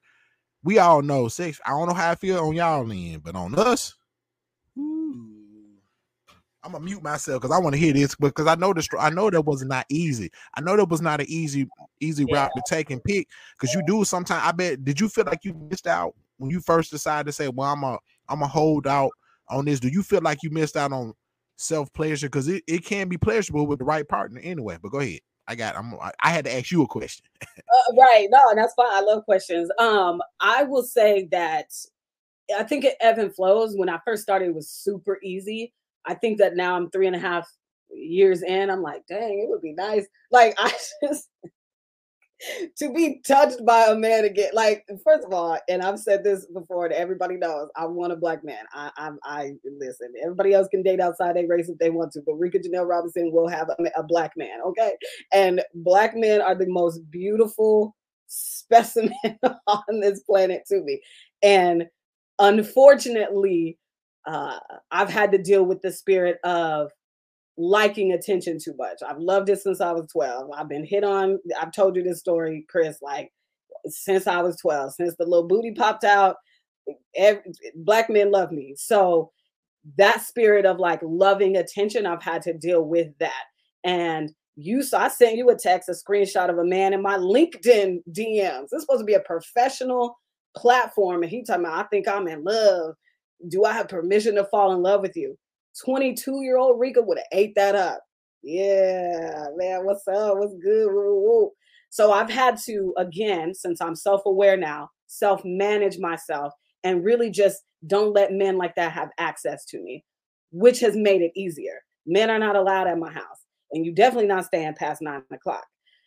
we 0.64 0.78
all 0.78 1.02
know 1.02 1.28
sex, 1.30 1.60
I 1.66 1.70
don't 1.70 1.88
know 1.88 1.94
how 1.94 2.12
I 2.12 2.16
feel 2.16 2.40
on 2.40 2.54
y'all 2.56 2.92
end, 2.92 3.24
but 3.24 3.36
on 3.36 3.56
us, 3.56 3.96
ooh, 4.78 5.26
I'm 6.64 6.74
gonna 6.74 6.84
mute 6.84 7.02
myself 7.02 7.42
because 7.42 7.56
I 7.56 7.60
want 7.60 7.74
to 7.74 7.80
hear 7.80 7.94
this 7.94 8.14
because 8.16 8.46
I 8.48 8.56
know 8.56 8.74
the 8.74 8.82
str- 8.84 9.00
I 9.00 9.10
know 9.10 9.30
that 9.30 9.42
was 9.42 9.64
not 9.64 9.86
easy. 9.90 10.32
I 10.56 10.62
know 10.62 10.76
that 10.78 10.90
was 10.90 11.02
not 11.02 11.20
an 11.22 11.26
easy 11.30 11.68
easy 12.02 12.26
Yeah. 12.28 12.36
route 12.44 12.52
to 12.56 12.62
take 12.68 12.92
and 12.92 13.04
pick 13.04 13.28
because 13.58 13.74
you 13.74 13.82
do 13.88 14.04
sometimes. 14.04 14.44
I 14.46 14.52
bet. 14.52 14.84
Did 14.84 15.00
you 15.00 15.10
feel 15.10 15.26
like 15.26 15.44
you 15.44 15.54
missed 15.54 15.88
out 15.88 16.14
when 16.38 16.52
you 16.52 16.60
first 16.60 16.92
decided 16.92 17.26
to 17.28 17.32
say, 17.32 17.48
"Well, 17.48 17.72
I'm 17.72 17.84
a 17.84 17.98
I'm 18.30 18.42
a 18.44 18.48
hold 18.48 18.86
out 18.86 19.12
on 19.50 19.66
this"? 19.66 19.80
Do 19.80 19.88
you 19.88 20.04
feel 20.04 20.22
like 20.22 20.44
you 20.44 20.52
missed 20.52 20.78
out 20.78 20.92
on 20.92 21.14
self 21.62 21.92
pleasure 21.94 22.28
because 22.28 22.48
it, 22.48 22.64
it 22.68 22.86
can 22.86 23.08
be 23.08 23.18
pleasurable 23.18 23.68
with 23.68 23.80
the 23.80 23.86
right 23.86 24.08
partner 24.08 24.40
anyway? 24.44 24.78
But 24.82 24.92
go 24.92 25.00
ahead. 25.00 25.20
I 25.48 25.56
got. 25.56 25.76
I'm. 25.78 25.94
I- 25.96 26.30
had 26.30 26.46
to 26.46 26.56
ask 26.56 26.72
you 26.72 26.84
a 26.84 26.88
question. 26.88 27.26
Uh, 27.42 27.96
right. 27.98 28.28
No, 28.32 28.40
that's 28.56 28.74
fine. 28.74 28.92
I 28.92 29.02
love 29.02 29.24
questions. 29.26 29.70
Um, 29.80 30.22
I 30.40 30.64
will 30.64 30.84
say 30.84 31.28
that 31.32 31.68
I 32.58 32.64
think 32.64 32.86
it 32.86 32.96
ebb 33.00 33.18
and 33.18 33.34
flows. 33.34 33.76
When 33.76 33.90
I 33.90 34.00
first 34.06 34.24
started, 34.24 34.50
it 34.50 34.56
was 34.56 34.70
super 34.70 35.20
easy. 35.24 35.74
I 36.06 36.14
think 36.16 36.38
that 36.40 36.56
now 36.56 36.76
I'm 36.76 36.90
three 36.90 37.08
and 37.08 37.16
a 37.16 37.20
half 37.20 37.48
years 37.90 38.44
in. 38.44 38.70
I'm 38.70 38.82
like, 38.82 39.06
dang, 39.08 39.40
it 39.40 39.50
would 39.50 39.62
be 39.62 39.74
nice. 39.74 40.06
Like 40.32 40.56
I 40.60 40.74
just 41.04 41.30
to 42.78 42.94
be 42.94 43.22
touched 43.26 43.66
by 43.66 43.86
a 43.86 43.96
man 43.96 44.26
again. 44.26 44.52
Like, 44.54 44.86
first 45.04 45.26
of 45.26 45.34
all, 45.34 45.58
and 45.70 45.82
I've 45.82 46.00
said 46.00 46.24
this 46.24 46.46
before 46.48 46.86
and 46.86 46.94
everybody 46.94 47.38
knows, 47.38 47.70
I 47.76 47.86
want 47.86 48.14
a 48.14 48.16
black 48.16 48.44
man. 48.44 48.66
I 48.74 48.92
I, 48.98 49.10
I 49.24 49.52
listen. 49.80 50.14
Everybody 50.24 50.54
else 50.54 50.68
can 50.68 50.84
date 50.84 51.00
outside 51.00 51.36
their 51.36 51.48
race 51.48 51.70
if 51.70 51.78
they 51.78 51.90
want 51.90 52.12
to, 52.14 52.22
but 52.26 52.36
Rika 52.36 52.60
Janelle 52.60 52.88
Robinson 52.88 53.32
will 53.32 53.48
have 53.48 53.70
a, 53.70 53.84
a 53.98 54.04
black 54.04 54.34
man. 54.36 54.60
Okay, 54.66 54.94
and 55.34 55.62
black 55.76 56.16
men 56.16 56.42
are 56.42 56.56
the 56.56 56.68
most 56.68 57.00
beautiful 57.10 57.96
specimen 58.28 59.14
on 59.68 60.00
this 60.00 60.22
planet 60.22 60.64
to 60.68 60.82
me. 60.82 61.02
And 61.44 61.86
unfortunately, 62.40 63.78
uh, 64.26 64.60
I've 64.92 65.10
had 65.10 65.32
to 65.32 65.38
deal 65.38 65.64
with 65.64 65.82
the 65.82 65.92
spirit 65.92 66.38
of 66.44 66.92
liking 67.62 68.14
attention 68.14 68.58
too 68.60 68.74
much. 68.78 69.00
I've 69.08 69.20
loved 69.20 69.50
it 69.50 69.62
since 69.62 69.82
I 69.82 69.92
was 69.92 70.10
12. 70.12 70.50
I've 70.58 70.70
been 70.70 70.86
hit 70.86 71.04
on. 71.04 71.40
I've 71.60 71.72
told 71.72 71.96
you 71.96 72.04
this 72.04 72.20
story, 72.20 72.66
Chris, 72.70 72.98
like 73.02 73.32
since 73.86 74.26
I 74.28 74.42
was 74.42 74.58
12, 74.58 74.94
since 74.96 75.16
the 75.16 75.26
little 75.26 75.48
booty 75.48 75.72
popped 75.72 76.04
out. 76.04 76.38
Every, 77.16 77.44
black 77.76 78.10
men 78.10 78.32
love 78.32 78.52
me. 78.52 78.74
So 78.78 79.32
that 79.98 80.22
spirit 80.22 80.66
of 80.66 80.80
like 80.80 81.00
loving 81.04 81.58
attention, 81.58 82.06
I've 82.06 82.24
had 82.24 82.42
to 82.44 82.54
deal 82.54 82.84
with 82.84 83.10
that. 83.20 83.44
And 83.84 84.32
You 84.56 84.84
saw 84.84 85.06
I 85.06 85.08
sent 85.08 85.38
you 85.38 85.50
a 85.50 85.56
text, 85.56 85.90
a 85.90 85.94
screenshot 85.94 86.50
of 86.50 86.58
a 86.58 86.66
man 86.66 86.94
in 86.94 87.02
my 87.02 87.18
LinkedIn 87.18 88.00
DMs. 88.12 88.70
This 88.70 88.74
is 88.74 88.82
supposed 88.82 89.00
to 89.02 89.06
be 89.06 89.14
a 89.14 89.22
professional 89.22 90.18
platform, 90.56 91.24
and 91.24 91.32
he 91.32 91.44
talking 91.44 91.66
about 91.66 91.86
I 91.86 91.88
think 91.88 92.08
I'm 92.08 92.28
in 92.28 92.44
love. 92.44 92.96
Do 93.48 93.64
I 93.66 93.74
have 93.74 93.88
permission 93.88 94.36
to 94.36 94.46
fall 94.46 94.74
in 94.74 94.82
love 94.82 95.02
with 95.02 95.16
you? 95.16 95.38
22 95.84 96.42
year 96.42 96.58
old 96.58 96.80
Rika 96.80 97.02
would 97.02 97.18
have 97.18 97.28
ate 97.32 97.56
that 97.56 97.76
up. 97.76 98.02
Yeah, 98.44 99.46
man, 99.56 99.86
what's 99.86 100.08
up? 100.08 100.38
What's 100.38 100.56
good? 100.56 100.90
So 101.90 102.12
I've 102.12 102.30
had 102.30 102.58
to, 102.66 102.94
again, 102.98 103.54
since 103.54 103.82
I'm 103.82 103.96
self 103.96 104.26
aware 104.26 104.58
now, 104.58 104.90
self 105.08 105.44
manage 105.44 106.00
myself 106.00 106.54
and 106.84 107.04
really 107.04 107.30
just 107.30 107.64
don't 107.86 108.14
let 108.14 108.32
men 108.32 108.58
like 108.58 108.76
that 108.76 108.94
have 108.94 109.10
access 109.18 109.66
to 109.66 109.82
me, 109.82 110.04
which 110.52 110.80
has 110.80 110.96
made 110.96 111.22
it 111.22 111.32
easier. 111.36 111.82
Men 112.06 112.30
are 112.30 112.40
not 112.40 112.56
allowed 112.56 112.88
at 112.88 112.98
my 112.98 113.12
house, 113.12 113.46
and 113.72 113.86
you 113.86 113.94
definitely 113.94 114.28
not 114.28 114.46
staying 114.46 114.74
past 114.74 115.02
nine 115.02 115.22
o'clock. 115.32 115.66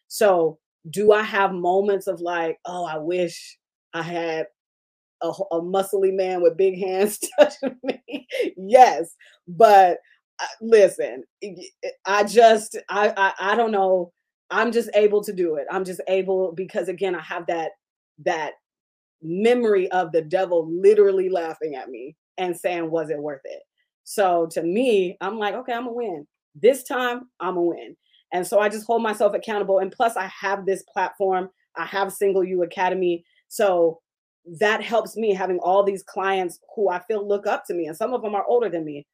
So, 0.08 0.58
do 0.90 1.12
I 1.12 1.22
have 1.22 1.52
moments 1.52 2.06
of 2.06 2.20
like, 2.20 2.58
oh, 2.64 2.84
I 2.84 2.98
wish 2.98 3.58
I 3.92 4.02
had 4.02 4.46
a, 5.24 5.56
a 5.56 5.60
muscly 5.60 6.14
man 6.14 6.42
with 6.42 6.56
big 6.56 6.78
hands 6.78 7.18
touching 7.38 7.76
me? 7.82 8.26
yes, 8.56 9.14
but 9.48 9.98
uh, 10.40 10.46
listen, 10.60 11.24
I 12.06 12.24
just, 12.24 12.78
I, 12.88 13.12
I, 13.16 13.52
I 13.52 13.56
don't 13.56 13.72
know. 13.72 14.12
I'm 14.50 14.72
just 14.72 14.90
able 14.94 15.22
to 15.24 15.32
do 15.32 15.56
it. 15.56 15.66
I'm 15.70 15.84
just 15.84 16.00
able 16.08 16.52
because 16.52 16.88
again, 16.88 17.14
I 17.14 17.22
have 17.22 17.46
that 17.46 17.72
that 18.24 18.52
memory 19.22 19.90
of 19.90 20.12
the 20.12 20.22
devil 20.22 20.68
literally 20.70 21.28
laughing 21.28 21.74
at 21.74 21.88
me 21.88 22.14
and 22.38 22.56
saying, 22.56 22.90
Was 22.90 23.10
it 23.10 23.18
worth 23.18 23.40
it? 23.44 23.62
So 24.04 24.46
to 24.52 24.62
me, 24.62 25.16
I'm 25.20 25.38
like, 25.38 25.54
okay, 25.54 25.72
I'm 25.72 25.84
gonna 25.84 25.92
win. 25.92 26.26
This 26.54 26.84
time 26.84 27.22
I'm 27.40 27.54
gonna 27.54 27.62
win. 27.62 27.96
And 28.32 28.46
so 28.46 28.60
I 28.60 28.68
just 28.68 28.86
hold 28.86 29.02
myself 29.02 29.34
accountable. 29.34 29.78
And 29.78 29.90
plus, 29.90 30.16
I 30.16 30.30
have 30.40 30.66
this 30.66 30.82
platform, 30.92 31.48
I 31.76 31.86
have 31.86 32.12
Single 32.12 32.44
You 32.44 32.62
Academy. 32.62 33.24
So 33.48 34.00
that 34.60 34.82
helps 34.82 35.16
me 35.16 35.32
having 35.32 35.58
all 35.58 35.82
these 35.82 36.02
clients 36.02 36.60
who 36.74 36.90
I 36.90 37.00
feel 37.00 37.26
look 37.26 37.46
up 37.46 37.64
to 37.66 37.74
me. 37.74 37.86
And 37.86 37.96
some 37.96 38.12
of 38.12 38.22
them 38.22 38.34
are 38.34 38.44
older 38.46 38.68
than 38.68 38.84
me. 38.84 39.06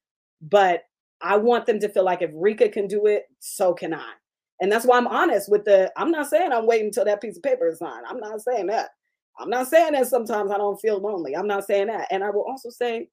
But 0.42 0.82
I 1.20 1.36
want 1.36 1.66
them 1.66 1.78
to 1.80 1.88
feel 1.88 2.04
like 2.04 2.22
if 2.22 2.30
Rika 2.34 2.68
can 2.68 2.86
do 2.86 3.06
it, 3.06 3.24
so 3.38 3.74
can 3.74 3.94
I. 3.94 4.12
And 4.60 4.70
that's 4.70 4.84
why 4.84 4.98
I'm 4.98 5.06
honest 5.06 5.50
with 5.50 5.64
the, 5.64 5.92
I'm 5.96 6.10
not 6.10 6.28
saying 6.28 6.52
I'm 6.52 6.66
waiting 6.66 6.86
until 6.86 7.04
that 7.04 7.20
piece 7.20 7.36
of 7.36 7.42
paper 7.42 7.68
is 7.68 7.78
signed. 7.78 8.04
I'm 8.08 8.18
not 8.18 8.40
saying 8.42 8.66
that. 8.66 8.90
I'm 9.38 9.48
not 9.48 9.68
saying 9.68 9.92
that 9.92 10.06
sometimes 10.06 10.50
I 10.50 10.58
don't 10.58 10.80
feel 10.80 10.98
lonely. 10.98 11.34
I'm 11.34 11.46
not 11.46 11.66
saying 11.66 11.86
that. 11.86 12.08
And 12.10 12.22
I 12.22 12.30
will 12.30 12.42
also 12.42 12.68
say, 12.68 13.08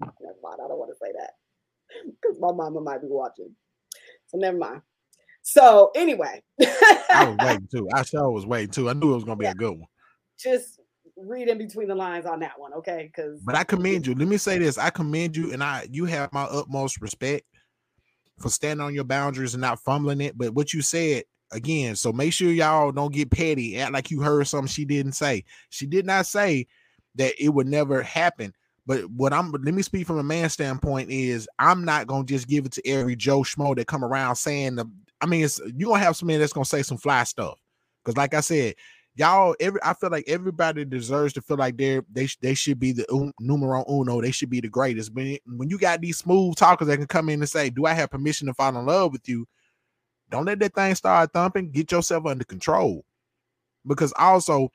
never 0.00 0.34
mind, 0.42 0.58
I 0.64 0.68
don't 0.68 0.78
want 0.78 0.90
to 0.90 0.98
say 0.98 1.12
that 1.18 1.32
because 2.20 2.40
my 2.40 2.52
mama 2.52 2.80
might 2.80 3.02
be 3.02 3.08
watching. 3.08 3.54
So 4.26 4.38
never 4.38 4.56
mind. 4.56 4.82
So 5.42 5.90
anyway, 5.94 6.42
I 6.60 7.28
was 7.28 7.36
waiting 7.42 7.68
too. 7.70 7.88
I 7.92 8.02
sure 8.02 8.30
was 8.30 8.46
waiting 8.46 8.70
too. 8.70 8.88
I 8.90 8.92
knew 8.92 9.12
it 9.12 9.16
was 9.16 9.24
gonna 9.24 9.36
be 9.36 9.44
Yeah. 9.46 9.52
a 9.52 9.54
good 9.54 9.72
one. 9.78 9.88
just 10.38 10.80
read 11.16 11.48
in 11.48 11.58
between 11.58 11.88
the 11.88 11.94
lines 11.94 12.24
on 12.24 12.40
that 12.40 12.58
one, 12.58 12.72
okay? 12.72 13.10
Because 13.14 13.40
But 13.42 13.54
I 13.54 13.64
commend 13.64 14.06
you. 14.06 14.14
Let 14.14 14.28
me 14.28 14.36
say 14.38 14.58
this: 14.58 14.78
I 14.78 14.90
commend 14.90 15.36
you, 15.36 15.52
and 15.52 15.62
I 15.62 15.86
you 15.90 16.04
have 16.06 16.32
my 16.32 16.44
utmost 16.44 17.00
respect 17.00 17.44
for 18.38 18.48
standing 18.48 18.84
on 18.84 18.94
your 18.94 19.04
boundaries 19.04 19.54
and 19.54 19.60
not 19.60 19.80
fumbling 19.80 20.20
it. 20.20 20.36
But 20.38 20.54
what 20.54 20.72
you 20.72 20.82
said 20.82 21.24
again, 21.52 21.96
so 21.96 22.12
make 22.12 22.32
sure 22.32 22.50
y'all 22.50 22.92
don't 22.92 23.12
get 23.12 23.30
petty, 23.30 23.78
act 23.78 23.92
like 23.92 24.10
you 24.10 24.20
heard 24.20 24.46
something 24.46 24.68
she 24.68 24.84
didn't 24.84 25.12
say. 25.12 25.44
She 25.70 25.86
did 25.86 26.06
not 26.06 26.26
say 26.26 26.66
that 27.16 27.34
it 27.42 27.48
would 27.50 27.66
never 27.66 28.02
happen. 28.02 28.54
But 28.86 29.04
what 29.10 29.32
I'm 29.32 29.52
let 29.52 29.74
me 29.74 29.82
speak 29.82 30.06
from 30.06 30.18
a 30.18 30.22
man 30.22 30.48
standpoint 30.48 31.10
is 31.10 31.48
I'm 31.58 31.84
not 31.84 32.06
gonna 32.06 32.24
just 32.24 32.48
give 32.48 32.64
it 32.66 32.72
to 32.72 32.86
every 32.88 33.14
Joe 33.16 33.40
Schmo 33.40 33.76
that 33.76 33.86
come 33.86 34.04
around 34.04 34.36
saying 34.36 34.76
the 34.76 34.86
I 35.20 35.26
mean 35.26 35.44
it's 35.44 35.60
you're 35.76 35.90
gonna 35.90 36.02
have 36.02 36.16
somebody 36.16 36.38
that's 36.38 36.52
gonna 36.52 36.64
say 36.64 36.82
some 36.82 36.98
fly 36.98 37.24
stuff. 37.24 37.58
Because 38.04 38.16
like 38.16 38.34
I 38.34 38.40
said, 38.40 38.74
y'all 39.14 39.54
every 39.60 39.80
I 39.82 39.94
feel 39.94 40.10
like 40.10 40.24
everybody 40.28 40.84
deserves 40.84 41.32
to 41.34 41.42
feel 41.42 41.56
like 41.56 41.76
they're 41.76 42.02
they, 42.10 42.28
they 42.40 42.54
should 42.54 42.78
be 42.78 42.92
the 42.92 43.10
un, 43.12 43.32
numero 43.40 43.84
uno, 43.88 44.20
they 44.20 44.30
should 44.30 44.50
be 44.50 44.60
the 44.60 44.68
greatest. 44.68 45.12
When 45.12 45.38
when 45.46 45.68
you 45.68 45.78
got 45.78 46.00
these 46.00 46.18
smooth 46.18 46.56
talkers 46.56 46.88
that 46.88 46.96
can 46.96 47.06
come 47.06 47.28
in 47.28 47.40
and 47.40 47.48
say, 47.48 47.70
Do 47.70 47.86
I 47.86 47.94
have 47.94 48.10
permission 48.10 48.46
to 48.48 48.54
fall 48.54 48.76
in 48.76 48.86
love 48.86 49.12
with 49.12 49.28
you? 49.28 49.46
Don't 50.30 50.44
let 50.44 50.60
that 50.60 50.74
thing 50.74 50.94
start 50.94 51.32
thumping. 51.32 51.70
Get 51.70 51.92
yourself 51.92 52.26
under 52.26 52.44
control. 52.44 53.04
Because 53.86 54.12
also 54.18 54.70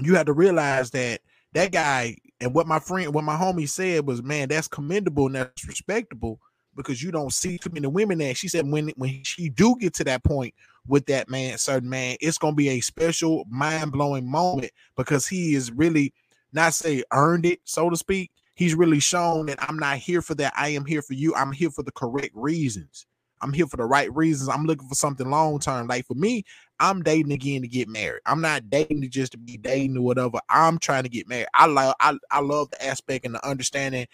you 0.00 0.14
have 0.14 0.26
to 0.26 0.32
realize 0.32 0.90
that 0.92 1.20
that 1.52 1.72
guy 1.72 2.16
and 2.40 2.54
what 2.54 2.66
my 2.66 2.78
friend, 2.78 3.12
what 3.12 3.24
my 3.24 3.36
homie 3.36 3.68
said 3.68 4.06
was, 4.06 4.22
man, 4.22 4.48
that's 4.48 4.68
commendable 4.68 5.26
and 5.26 5.34
that's 5.34 5.66
respectable 5.66 6.40
because 6.76 7.02
you 7.02 7.10
don't 7.10 7.32
see 7.32 7.58
too 7.58 7.70
many 7.72 7.86
women 7.86 8.18
that 8.18 8.36
she 8.36 8.48
said 8.48 8.70
when 8.70 8.88
when 8.96 9.22
she 9.24 9.48
do 9.48 9.76
get 9.78 9.94
to 9.94 10.04
that 10.04 10.24
point 10.24 10.54
with 10.86 11.06
that 11.06 11.28
man, 11.28 11.58
certain 11.58 11.88
man, 11.88 12.16
it's 12.20 12.38
gonna 12.38 12.54
be 12.54 12.70
a 12.70 12.80
special 12.80 13.44
mind-blowing 13.48 14.28
moment 14.28 14.72
because 14.96 15.26
he 15.26 15.54
is 15.54 15.70
really 15.72 16.12
not 16.52 16.74
say 16.74 17.02
earned 17.12 17.46
it, 17.46 17.60
so 17.64 17.90
to 17.90 17.96
speak. 17.96 18.30
He's 18.54 18.74
really 18.74 19.00
shown 19.00 19.46
that 19.46 19.62
I'm 19.62 19.78
not 19.78 19.98
here 19.98 20.20
for 20.20 20.34
that. 20.34 20.52
I 20.56 20.68
am 20.70 20.84
here 20.84 21.00
for 21.02 21.14
you. 21.14 21.34
I'm 21.34 21.52
here 21.52 21.70
for 21.70 21.82
the 21.82 21.92
correct 21.92 22.32
reasons. 22.34 23.06
I'm 23.42 23.52
here 23.52 23.66
for 23.66 23.78
the 23.78 23.86
right 23.86 24.14
reasons. 24.14 24.50
I'm 24.50 24.64
looking 24.64 24.88
for 24.88 24.94
something 24.94 25.30
long 25.30 25.58
term. 25.60 25.86
Like 25.86 26.06
for 26.06 26.14
me, 26.14 26.44
I'm 26.78 27.02
dating 27.02 27.32
again 27.32 27.62
to 27.62 27.68
get 27.68 27.88
married. 27.88 28.20
I'm 28.26 28.40
not 28.40 28.68
dating 28.68 29.00
to 29.02 29.08
just 29.08 29.32
to 29.32 29.38
be 29.38 29.56
dating 29.56 29.96
or 29.96 30.02
whatever. 30.02 30.40
I'm 30.48 30.78
trying 30.78 31.04
to 31.04 31.08
get 31.08 31.28
married. 31.28 31.48
I 31.54 31.66
love 31.66 31.94
I, 32.00 32.18
I 32.30 32.40
love 32.40 32.70
the 32.70 32.84
aspect 32.84 33.24
and 33.24 33.34
the 33.34 33.46
understanding 33.46 34.06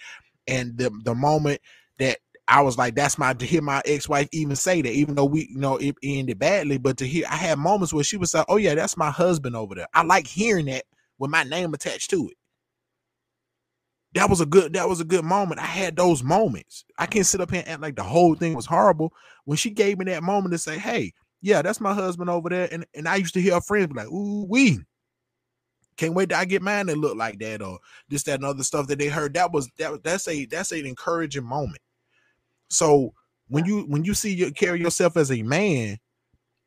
and 0.47 0.77
the 0.79 0.91
the 1.03 1.15
moment 1.15 1.61
that 1.99 2.19
I 2.49 2.63
was 2.63 2.79
like, 2.79 2.95
that's 2.95 3.19
my 3.19 3.35
to 3.35 3.47
hear 3.47 3.63
my 3.63 3.83
ex-wife 3.87 4.29
even 4.33 4.57
say 4.57 4.81
that, 4.83 4.93
even 4.93 5.15
though 5.17 5.25
we 5.25 5.49
you 5.51 5.59
know 5.59 5.77
it 5.79 5.97
ended 6.03 6.39
badly, 6.39 6.79
but 6.79 6.97
to 6.99 7.07
hear 7.07 7.27
I 7.31 7.37
had 7.37 7.59
moments 7.59 7.93
where 7.93 8.05
she 8.05 8.17
was 8.17 8.35
like, 8.35 8.47
Oh 8.49 8.57
yeah, 8.57 8.75
that's 8.75 8.97
my 8.97 9.11
husband 9.11 9.57
over 9.57 9.75
there. 9.75 9.89
I 9.95 10.03
like 10.05 10.27
hearing 10.27 10.67
that 10.67 10.85
with 11.19 11.31
my 11.31 11.43
name 11.45 11.75
attached 11.75 12.11
to 12.11 12.29
it. 12.29 12.37
That 14.15 14.31
was 14.31 14.41
a 14.41 14.47
good 14.47 14.73
that 14.75 14.89
was 14.89 15.01
a 15.01 15.05
good 15.05 15.25
moment. 15.25 15.61
I 15.61 15.67
had 15.67 15.97
those 15.97 16.23
moments. 16.23 16.85
I 16.99 17.07
can't 17.07 17.27
sit 17.27 17.41
up 17.41 17.51
here 17.51 17.61
and 17.61 17.69
act 17.69 17.83
like 17.83 17.97
the 17.97 18.03
whole 18.05 18.35
thing 18.35 18.55
was 18.55 18.67
horrible. 18.67 19.13
When 19.45 19.57
she 19.59 19.71
gave 19.71 19.99
me 19.99 20.07
that 20.07 20.23
moment 20.23 20.53
to 20.53 20.59
say, 20.59 20.79
Hey, 20.79 21.13
yeah, 21.43 21.63
that's 21.63 21.81
my 21.81 21.95
husband 21.95 22.31
over 22.31 22.49
there. 22.49 22.69
And, 22.73 22.87
and 22.95 23.09
I 23.09 23.17
used 23.17 23.35
to 23.35 23.43
hear 23.43 23.55
her 23.55 23.61
friends 23.61 23.89
be 23.89 23.95
like, 23.95 24.09
Ooh, 24.09 24.47
we 24.49 24.81
can't 25.97 26.15
wait 26.15 26.31
till 26.31 26.39
I 26.39 26.45
get 26.45 26.63
mine 26.63 26.87
that 26.87 26.99
look 26.99 27.17
like 27.17 27.39
that, 27.41 27.63
or 27.63 27.79
this, 28.09 28.23
that, 28.25 28.37
and 28.37 28.45
other 28.45 28.63
stuff 28.63 28.87
that 28.89 28.99
they 28.99 29.09
heard. 29.09 29.35
That 29.35 29.53
was 29.53 29.69
that 29.79 30.03
that's 30.05 30.29
a 30.29 30.47
that's 30.47 30.73
an 30.73 30.87
encouraging 30.87 31.45
moment. 31.45 31.79
So 32.69 33.13
when 33.49 33.65
you 33.65 33.83
when 33.83 34.05
you 34.05 34.15
see 34.15 34.35
you 34.35 34.51
carry 34.53 34.81
yourself 34.81 35.17
as 35.17 35.31
a 35.31 35.43
man 35.43 35.99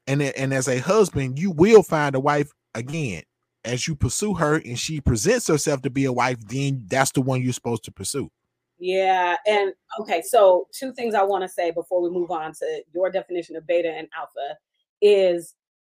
and 0.07 0.21
and 0.21 0.53
as 0.53 0.67
a 0.67 0.79
husband, 0.79 1.39
you 1.39 1.51
will 1.51 1.83
find 1.83 2.15
a 2.15 2.19
wife 2.19 2.51
again 2.73 3.23
as 3.65 3.88
you 3.88 3.95
pursue 3.95 4.33
her 4.35 4.55
and 4.55 4.79
she 4.79 5.01
presents 5.01 5.47
herself 5.47 5.81
to 5.81 5.89
be 5.89 6.05
a 6.05 6.13
wife, 6.13 6.38
then 6.47 6.85
that's 6.88 7.12
the 7.12 7.21
one 7.21 7.41
you're 7.41 7.53
supposed 7.53 7.83
to 7.83 7.91
pursue. 7.91 8.31
Yeah, 8.79 9.35
and 9.45 9.73
okay, 9.99 10.21
so 10.25 10.67
two 10.73 10.93
things 10.93 11.13
I 11.13 11.23
want 11.23 11.43
to 11.43 11.49
say 11.49 11.71
before 11.71 12.01
we 12.01 12.09
move 12.09 12.31
on 12.31 12.53
to 12.53 12.83
your 12.93 13.12
definition 13.12 13.57
of 13.57 13.67
beta 13.67 13.89
and 13.89 14.07
alpha 14.17 14.57
is 15.01 15.55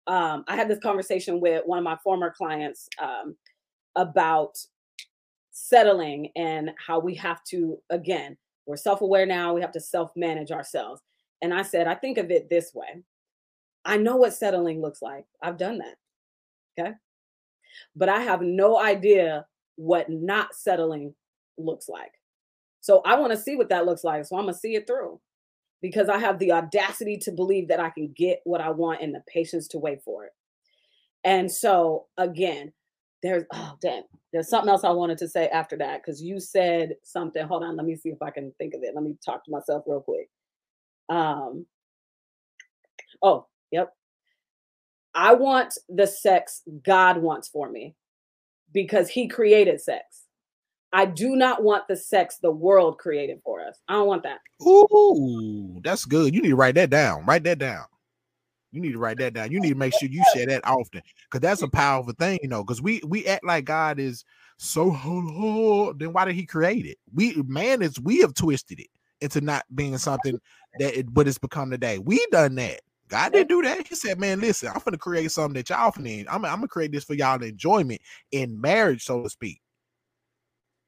um, 0.09 0.45
I 0.49 0.57
had 0.57 0.69
this 0.69 0.81
conversation 0.81 1.41
with 1.41 1.63
one 1.65 1.79
of 1.79 1.85
my 1.85 1.97
former 2.03 2.35
clients 2.37 2.89
um, 3.01 3.37
about 3.95 4.59
settling 5.53 6.31
and 6.35 6.73
how 6.85 6.99
we 6.99 7.15
have 7.15 7.45
to 7.45 7.79
again 7.91 8.37
we're 8.73 8.77
self-aware 8.77 9.27
now 9.27 9.53
we 9.53 9.61
have 9.61 9.73
to 9.73 9.81
self-manage 9.81 10.51
ourselves. 10.51 11.03
And 11.43 11.53
i 11.53 11.61
said 11.61 11.87
i 11.87 11.95
think 11.95 12.17
of 12.17 12.31
it 12.31 12.49
this 12.49 12.73
way. 12.75 13.03
I 13.85 13.99
know 13.99 14.17
what 14.17 14.33
settling 14.33 14.81
looks 14.81 15.03
like. 15.03 15.27
I've 15.43 15.59
done 15.59 15.79
that. 15.79 15.97
Okay? 16.81 16.93
But 17.95 18.09
i 18.09 18.21
have 18.21 18.41
no 18.41 18.81
idea 18.81 19.45
what 19.77 20.09
not 20.09 20.55
settling 20.55 21.15
looks 21.59 21.87
like. 21.87 22.13
So 22.81 23.03
I 23.05 23.19
want 23.19 23.33
to 23.33 23.39
see 23.39 23.57
what 23.57 23.69
that 23.69 23.85
looks 23.85 24.05
like. 24.05 24.25
So 24.25 24.37
I'm 24.37 24.45
going 24.45 24.55
to 24.55 24.59
see 24.61 24.75
it 24.75 24.87
through. 24.87 25.21
Because 25.83 26.09
I 26.09 26.19
have 26.19 26.39
the 26.39 26.53
audacity 26.53 27.19
to 27.19 27.33
believe 27.33 27.69
that 27.69 27.81
I 27.81 27.91
can 27.91 28.15
get 28.17 28.41
what 28.45 28.61
I 28.61 28.71
want 28.71 29.03
and 29.03 29.15
the 29.15 29.23
patience 29.27 29.67
to 29.69 29.79
wait 29.79 30.01
for 30.03 30.25
it. 30.25 30.33
And 31.25 31.51
so 31.51 32.07
again, 32.17 32.73
there's 33.23 33.45
oh 33.53 33.75
damn, 33.81 34.03
there's 34.33 34.49
something 34.49 34.69
else 34.71 34.85
I 34.85 34.91
wanted 34.91 35.19
to 35.19 35.29
say 35.29 35.49
after 35.49 35.77
that 35.79 36.03
because 36.03 36.23
you 36.23 36.41
said 36.41 36.97
something. 37.03 37.47
Hold 37.47 37.63
on, 37.63 37.77
let 37.77 37.87
me 37.87 37.97
see 37.97 38.11
if 38.11 38.21
I 38.23 38.31
can 38.31 38.53
think 38.59 38.75
of 38.75 38.83
it. 38.83 38.95
Let 38.95 39.05
me 39.05 39.17
talk 39.25 39.45
to 39.45 39.51
myself 39.51 39.85
real 39.87 40.01
quick. 40.01 40.29
Um 41.09 41.67
oh, 43.23 43.47
yep. 43.71 43.93
I 45.15 45.35
want 45.35 45.75
the 45.89 46.07
sex 46.07 46.63
God 46.85 47.19
wants 47.19 47.49
for 47.49 47.71
me 47.71 47.95
because 48.73 49.09
he 49.09 49.29
created 49.29 49.81
sex. 49.81 50.25
I 50.95 51.07
do 51.07 51.37
not 51.37 51.63
want 51.63 51.89
the 51.89 51.97
sex 51.97 52.39
the 52.43 52.51
world 52.51 52.99
created 52.99 53.41
for 53.45 53.67
us. 53.67 53.79
I 53.89 53.95
don't 53.95 54.07
want 54.07 54.25
that. 54.25 54.41
Ooh, 54.63 55.81
that's 55.83 56.05
good. 56.05 56.35
You 56.35 56.43
need 56.43 56.51
to 56.51 56.57
write 56.57 56.75
that 56.75 56.91
down. 56.91 57.25
Write 57.25 57.45
that 57.45 57.59
down. 57.59 57.85
You 58.73 58.81
need 58.81 58.93
to 58.93 58.99
write 58.99 59.19
that 59.19 59.35
down. 59.35 59.53
You 59.53 59.61
need 59.61 59.71
to 59.71 59.75
make 59.75 59.93
sure 59.93 60.09
you 60.09 60.25
share 60.35 60.47
that 60.47 60.67
often 60.67 61.03
because 61.25 61.41
that's 61.41 61.63
a 61.63 61.69
powerful 61.69 62.15
thing, 62.19 62.39
you 62.43 62.49
know. 62.49 62.65
Because 62.65 62.81
we 62.81 63.01
we 63.07 63.27
act 63.27 63.45
like 63.45 63.67
God 63.67 64.01
is 64.01 64.25
so. 64.57 65.95
Then 65.99 66.13
why 66.13 66.25
did 66.25 66.35
He 66.35 66.47
create 66.47 66.87
it? 66.87 66.97
We 67.13 67.35
man 67.47 67.83
is 67.83 68.01
we 68.01 68.21
have 68.21 68.35
twisted 68.35 68.81
it 68.81 68.89
into 69.21 69.41
not 69.41 69.65
being 69.75 69.97
something 69.99 70.41
that 70.79 70.99
it 70.99 71.07
it's 71.15 71.39
become 71.39 71.71
today. 71.71 71.99
We 71.99 72.25
done 72.31 72.55
that. 72.57 72.81
God 73.09 73.33
didn't 73.33 73.49
do 73.49 73.61
that. 73.63 73.87
He 73.87 73.95
said, 73.95 74.19
"Man, 74.19 74.41
listen, 74.41 74.71
I'm 74.75 74.81
gonna 74.83 74.97
create 74.97 75.31
something 75.31 75.55
that 75.55 75.69
y'all 75.69 75.93
finna. 75.93 76.25
I'm, 76.29 76.45
I'm 76.47 76.57
gonna 76.57 76.69
create 76.69 76.93
this 76.93 77.05
for 77.05 77.13
y'all 77.15 77.43
enjoyment 77.43 78.01
in 78.31 78.59
marriage, 78.59 79.05
so 79.05 79.23
to 79.23 79.29
speak." 79.29 79.61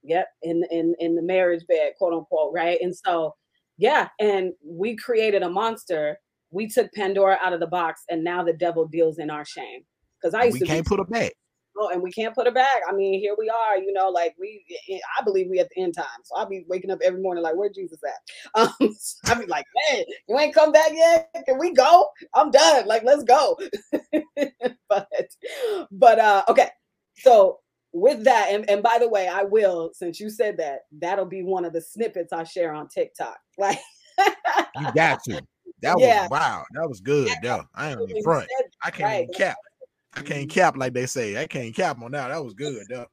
Yep, 0.03 0.29
in 0.43 0.65
in 0.71 0.95
in 0.99 1.15
the 1.17 1.23
marriage 1.23 1.67
bed, 1.69 1.93
quote 1.99 2.15
unquote, 2.15 2.53
right? 2.55 2.79
And 2.81 2.97
so, 2.97 3.35
yeah, 3.77 4.09
and 4.19 4.53
we 4.65 4.97
created 4.97 5.43
a 5.43 5.51
monster. 5.51 6.19
We 6.55 6.69
took 6.69 6.93
Pandora 6.93 7.39
out 7.43 7.53
of 7.53 7.61
the 7.61 7.67
box, 7.67 8.03
and 8.09 8.23
now 8.23 8.45
the 8.45 8.53
devil 8.53 8.87
deals 8.87 9.19
in 9.19 9.29
our 9.29 9.45
shame. 9.45 9.83
Because 10.21 10.35
I 10.35 10.45
used 10.45 10.55
We 10.55 10.61
to 10.61 10.67
can't 10.67 10.85
be 10.85 10.89
put 10.89 11.01
her 11.01 11.05
back. 11.05 11.33
Oh, 11.77 11.89
and 11.89 12.01
we 12.01 12.13
can't 12.13 12.33
put 12.33 12.47
her 12.47 12.53
back. 12.53 12.83
I 12.89 12.93
mean, 12.93 13.19
here 13.19 13.35
we 13.37 13.51
are, 13.51 13.77
you 13.77 13.93
know, 13.93 14.09
like 14.09 14.37
we, 14.39 14.65
I 15.19 15.25
believe 15.25 15.49
we 15.51 15.59
at 15.59 15.69
the 15.75 15.83
end 15.83 15.95
time. 15.95 16.07
So 16.23 16.37
I'll 16.37 16.49
be 16.49 16.65
waking 16.69 16.93
up 16.93 17.01
every 17.05 17.21
morning 17.21 17.43
like, 17.43 17.57
where 17.57 17.69
Jesus 17.69 17.99
at? 18.07 18.21
Um, 18.81 18.95
so 18.97 19.33
I'll 19.33 19.41
be 19.41 19.47
like, 19.47 19.65
man, 19.91 20.05
you 20.29 20.39
ain't 20.39 20.55
come 20.55 20.71
back 20.71 20.93
yet? 20.93 21.29
Can 21.47 21.59
we 21.59 21.73
go? 21.73 22.09
I'm 22.33 22.53
done. 22.53 22.87
Like, 22.87 23.03
let's 23.03 23.25
go. 23.25 23.59
but, 24.89 25.09
but, 25.91 26.19
uh, 26.21 26.45
okay. 26.49 26.69
So 27.17 27.59
with 27.93 28.23
that, 28.23 28.51
and, 28.51 28.71
and 28.71 28.81
by 28.81 28.99
the 29.01 29.09
way, 29.09 29.27
I 29.27 29.43
will, 29.43 29.91
since 29.95 30.21
you 30.21 30.31
said 30.31 30.57
that, 30.59 30.83
that'll 31.01 31.27
be 31.27 31.43
one 31.43 31.65
of 31.65 31.73
the 31.73 31.81
snippets 31.81 32.33
I 32.33 32.45
share 32.45 32.73
on 32.73 32.89
TikTok. 32.89 33.37
Like, 33.59 33.81
You 34.79 34.93
got 34.95 35.25
to. 35.25 35.43
That 35.85 35.99
Yeah. 35.99 36.23
was 36.23 36.31
wow. 36.31 36.65
That 36.73 36.89
was 36.89 37.01
good. 37.01 37.31
Yeah, 37.43 37.63
I 37.75 37.91
ain't 37.93 38.11
in 38.11 38.23
front. 38.23 38.49
I 38.83 38.91
can't 38.91 39.05
right. 39.05 39.23
even 39.23 39.35
cap. 39.35 39.57
I 40.17 40.23
can't 40.23 40.49
cap 40.49 40.77
like 40.77 40.93
they 40.95 41.07
say. 41.07 41.41
I 41.41 41.47
can't 41.47 41.75
cap 41.75 42.01
on 42.03 42.13
that. 42.13 42.29
That 42.29 42.45
was 42.45 42.55
good. 42.55 42.85
though. 42.89 43.07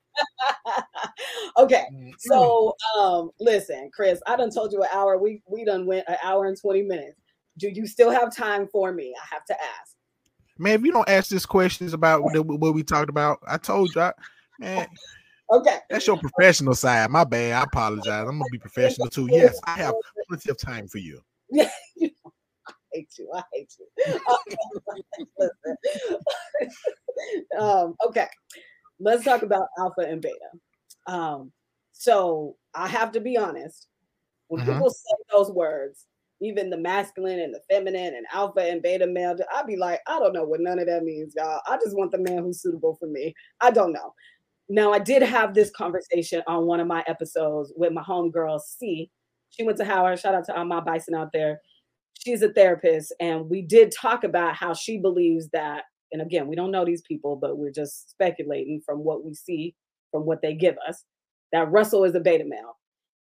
okay. 1.57 1.86
Mm, 1.93 2.13
So 2.17 2.75
um 2.99 3.31
listen, 3.39 3.89
Chris, 3.93 4.19
I 4.27 4.36
done 4.36 4.51
told 4.51 4.71
you 4.71 4.81
an 4.84 4.89
hour. 4.93 5.17
We 5.17 5.41
we 5.47 5.65
done 5.65 5.86
went 5.86 6.07
an 6.07 6.17
hour 6.23 6.45
and 6.45 6.60
20 6.60 6.84
minutes. 6.84 7.17
Do 7.57 7.69
you 7.69 7.86
still 7.88 8.10
have 8.12 8.36
time 8.36 8.67
for 8.71 8.91
me? 8.93 9.13
I 9.21 9.34
have 9.34 9.45
to 9.45 9.53
ask. 9.53 9.95
man, 10.57 10.75
if 10.75 10.86
you 10.86 10.91
don't 10.91 11.10
ask 11.10 11.29
this 11.29 11.45
questions 11.45 11.93
about 11.93 12.23
what, 12.23 12.45
what 12.45 12.73
we 12.73 12.84
talked 12.84 13.10
about, 13.10 13.39
I 13.47 13.57
told 13.57 13.93
you, 13.95 14.01
I, 14.01 14.13
man, 14.60 14.88
Okay. 15.51 15.79
that's 15.89 16.07
your 16.07 16.17
professional 16.17 16.75
side. 16.75 17.10
My 17.10 17.25
bad. 17.25 17.53
I 17.53 17.63
apologize. 17.63 18.25
I'm 18.27 18.39
gonna 18.39 18.45
be 18.51 18.57
professional 18.60 19.10
too. 19.10 19.27
Yes, 19.31 19.60
I 19.65 19.71
have 19.71 19.95
plenty 20.29 20.49
of 20.49 20.57
time 20.57 20.88
for 20.88 20.99
you. 20.99 21.19
I 22.93 22.97
hate 22.97 23.10
you. 23.17 23.32
I 23.34 23.43
hate 23.54 23.73
you. 23.80 23.88
Um, 27.58 27.95
okay. 28.06 28.27
Let's 28.99 29.23
talk 29.23 29.41
about 29.43 29.67
alpha 29.80 30.01
and 30.01 30.21
beta. 30.21 30.36
Um, 31.08 31.51
so 31.93 32.56
I 32.73 32.88
have 32.88 33.12
to 33.13 33.19
be 33.19 33.38
honest. 33.38 33.88
When 34.47 34.62
Mhm. 34.62 34.65
people 34.65 34.89
say 34.89 35.15
those 35.32 35.51
words, 35.51 36.08
even 36.41 36.69
the 36.69 36.77
masculine 36.77 37.39
and 37.39 37.54
the 37.54 37.62
feminine 37.69 38.15
and 38.15 38.25
alpha 38.34 38.62
and 38.62 38.82
beta 38.82 39.08
male, 39.08 39.36
I'd 39.54 39.67
be 39.67 39.77
like, 39.77 40.01
I 40.08 40.19
don't 40.19 40.34
know 40.34 40.43
what 40.45 40.60
none 40.62 40.80
of 40.80 40.88
that 40.88 41.04
means, 41.04 41.34
y'all. 41.36 41.62
I 41.67 41.77
just 41.77 41.95
want 41.97 42.12
the 42.12 42.17
man 42.19 42.43
who's 42.43 42.62
suitable 42.62 42.95
for 42.95 43.08
me. 43.08 43.34
I 43.62 43.71
don't 43.71 43.93
know. 43.93 44.13
Now, 44.69 44.91
I 44.93 44.99
did 44.99 45.21
have 45.23 45.54
this 45.54 45.69
conversation 45.71 46.43
on 46.47 46.65
one 46.67 46.80
of 46.80 46.88
my 46.88 47.04
episodes 47.08 47.73
with 47.75 47.93
my 47.93 48.04
homegirl, 48.04 48.60
C. 48.62 49.12
She 49.49 49.63
went 49.63 49.77
to 49.80 49.86
Howard. 49.86 50.19
Shout 50.19 50.36
out 50.36 50.45
to 50.45 50.56
all 50.58 50.65
my 50.65 50.80
Bison 50.82 51.15
out 51.15 51.32
there. 51.34 51.62
She's 52.13 52.41
a 52.41 52.54
therapist, 52.54 53.13
and 53.19 53.50
we 53.50 53.62
did 53.62 53.91
talk 53.91 54.24
about 54.24 54.56
how 54.56 54.74
she 54.74 54.97
believes 54.97 55.50
that. 55.50 55.84
And 56.12 56.21
again, 56.21 56.47
we 56.47 56.56
don't 56.56 56.71
know 56.71 56.86
these 56.86 57.02
people, 57.02 57.36
but 57.36 57.58
we're 57.58 57.71
just 57.71 58.10
speculating 58.10 58.82
from 58.86 59.00
what 59.00 59.24
we 59.24 59.34
see, 59.34 59.76
from 60.12 60.26
what 60.26 60.41
they 60.41 60.54
give 60.54 60.76
us, 60.88 61.04
that 61.52 61.71
Russell 61.71 62.04
is 62.04 62.15
a 62.15 62.19
beta 62.19 62.43
male. 62.45 62.78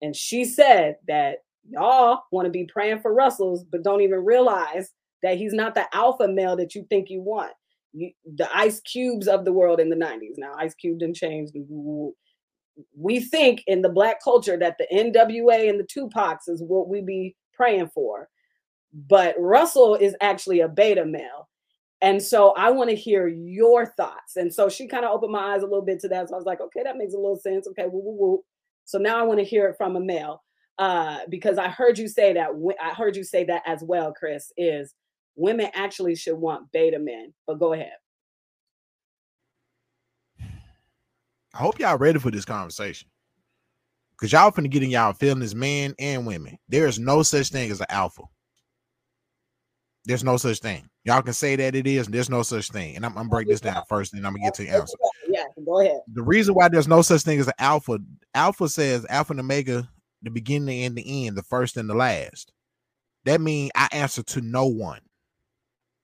And 0.01 0.15
she 0.15 0.45
said 0.45 0.97
that 1.07 1.39
y'all 1.67 2.21
want 2.31 2.45
to 2.45 2.51
be 2.51 2.65
praying 2.65 2.99
for 2.99 3.13
Russells, 3.13 3.63
but 3.63 3.83
don't 3.83 4.01
even 4.01 4.23
realize 4.23 4.91
that 5.23 5.37
he's 5.37 5.53
not 5.53 5.73
the 5.75 5.93
alpha 5.95 6.27
male 6.27 6.55
that 6.55 6.75
you 6.75 6.85
think 6.89 7.09
you 7.09 7.21
want. 7.21 7.51
You, 7.93 8.11
the 8.35 8.47
Ice 8.55 8.81
Cubes 8.81 9.27
of 9.27 9.45
the 9.45 9.53
world 9.53 9.79
in 9.79 9.89
the 9.89 9.95
90s. 9.95 10.37
Now, 10.37 10.53
Ice 10.57 10.75
Cube 10.75 10.99
didn't 10.99 11.15
change. 11.15 11.49
We 12.95 13.19
think 13.21 13.63
in 13.67 13.81
the 13.81 13.89
black 13.89 14.21
culture 14.23 14.57
that 14.57 14.77
the 14.77 14.87
NWA 14.93 15.69
and 15.69 15.79
the 15.79 15.87
Tupacs 15.87 16.47
is 16.47 16.61
what 16.61 16.87
we 16.89 17.01
be 17.01 17.35
praying 17.53 17.89
for. 17.95 18.29
But 18.95 19.35
Russell 19.37 19.95
is 19.95 20.15
actually 20.21 20.61
a 20.61 20.69
beta 20.69 21.05
male. 21.05 21.49
And 22.01 22.21
so 22.21 22.51
I 22.51 22.71
want 22.71 22.89
to 22.89 22.95
hear 22.95 23.27
your 23.27 23.85
thoughts. 23.85 24.37
And 24.37 24.53
so 24.53 24.69
she 24.69 24.87
kind 24.87 25.03
of 25.03 25.11
opened 25.11 25.33
my 25.33 25.53
eyes 25.53 25.63
a 25.63 25.67
little 25.67 25.81
bit 25.81 25.99
to 26.01 26.07
that. 26.09 26.29
So 26.29 26.35
I 26.35 26.37
was 26.37 26.45
like, 26.45 26.61
okay, 26.61 26.81
that 26.83 26.97
makes 26.97 27.13
a 27.13 27.17
little 27.17 27.37
sense. 27.37 27.67
Okay, 27.67 27.87
woo, 27.87 27.99
woo, 27.99 28.17
woo. 28.17 28.43
So 28.85 28.97
now 28.97 29.19
I 29.19 29.23
want 29.23 29.39
to 29.39 29.45
hear 29.45 29.67
it 29.67 29.75
from 29.77 29.95
a 29.95 29.99
male 29.99 30.43
uh, 30.77 31.19
because 31.29 31.57
I 31.57 31.67
heard 31.67 31.97
you 31.97 32.07
say 32.07 32.33
that. 32.33 32.49
I 32.81 32.93
heard 32.93 33.15
you 33.15 33.23
say 33.23 33.43
that 33.45 33.63
as 33.65 33.83
well, 33.83 34.13
Chris. 34.13 34.51
Is 34.55 34.93
women 35.35 35.69
actually 35.73 36.15
should 36.15 36.37
want 36.37 36.71
beta 36.71 36.99
men? 36.99 37.33
But 37.47 37.59
go 37.59 37.73
ahead. 37.73 37.93
I 41.53 41.57
hope 41.57 41.79
y'all 41.79 41.97
ready 41.97 42.19
for 42.19 42.31
this 42.31 42.45
conversation. 42.45 43.09
Cause 44.17 44.31
y'all 44.31 44.51
finna 44.51 44.69
get 44.69 44.83
in 44.83 44.89
y'all 44.89 45.11
feelings, 45.11 45.53
men 45.53 45.93
and 45.99 46.25
women. 46.25 46.57
There 46.69 46.87
is 46.87 46.99
no 46.99 47.21
such 47.21 47.49
thing 47.49 47.69
as 47.69 47.81
an 47.81 47.87
alpha. 47.89 48.23
There's 50.05 50.23
no 50.23 50.37
such 50.37 50.59
thing. 50.59 50.87
Y'all 51.03 51.21
can 51.21 51.33
say 51.33 51.55
that 51.55 51.75
it 51.75 51.87
is. 51.87 52.07
There's 52.07 52.29
no 52.29 52.43
such 52.43 52.69
thing. 52.69 52.95
And 52.95 53.05
I'm, 53.05 53.11
I'm 53.11 53.23
gonna 53.23 53.29
break 53.29 53.47
this 53.47 53.61
down 53.61 53.83
first, 53.89 54.13
and 54.13 54.25
I'm 54.25 54.33
gonna 54.33 54.43
get 54.43 54.53
to 54.55 54.63
the 54.63 54.69
answer. 54.69 54.97
Yeah, 55.27 55.45
go 55.65 55.81
ahead. 55.81 56.01
The 56.13 56.21
reason 56.23 56.53
why 56.53 56.69
there's 56.69 56.87
no 56.87 57.01
such 57.01 57.21
thing 57.21 57.39
as 57.39 57.47
an 57.47 57.53
alpha, 57.57 57.97
alpha 58.33 58.69
says 58.69 59.05
alpha 59.09 59.33
and 59.33 59.39
omega, 59.39 59.89
the 60.21 60.29
beginning 60.29 60.83
and 60.83 60.95
the 60.95 61.27
end, 61.27 61.35
the 61.35 61.43
first 61.43 61.77
and 61.77 61.89
the 61.89 61.95
last. 61.95 62.51
That 63.25 63.41
means 63.41 63.71
I 63.75 63.87
answer 63.91 64.21
to 64.23 64.41
no 64.41 64.67
one. 64.67 65.01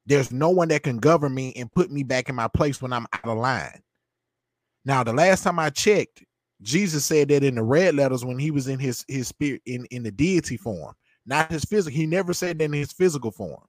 There's 0.08 0.32
no 0.32 0.50
one 0.50 0.70
that 0.70 0.84
can 0.84 0.98
govern 0.98 1.34
me 1.34 1.54
and 1.56 1.72
put 1.72 1.92
me 1.92 2.02
back 2.02 2.28
in 2.28 2.36
my 2.36 2.48
place 2.48 2.82
when 2.82 2.92
I'm 2.92 3.06
out 3.14 3.26
of 3.26 3.38
line. 3.38 3.82
Now, 4.84 5.04
the 5.04 5.14
last 5.14 5.44
time 5.44 5.60
I 5.60 5.70
checked, 5.70 6.24
Jesus 6.64 7.06
said 7.06 7.30
that 7.30 7.44
in 7.44 7.56
the 7.56 7.64
red 7.64 7.96
letters 7.96 8.26
when 8.26 8.40
he 8.40 8.52
was 8.52 8.68
in 8.68 8.80
his 8.80 9.06
his 9.08 9.28
spirit 9.28 9.62
in 9.66 9.86
in 9.86 10.04
the 10.04 10.12
deity 10.12 10.58
form, 10.58 10.94
not 11.26 11.52
his 11.52 11.66
physical. 11.66 11.96
He 11.96 12.08
never 12.08 12.34
said 12.34 12.58
that 12.60 12.66
in 12.66 12.74
his 12.74 12.92
physical 12.92 13.32
form. 13.32 13.62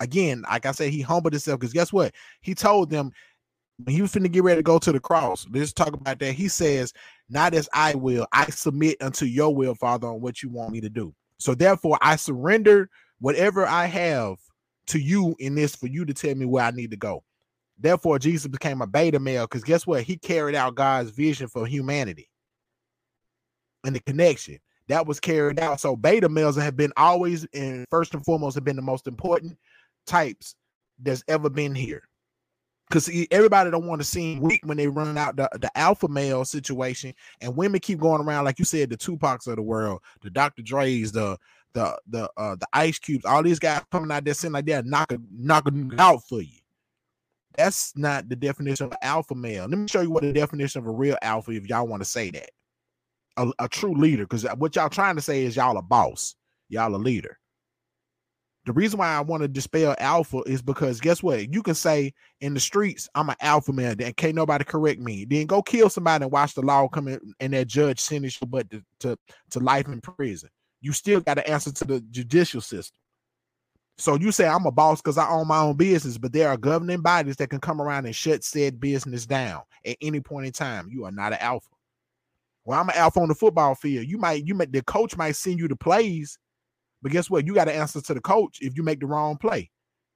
Again, 0.00 0.42
like 0.42 0.66
I 0.66 0.72
said, 0.72 0.90
he 0.90 1.00
humbled 1.00 1.32
himself 1.32 1.60
because 1.60 1.72
guess 1.72 1.92
what? 1.92 2.14
He 2.42 2.54
told 2.54 2.90
them 2.90 3.12
when 3.84 3.94
he 3.94 4.02
was 4.02 4.12
finna 4.12 4.30
get 4.30 4.42
ready 4.42 4.58
to 4.58 4.62
go 4.62 4.78
to 4.78 4.92
the 4.92 5.00
cross. 5.00 5.46
Let's 5.50 5.72
talk 5.72 5.94
about 5.94 6.18
that. 6.18 6.32
He 6.32 6.48
says, 6.48 6.92
"Not 7.28 7.54
as 7.54 7.68
I 7.72 7.94
will, 7.94 8.26
I 8.32 8.46
submit 8.50 9.00
unto 9.00 9.24
your 9.24 9.54
will, 9.54 9.74
Father, 9.74 10.08
on 10.08 10.20
what 10.20 10.42
you 10.42 10.50
want 10.50 10.72
me 10.72 10.80
to 10.80 10.90
do." 10.90 11.14
So 11.38 11.54
therefore, 11.54 11.98
I 12.00 12.16
surrender 12.16 12.88
whatever 13.20 13.66
I 13.66 13.86
have 13.86 14.36
to 14.88 14.98
you 14.98 15.34
in 15.38 15.54
this 15.54 15.74
for 15.74 15.86
you 15.86 16.04
to 16.04 16.14
tell 16.14 16.34
me 16.34 16.46
where 16.46 16.64
I 16.64 16.70
need 16.70 16.90
to 16.90 16.96
go. 16.96 17.24
Therefore, 17.78 18.18
Jesus 18.18 18.46
became 18.46 18.80
a 18.80 18.86
beta 18.86 19.18
male 19.18 19.44
because 19.44 19.64
guess 19.64 19.86
what? 19.86 20.02
He 20.02 20.16
carried 20.16 20.54
out 20.54 20.74
God's 20.74 21.10
vision 21.10 21.48
for 21.48 21.66
humanity 21.66 22.30
and 23.84 23.94
the 23.94 24.00
connection 24.00 24.58
that 24.88 25.06
was 25.06 25.20
carried 25.20 25.60
out. 25.60 25.80
So 25.80 25.96
beta 25.96 26.28
males 26.28 26.56
have 26.56 26.76
been 26.76 26.92
always 26.96 27.46
and 27.52 27.84
first 27.90 28.14
and 28.14 28.24
foremost 28.24 28.54
have 28.54 28.64
been 28.64 28.76
the 28.76 28.82
most 28.82 29.06
important 29.06 29.58
types 30.06 30.54
that's 30.98 31.24
ever 31.28 31.50
been 31.50 31.74
here. 31.74 32.02
Because 32.88 33.10
everybody 33.32 33.70
don't 33.70 33.86
want 33.86 34.00
to 34.00 34.06
seem 34.06 34.40
weak 34.40 34.60
when 34.64 34.76
they 34.76 34.86
run 34.86 35.18
out 35.18 35.34
the, 35.34 35.48
the 35.60 35.76
alpha 35.76 36.06
male 36.06 36.44
situation, 36.44 37.12
and 37.40 37.56
women 37.56 37.80
keep 37.80 37.98
going 37.98 38.22
around 38.22 38.44
like 38.44 38.60
you 38.60 38.64
said, 38.64 38.90
the 38.90 38.96
Tupacs 38.96 39.48
of 39.48 39.56
the 39.56 39.62
world, 39.62 40.00
the 40.22 40.30
Dr. 40.30 40.62
Dre's, 40.62 41.10
the 41.10 41.36
the 41.74 41.98
the 42.08 42.30
uh 42.36 42.54
the 42.54 42.66
Ice 42.72 42.98
Cubes, 42.98 43.24
all 43.24 43.42
these 43.42 43.58
guys 43.58 43.82
coming 43.90 44.10
out 44.12 44.24
there 44.24 44.34
saying 44.34 44.52
like 44.52 44.66
they're 44.66 44.84
knocking 44.84 45.26
knocking 45.32 45.92
out 45.98 46.22
for 46.28 46.40
you. 46.40 46.60
That's 47.56 47.96
not 47.96 48.28
the 48.28 48.36
definition 48.36 48.86
of 48.86 48.94
alpha 49.02 49.34
male. 49.34 49.66
Let 49.66 49.78
me 49.78 49.88
show 49.88 50.02
you 50.02 50.10
what 50.10 50.22
the 50.22 50.32
definition 50.32 50.80
of 50.80 50.86
a 50.86 50.90
real 50.90 51.16
alpha, 51.22 51.52
if 51.52 51.68
y'all 51.68 51.86
want 51.86 52.02
to 52.02 52.08
say 52.08 52.30
that. 52.30 52.50
A, 53.38 53.50
a 53.58 53.68
true 53.68 53.94
leader, 53.94 54.24
because 54.24 54.46
what 54.56 54.76
y'all 54.76 54.88
trying 54.88 55.16
to 55.16 55.22
say 55.22 55.44
is 55.44 55.56
y'all 55.56 55.76
a 55.76 55.82
boss, 55.82 56.36
y'all 56.68 56.94
a 56.94 56.96
leader. 56.96 57.38
The 58.66 58.72
reason 58.72 58.98
why 58.98 59.14
I 59.14 59.20
want 59.20 59.42
to 59.42 59.48
dispel 59.48 59.94
alpha 59.98 60.42
is 60.44 60.60
because 60.60 61.00
guess 61.00 61.22
what? 61.22 61.54
You 61.54 61.62
can 61.62 61.76
say 61.76 62.12
in 62.40 62.52
the 62.52 62.58
streets, 62.58 63.08
I'm 63.14 63.30
an 63.30 63.36
alpha 63.40 63.72
man, 63.72 63.96
then 63.96 64.12
can't 64.14 64.34
nobody 64.34 64.64
correct 64.64 65.00
me. 65.00 65.24
Then 65.24 65.46
go 65.46 65.62
kill 65.62 65.88
somebody 65.88 66.24
and 66.24 66.32
watch 66.32 66.54
the 66.54 66.62
law 66.62 66.88
come 66.88 67.06
in 67.06 67.20
and 67.38 67.52
that 67.52 67.68
judge 67.68 68.00
sentence 68.00 68.40
you 68.40 68.48
but 68.48 68.68
to, 68.70 68.82
to, 69.00 69.16
to 69.50 69.60
life 69.60 69.86
in 69.86 70.00
prison. 70.00 70.50
You 70.80 70.92
still 70.92 71.20
got 71.20 71.34
to 71.34 71.48
answer 71.48 71.72
to 71.72 71.84
the 71.84 72.00
judicial 72.10 72.60
system. 72.60 72.98
So 73.98 74.16
you 74.16 74.32
say 74.32 74.46
I'm 74.46 74.66
a 74.66 74.72
boss 74.72 75.00
because 75.00 75.16
I 75.16 75.28
own 75.30 75.46
my 75.46 75.58
own 75.58 75.76
business, 75.76 76.18
but 76.18 76.32
there 76.32 76.48
are 76.48 76.56
governing 76.56 77.00
bodies 77.00 77.36
that 77.36 77.50
can 77.50 77.60
come 77.60 77.80
around 77.80 78.04
and 78.04 78.14
shut 78.14 78.42
said 78.42 78.80
business 78.80 79.26
down 79.26 79.62
at 79.86 79.96
any 80.02 80.20
point 80.20 80.46
in 80.46 80.52
time. 80.52 80.88
You 80.90 81.04
are 81.04 81.12
not 81.12 81.32
an 81.32 81.38
alpha. 81.40 81.68
Well, 82.64 82.80
I'm 82.80 82.88
an 82.88 82.96
alpha 82.96 83.20
on 83.20 83.28
the 83.28 83.34
football 83.34 83.76
field. 83.76 84.06
You 84.06 84.18
might, 84.18 84.44
you 84.44 84.54
might, 84.54 84.72
the 84.72 84.82
coach 84.82 85.16
might 85.16 85.36
send 85.36 85.60
you 85.60 85.68
the 85.68 85.76
plays, 85.76 86.36
but 87.02 87.12
guess 87.12 87.30
what? 87.30 87.46
You 87.46 87.54
got 87.54 87.66
to 87.66 87.74
answer 87.74 88.00
to 88.00 88.14
the 88.14 88.20
coach 88.20 88.58
if 88.60 88.76
you 88.76 88.82
make 88.82 89.00
the 89.00 89.06
wrong 89.06 89.36
play. 89.36 89.70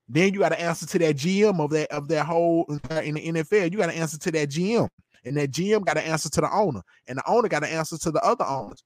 Then 0.08 0.34
you 0.34 0.40
got 0.40 0.50
to 0.50 0.60
answer 0.60 0.86
to 0.86 0.98
that 1.00 1.16
GM 1.16 1.60
of 1.60 1.70
that 1.70 1.90
of 1.92 2.08
that 2.08 2.26
whole 2.26 2.64
in 2.68 3.14
the 3.14 3.20
NFL. 3.32 3.72
You 3.72 3.78
got 3.78 3.90
to 3.90 3.96
answer 3.96 4.18
to 4.18 4.32
that 4.32 4.50
GM, 4.50 4.88
and 5.24 5.36
that 5.36 5.52
GM 5.52 5.84
got 5.84 5.94
to 5.94 6.06
answer 6.06 6.28
to 6.30 6.40
the 6.40 6.52
owner, 6.52 6.82
and 7.08 7.18
the 7.18 7.30
owner 7.30 7.48
got 7.48 7.60
to 7.60 7.72
answer 7.72 7.98
to 7.98 8.10
the 8.10 8.20
other 8.24 8.44
owners. 8.44 8.82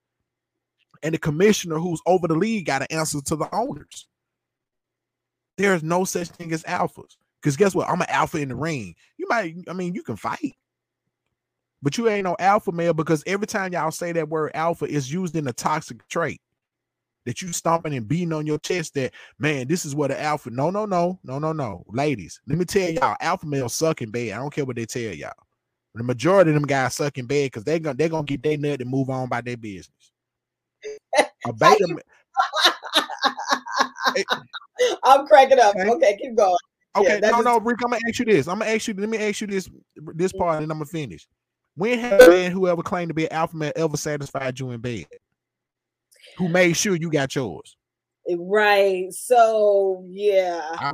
and 1.03 1.15
the 1.15 1.19
commissioner 1.19 1.79
who's 1.79 2.01
over 2.07 2.27
the 2.27 2.35
league 2.35 2.67
got 2.67 2.81
to 2.81 2.93
answer 2.93 3.21
to 3.23 3.37
the 3.37 3.49
owners. 3.55 4.09
There's 5.59 5.83
no 5.83 6.05
such 6.05 6.29
thing 6.29 6.53
as 6.53 6.65
alphas. 6.65 7.17
Because 7.41 7.57
guess 7.57 7.75
what? 7.75 7.89
I'm 7.89 8.01
an 8.01 8.09
alpha 8.11 8.39
in 8.39 8.49
the 8.49 8.57
ring. 8.57 8.95
You 9.19 9.27
might, 9.29 9.55
I 9.69 9.75
mean, 9.75 9.95
you 9.95 10.03
can 10.03 10.17
fight, 10.17 10.55
but 11.83 11.99
you 11.99 12.09
ain't 12.09 12.25
no 12.25 12.37
alpha 12.39 12.73
male 12.73 12.95
because 12.95 13.23
every 13.27 13.47
time 13.47 13.73
y'all 13.73 13.91
say 13.91 14.13
that 14.13 14.31
word 14.31 14.53
alpha 14.55 14.87
is 14.87 15.13
used 15.13 15.37
in 15.37 15.47
a 15.47 15.53
toxic 15.53 16.07
trait 16.09 16.41
that 17.27 17.41
you 17.43 17.53
stomping 17.53 17.95
and 17.95 18.07
beating 18.07 18.33
on 18.33 18.47
your 18.47 18.59
chest 18.59 18.95
that 18.95 19.13
man, 19.39 19.67
this 19.69 19.85
is 19.85 19.95
what 19.95 20.11
an 20.11 20.19
alpha. 20.19 20.51
No, 20.51 20.71
no, 20.71 20.85
no, 20.87 21.19
no, 21.25 21.39
no, 21.39 21.53
no. 21.53 21.85
Ladies, 21.89 22.41
let 22.47 22.59
me 22.59 22.65
tell 22.65 22.91
y'all, 22.91 23.17
alpha 23.21 23.47
males 23.47 23.75
suck 23.75 24.03
in 24.03 24.11
bed. 24.11 24.33
I 24.33 24.37
don't 24.37 24.53
care 24.53 24.65
what 24.65 24.77
they 24.77 24.87
tell 24.87 25.03
y'all. 25.03 25.33
The 25.95 26.03
majority 26.03 26.51
of 26.51 26.55
them 26.55 26.67
guys 26.67 26.95
suck 26.95 27.19
in 27.19 27.27
bed 27.27 27.47
because 27.47 27.65
they're 27.65 27.79
gonna 27.79 27.97
they're 27.97 28.09
gonna 28.09 28.25
get 28.25 28.43
their 28.43 28.59
nut 28.59 28.81
and 28.81 28.91
move 28.91 29.11
on 29.11 29.29
by 29.29 29.41
their 29.41 29.57
business. 29.57 30.13
A 31.47 31.53
beta 31.59 31.97
I'm 35.05 35.27
cracking 35.27 35.61
up. 35.61 35.77
Okay. 35.77 35.89
Okay, 35.89 36.19
keep 36.21 36.37
going. 36.37 36.57
Okay, 36.97 37.21
that 37.21 37.31
no, 37.31 37.31
just- 37.31 37.45
no, 37.45 37.61
Rick, 37.61 37.79
I'm 37.85 37.91
gonna 37.91 38.03
ask 38.09 38.19
you 38.19 38.25
this. 38.25 38.47
I'm 38.49 38.59
gonna 38.59 38.71
ask 38.73 38.89
you. 38.89 38.95
Let 38.95 39.09
me 39.09 39.19
ask 39.19 39.41
you 39.41 39.47
this 39.47 39.69
this 39.97 40.33
part, 40.33 40.63
and 40.63 40.71
I'm 40.71 40.79
gonna 40.79 40.87
finish. 40.87 41.27
When 41.77 41.99
has 41.99 42.23
a 42.23 42.31
man 42.31 42.53
whoever 42.53 42.83
claimed 42.83 43.09
to 43.11 43.15
be 43.15 43.25
an 43.25 43.33
alpha 43.33 43.57
male 43.57 43.73
ever 43.75 43.97
satisfied 43.97 44.59
you 44.61 44.71
in 44.71 44.81
bed? 44.81 45.07
Who 46.39 46.49
made 46.49 46.77
sure 46.77 46.97
you 46.97 47.11
got 47.11 47.35
yours? 47.35 47.77
Eh, 48.29 48.37
right. 48.39 49.13
So 49.13 50.05
yeah. 50.09 50.61
I, 50.79 50.93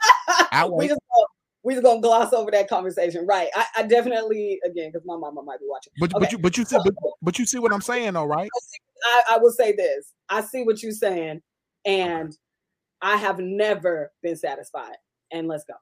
I 0.52 0.66
we 0.66 0.88
just 0.88 1.00
gonna, 1.14 1.26
we 1.62 1.74
just 1.74 1.84
gonna 1.84 2.00
gloss 2.00 2.32
over 2.32 2.50
that 2.50 2.68
conversation. 2.68 3.26
Right. 3.26 3.48
I, 3.54 3.66
I 3.76 3.82
definitely 3.84 4.60
again 4.64 4.90
because 4.92 5.06
my 5.06 5.16
mama 5.16 5.42
might 5.42 5.60
be 5.60 5.66
watching. 5.68 5.92
But 5.98 6.14
Okay. 6.14 6.20
but 6.20 6.32
you 6.32 6.38
but 6.38 6.56
you 6.56 6.64
see 6.64 6.78
but, 6.84 6.94
but 7.22 7.38
you 7.38 7.46
see 7.46 7.58
what 7.58 7.72
I'm 7.72 7.80
saying, 7.80 8.14
though, 8.14 8.24
right? 8.24 8.50
I, 9.04 9.22
I 9.30 9.38
will 9.38 9.52
say 9.52 9.72
this. 9.72 10.12
I 10.28 10.40
see 10.40 10.62
what 10.62 10.82
you're 10.82 10.92
saying, 10.92 11.42
and 11.84 12.36
I 13.02 13.16
have 13.16 13.38
never 13.38 14.12
been 14.22 14.36
satisfied. 14.36 14.96
And 15.32 15.48
let's 15.48 15.64
go. 15.64 15.74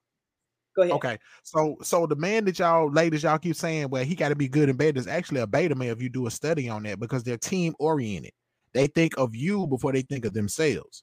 Go 0.74 0.82
ahead. 0.82 0.94
Okay, 0.94 1.18
so 1.42 1.76
so 1.82 2.06
the 2.06 2.16
man 2.16 2.44
that 2.46 2.58
y'all 2.58 2.90
ladies 2.90 3.22
y'all 3.22 3.38
keep 3.38 3.56
saying, 3.56 3.90
well, 3.90 4.04
he 4.04 4.14
got 4.14 4.30
to 4.30 4.36
be 4.36 4.48
good 4.48 4.68
in 4.68 4.76
bed 4.76 4.96
is 4.96 5.06
actually 5.06 5.40
a 5.40 5.46
beta 5.46 5.74
male 5.74 5.92
if 5.92 6.00
you 6.00 6.08
do 6.08 6.26
a 6.26 6.30
study 6.30 6.68
on 6.68 6.82
that 6.84 6.98
because 6.98 7.22
they're 7.22 7.36
team 7.36 7.74
oriented. 7.78 8.32
They 8.74 8.86
think 8.86 9.14
of 9.18 9.34
you 9.34 9.66
before 9.66 9.92
they 9.92 10.02
think 10.02 10.24
of 10.24 10.32
themselves. 10.32 11.02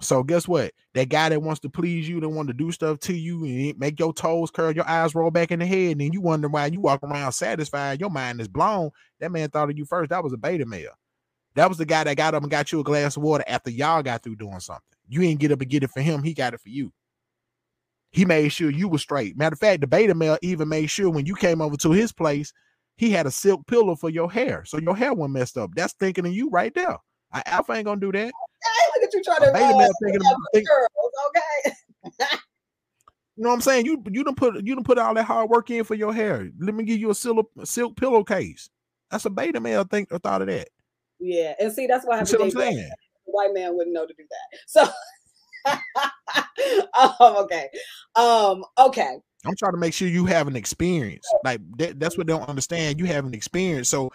So 0.00 0.22
guess 0.22 0.48
what? 0.48 0.72
That 0.94 1.08
guy 1.08 1.28
that 1.28 1.42
wants 1.42 1.60
to 1.60 1.70
please 1.70 2.08
you, 2.08 2.20
that 2.20 2.28
want 2.28 2.48
to 2.48 2.54
do 2.54 2.72
stuff 2.72 2.98
to 3.00 3.14
you 3.14 3.44
and 3.44 3.78
make 3.78 3.98
your 3.98 4.12
toes 4.12 4.50
curl, 4.50 4.72
your 4.72 4.88
eyes 4.88 5.14
roll 5.14 5.30
back 5.30 5.50
in 5.50 5.60
the 5.60 5.66
head, 5.66 5.92
and 5.92 6.00
then 6.00 6.12
you 6.12 6.20
wonder 6.20 6.48
why 6.48 6.66
you 6.66 6.80
walk 6.80 7.02
around 7.02 7.32
satisfied, 7.32 8.00
your 8.00 8.10
mind 8.10 8.40
is 8.40 8.48
blown. 8.48 8.90
That 9.20 9.32
man 9.32 9.48
thought 9.50 9.70
of 9.70 9.78
you 9.78 9.84
first. 9.84 10.10
That 10.10 10.24
was 10.24 10.32
a 10.32 10.36
beta 10.36 10.66
male. 10.66 10.90
That 11.54 11.68
was 11.68 11.78
the 11.78 11.86
guy 11.86 12.04
that 12.04 12.16
got 12.16 12.34
up 12.34 12.42
and 12.42 12.50
got 12.50 12.72
you 12.72 12.80
a 12.80 12.84
glass 12.84 13.16
of 13.16 13.22
water 13.22 13.44
after 13.46 13.70
y'all 13.70 14.02
got 14.02 14.22
through 14.22 14.36
doing 14.36 14.60
something. 14.60 14.82
You 15.08 15.20
didn't 15.20 15.40
get 15.40 15.52
up 15.52 15.60
and 15.60 15.70
get 15.70 15.84
it 15.84 15.90
for 15.90 16.00
him, 16.00 16.22
he 16.22 16.34
got 16.34 16.54
it 16.54 16.60
for 16.60 16.68
you. 16.68 16.92
He 18.10 18.24
made 18.24 18.50
sure 18.50 18.70
you 18.70 18.88
were 18.88 18.98
straight. 18.98 19.36
Matter 19.36 19.54
of 19.54 19.60
fact, 19.60 19.80
the 19.80 19.86
beta 19.86 20.14
male 20.14 20.38
even 20.42 20.68
made 20.68 20.86
sure 20.86 21.10
when 21.10 21.26
you 21.26 21.34
came 21.34 21.60
over 21.60 21.76
to 21.78 21.90
his 21.90 22.12
place, 22.12 22.52
he 22.96 23.10
had 23.10 23.26
a 23.26 23.30
silk 23.30 23.66
pillow 23.66 23.96
for 23.96 24.10
your 24.10 24.30
hair, 24.30 24.64
so 24.64 24.78
your 24.78 24.96
hair 24.96 25.12
wasn't 25.12 25.34
messed 25.34 25.58
up. 25.58 25.70
That's 25.74 25.94
thinking 25.94 26.26
of 26.26 26.32
you 26.32 26.48
right 26.50 26.74
there. 26.74 26.96
A 27.32 27.48
alpha 27.48 27.72
ain't 27.72 27.86
gonna 27.86 28.00
do 28.00 28.12
that. 28.12 28.26
Hey, 28.26 28.30
look 28.94 29.04
at 29.04 29.14
you 29.14 29.22
trying 29.22 29.40
to 29.40 29.52
beta 29.52 29.74
uh, 29.74 29.78
male 29.78 29.90
thinking 30.02 30.20
about- 30.20 30.36
think- 30.52 30.68
girls. 30.68 30.88
Okay. 32.16 32.26
You 33.36 33.42
know 33.42 33.48
what 33.48 33.56
I'm 33.56 33.60
saying? 33.62 33.86
You 33.86 34.00
you 34.10 34.22
don't 34.22 34.36
put 34.36 34.64
you 34.64 34.76
don't 34.76 34.84
put 34.84 34.96
all 34.96 35.12
that 35.14 35.24
hard 35.24 35.50
work 35.50 35.68
in 35.68 35.82
for 35.82 35.96
your 35.96 36.14
hair. 36.14 36.48
Let 36.60 36.74
me 36.74 36.84
give 36.84 37.00
you 37.00 37.10
a 37.10 37.14
silk 37.16 37.50
silk 37.64 37.96
pillowcase. 37.96 38.70
That's 39.10 39.24
a 39.24 39.30
beta 39.30 39.58
male 39.60 39.82
think 39.82 40.12
or 40.12 40.20
thought 40.20 40.42
of 40.42 40.46
that. 40.46 40.68
Yeah, 41.18 41.54
and 41.58 41.72
see 41.72 41.88
that's 41.88 42.06
why 42.06 42.14
I 42.14 42.18
have 42.18 42.32
I'm 42.40 42.50
saying? 42.50 42.90
white 43.24 43.52
man 43.52 43.76
wouldn't 43.76 43.92
know 43.92 44.06
to 44.06 44.14
do 44.14 44.22
that. 44.30 44.58
So, 44.68 44.82
um, 47.20 47.36
okay, 47.44 47.68
um, 48.14 48.64
okay, 48.78 49.18
I'm 49.44 49.56
trying 49.56 49.72
to 49.72 49.78
make 49.78 49.94
sure 49.94 50.08
you 50.08 50.26
have 50.26 50.48
an 50.48 50.56
experience. 50.56 51.26
Like 51.44 51.60
that, 51.78 52.00
that's 52.00 52.16
what 52.16 52.26
they 52.26 52.32
don't 52.32 52.48
understand. 52.48 52.98
You 52.98 53.06
have 53.06 53.26
an 53.26 53.34
experience. 53.34 53.88
So 53.88 54.10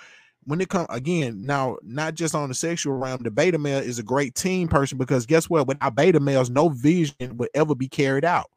when 0.45 0.61
it 0.61 0.69
comes 0.69 0.87
again, 0.89 1.45
now 1.45 1.77
not 1.83 2.15
just 2.15 2.33
on 2.33 2.49
the 2.49 2.55
sexual 2.55 2.95
realm, 2.95 3.21
the 3.21 3.31
beta 3.31 3.57
male 3.57 3.79
is 3.79 3.99
a 3.99 4.03
great 4.03 4.35
team 4.35 4.67
person 4.67 4.97
because 4.97 5.25
guess 5.25 5.49
what? 5.49 5.67
Without 5.67 5.95
beta 5.95 6.19
males, 6.19 6.49
no 6.49 6.69
vision 6.69 7.37
would 7.37 7.49
ever 7.53 7.75
be 7.75 7.87
carried 7.87 8.25
out. 8.25 8.49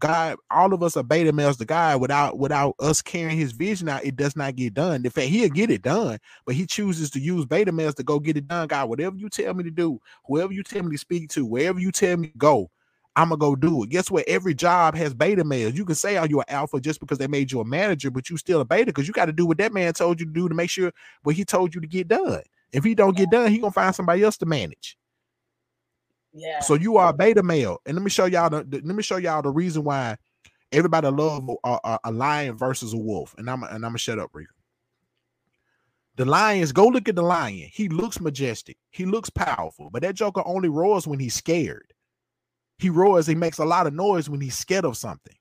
God, 0.00 0.36
all 0.50 0.74
of 0.74 0.82
us 0.82 0.96
are 0.96 1.04
beta 1.04 1.32
males. 1.32 1.56
The 1.56 1.64
guy 1.64 1.94
without 1.94 2.38
without 2.38 2.74
us 2.80 3.00
carrying 3.00 3.38
his 3.38 3.52
vision 3.52 3.88
out, 3.88 4.04
it 4.04 4.16
does 4.16 4.34
not 4.34 4.56
get 4.56 4.74
done. 4.74 5.04
In 5.04 5.10
fact, 5.10 5.28
he'll 5.28 5.48
get 5.48 5.70
it 5.70 5.82
done, 5.82 6.18
but 6.44 6.56
he 6.56 6.66
chooses 6.66 7.10
to 7.10 7.20
use 7.20 7.46
beta 7.46 7.70
males 7.70 7.94
to 7.94 8.02
go 8.02 8.18
get 8.18 8.36
it 8.36 8.48
done. 8.48 8.66
God, 8.66 8.88
whatever 8.88 9.16
you 9.16 9.28
tell 9.28 9.54
me 9.54 9.62
to 9.62 9.70
do, 9.70 10.00
whoever 10.26 10.52
you 10.52 10.62
tell 10.64 10.82
me 10.82 10.90
to 10.90 10.98
speak 10.98 11.30
to, 11.30 11.46
wherever 11.46 11.78
you 11.78 11.92
tell 11.92 12.16
me 12.16 12.28
to 12.28 12.38
go, 12.38 12.70
I'm 13.16 13.28
gonna 13.30 13.38
go 13.38 13.56
do 13.56 13.84
it. 13.84 13.90
Guess 13.90 14.10
what? 14.10 14.26
Every 14.28 14.54
job 14.54 14.96
has 14.96 15.14
beta 15.14 15.44
males. 15.44 15.74
You 15.74 15.84
can 15.84 15.94
say, 15.94 16.18
"Oh, 16.18 16.24
you're 16.24 16.44
an 16.48 16.54
alpha" 16.54 16.80
just 16.80 17.00
because 17.00 17.18
they 17.18 17.28
made 17.28 17.52
you 17.52 17.60
a 17.60 17.64
manager, 17.64 18.10
but 18.10 18.30
you 18.30 18.36
still 18.36 18.60
a 18.60 18.64
beta 18.64 18.86
because 18.86 19.06
you 19.08 19.14
got 19.14 19.26
to 19.26 19.32
do 19.32 19.46
what 19.46 19.58
that 19.58 19.72
man 19.72 19.92
told 19.94 20.20
you 20.20 20.26
to 20.26 20.32
do 20.32 20.48
to 20.48 20.54
make 20.54 20.70
sure 20.70 20.92
what 21.22 21.36
he 21.36 21.44
told 21.44 21.74
you 21.74 21.80
to 21.80 21.86
get 21.88 22.08
done. 22.08 22.42
If 22.72 22.84
he 22.84 22.94
don't 22.94 23.16
get 23.16 23.30
done, 23.30 23.50
he 23.52 23.58
gonna 23.58 23.72
find 23.72 23.94
somebody 23.94 24.22
else 24.24 24.38
to 24.38 24.46
manage. 24.46 24.98
yeah, 26.34 26.60
So 26.60 26.74
you 26.74 26.98
are 26.98 27.10
a 27.10 27.14
beta 27.14 27.42
male, 27.42 27.80
and 27.86 27.96
let 27.96 28.04
me 28.04 28.10
show 28.10 28.26
y'all 28.26 28.50
the, 28.50 28.64
the- 28.64 28.82
let 28.84 28.96
me 28.96 29.02
show 29.02 29.18
y'all 29.18 29.42
the 29.42 29.50
reason 29.50 29.84
why 29.84 30.16
everybody 30.72 31.08
love 31.08 31.48
a, 31.64 31.78
a, 31.84 32.00
a 32.06 32.12
lion 32.12 32.56
versus 32.58 32.94
a 32.94 32.98
wolf. 32.98 33.34
And 33.38 33.50
I'm 33.50 33.64
and 33.64 33.74
I'm 33.76 33.82
gonna 33.82 33.98
shut 33.98 34.20
up, 34.20 34.30
Reka. 34.34 34.52
The 36.16 36.26
lions, 36.26 36.72
go 36.72 36.88
look 36.88 37.08
at 37.08 37.16
the 37.16 37.22
lion. 37.22 37.70
He 37.72 37.88
looks 37.88 38.20
majestic. 38.20 38.78
He 38.90 39.06
looks 39.06 39.30
powerful, 39.30 39.90
but 39.90 40.02
that 40.02 40.16
joker 40.16 40.42
only 40.46 40.68
roars 40.68 41.08
when 41.08 41.20
he's 41.20 41.34
scared. 41.36 41.93
He 42.78 42.90
roars. 42.90 43.26
He 43.26 43.34
makes 43.34 43.58
a 43.58 43.64
lot 43.64 43.86
of 43.86 43.94
noise 43.94 44.28
when 44.28 44.40
he's 44.40 44.56
scared 44.56 44.84
of 44.84 44.96
something. 44.96 45.34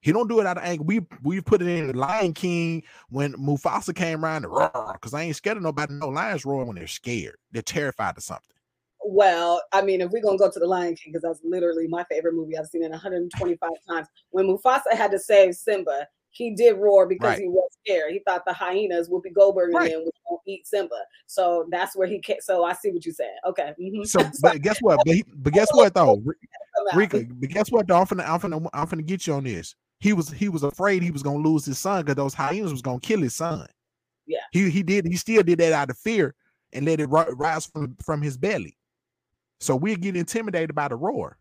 He 0.00 0.10
don't 0.10 0.28
do 0.28 0.40
it 0.40 0.46
out 0.46 0.58
of 0.58 0.64
anger. 0.64 0.82
We 0.82 1.06
we 1.22 1.40
put 1.40 1.62
it 1.62 1.68
in 1.68 1.86
the 1.86 1.96
Lion 1.96 2.34
King 2.34 2.82
when 3.08 3.34
Mufasa 3.34 3.94
came 3.94 4.24
around 4.24 4.42
to 4.42 4.48
roar 4.48 4.90
because 4.94 5.14
I 5.14 5.22
ain't 5.22 5.36
scared 5.36 5.56
of 5.56 5.62
nobody. 5.62 5.94
No 5.94 6.08
lions 6.08 6.44
roar 6.44 6.64
when 6.64 6.74
they're 6.74 6.88
scared. 6.88 7.36
They're 7.52 7.62
terrified 7.62 8.16
of 8.16 8.24
something. 8.24 8.56
Well, 9.04 9.62
I 9.72 9.82
mean, 9.82 10.00
if 10.00 10.10
we're 10.10 10.22
gonna 10.22 10.38
go 10.38 10.50
to 10.50 10.58
the 10.58 10.66
Lion 10.66 10.96
King, 10.96 11.12
because 11.12 11.22
that's 11.22 11.40
literally 11.44 11.86
my 11.86 12.04
favorite 12.04 12.34
movie. 12.34 12.58
I've 12.58 12.66
seen 12.66 12.82
it 12.82 12.90
125 12.90 13.70
times. 13.88 14.08
When 14.30 14.46
Mufasa 14.46 14.92
had 14.92 15.12
to 15.12 15.20
save 15.20 15.54
Simba, 15.54 16.08
he 16.32 16.54
did 16.54 16.78
roar 16.78 17.06
because 17.06 17.28
Right. 17.30 17.38
he 17.40 17.48
was 17.48 17.70
scared. 17.84 18.12
He 18.12 18.20
thought 18.26 18.44
the 18.46 18.52
hyenas, 18.52 19.08
Whoopi 19.08 19.32
Goldberg, 19.34 19.66
and 19.68 19.74
Right. 19.76 19.90
them 19.92 20.04
would 20.04 20.12
gonna 20.28 20.38
eat 20.46 20.66
Simba. 20.66 20.96
So 21.26 21.66
that's 21.70 21.94
where 21.94 22.08
he 22.08 22.18
came. 22.20 22.38
So 22.40 22.64
I 22.64 22.72
see 22.72 22.90
what 22.90 23.04
you 23.06 23.12
said. 23.12 23.32
Okay. 23.46 23.74
mhm. 23.80 24.02
So, 24.06 24.20
but 24.40 24.60
guess 24.62 24.78
what? 24.80 24.98
But, 25.04 25.14
he, 25.14 25.24
but 25.36 25.52
guess 25.52 25.68
what 25.72 25.94
though, 25.94 26.16
Ri- 26.24 26.34
Reka? 26.94 27.24
But 27.30 27.48
guess 27.50 27.70
what? 27.70 27.86
Though 27.86 27.98
I'm 27.98 28.06
finna, 28.06 28.26
I'm 28.28 28.40
finna, 28.40 28.68
I'm 28.72 28.86
finna 28.88 29.06
get 29.06 29.26
you 29.26 29.34
on 29.34 29.44
this. 29.44 29.74
He 30.00 30.12
was, 30.12 30.30
he 30.30 30.48
was 30.48 30.62
afraid 30.64 31.02
he 31.02 31.10
was 31.12 31.22
gonna 31.22 31.38
lose 31.46 31.64
his 31.64 31.78
son 31.78 32.02
because 32.02 32.16
those 32.16 32.34
hyenas 32.34 32.72
was 32.72 32.82
gonna 32.82 32.98
kill 32.98 33.20
his 33.20 33.34
son. 33.34 33.66
Yeah. 34.26 34.40
He 34.52 34.70
he 34.70 34.82
did. 34.82 35.06
He 35.06 35.16
still 35.16 35.42
did 35.42 35.58
that 35.60 35.72
out 35.72 35.90
of 35.90 35.98
fear 35.98 36.34
and 36.72 36.86
let 36.86 36.98
it 37.00 37.08
ri- 37.10 37.34
rise 37.34 37.66
from 37.66 37.96
from 38.04 38.22
his 38.22 38.36
belly. 38.36 38.76
So 39.60 39.76
we 39.76 39.94
get 39.96 40.16
intimidated 40.16 40.74
by 40.74 40.88
the 40.88 40.96
roar. 40.96 41.36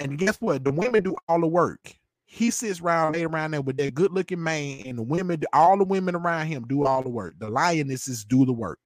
And 0.00 0.18
guess 0.18 0.40
what? 0.40 0.64
The 0.64 0.72
women 0.72 1.02
do 1.02 1.14
all 1.28 1.40
the 1.40 1.46
work. 1.46 1.94
He 2.34 2.50
sits 2.50 2.80
around, 2.80 3.12
lay 3.12 3.22
around 3.22 3.52
there 3.52 3.62
with 3.62 3.76
that 3.76 3.94
good 3.94 4.10
looking 4.10 4.42
man, 4.42 4.82
and 4.86 4.98
the 4.98 5.04
women, 5.04 5.40
all 5.52 5.78
the 5.78 5.84
women 5.84 6.16
around 6.16 6.48
him 6.48 6.66
do 6.66 6.84
all 6.84 7.00
the 7.00 7.08
work. 7.08 7.34
The 7.38 7.48
lionesses 7.48 8.24
do 8.24 8.44
the 8.44 8.52
work. 8.52 8.80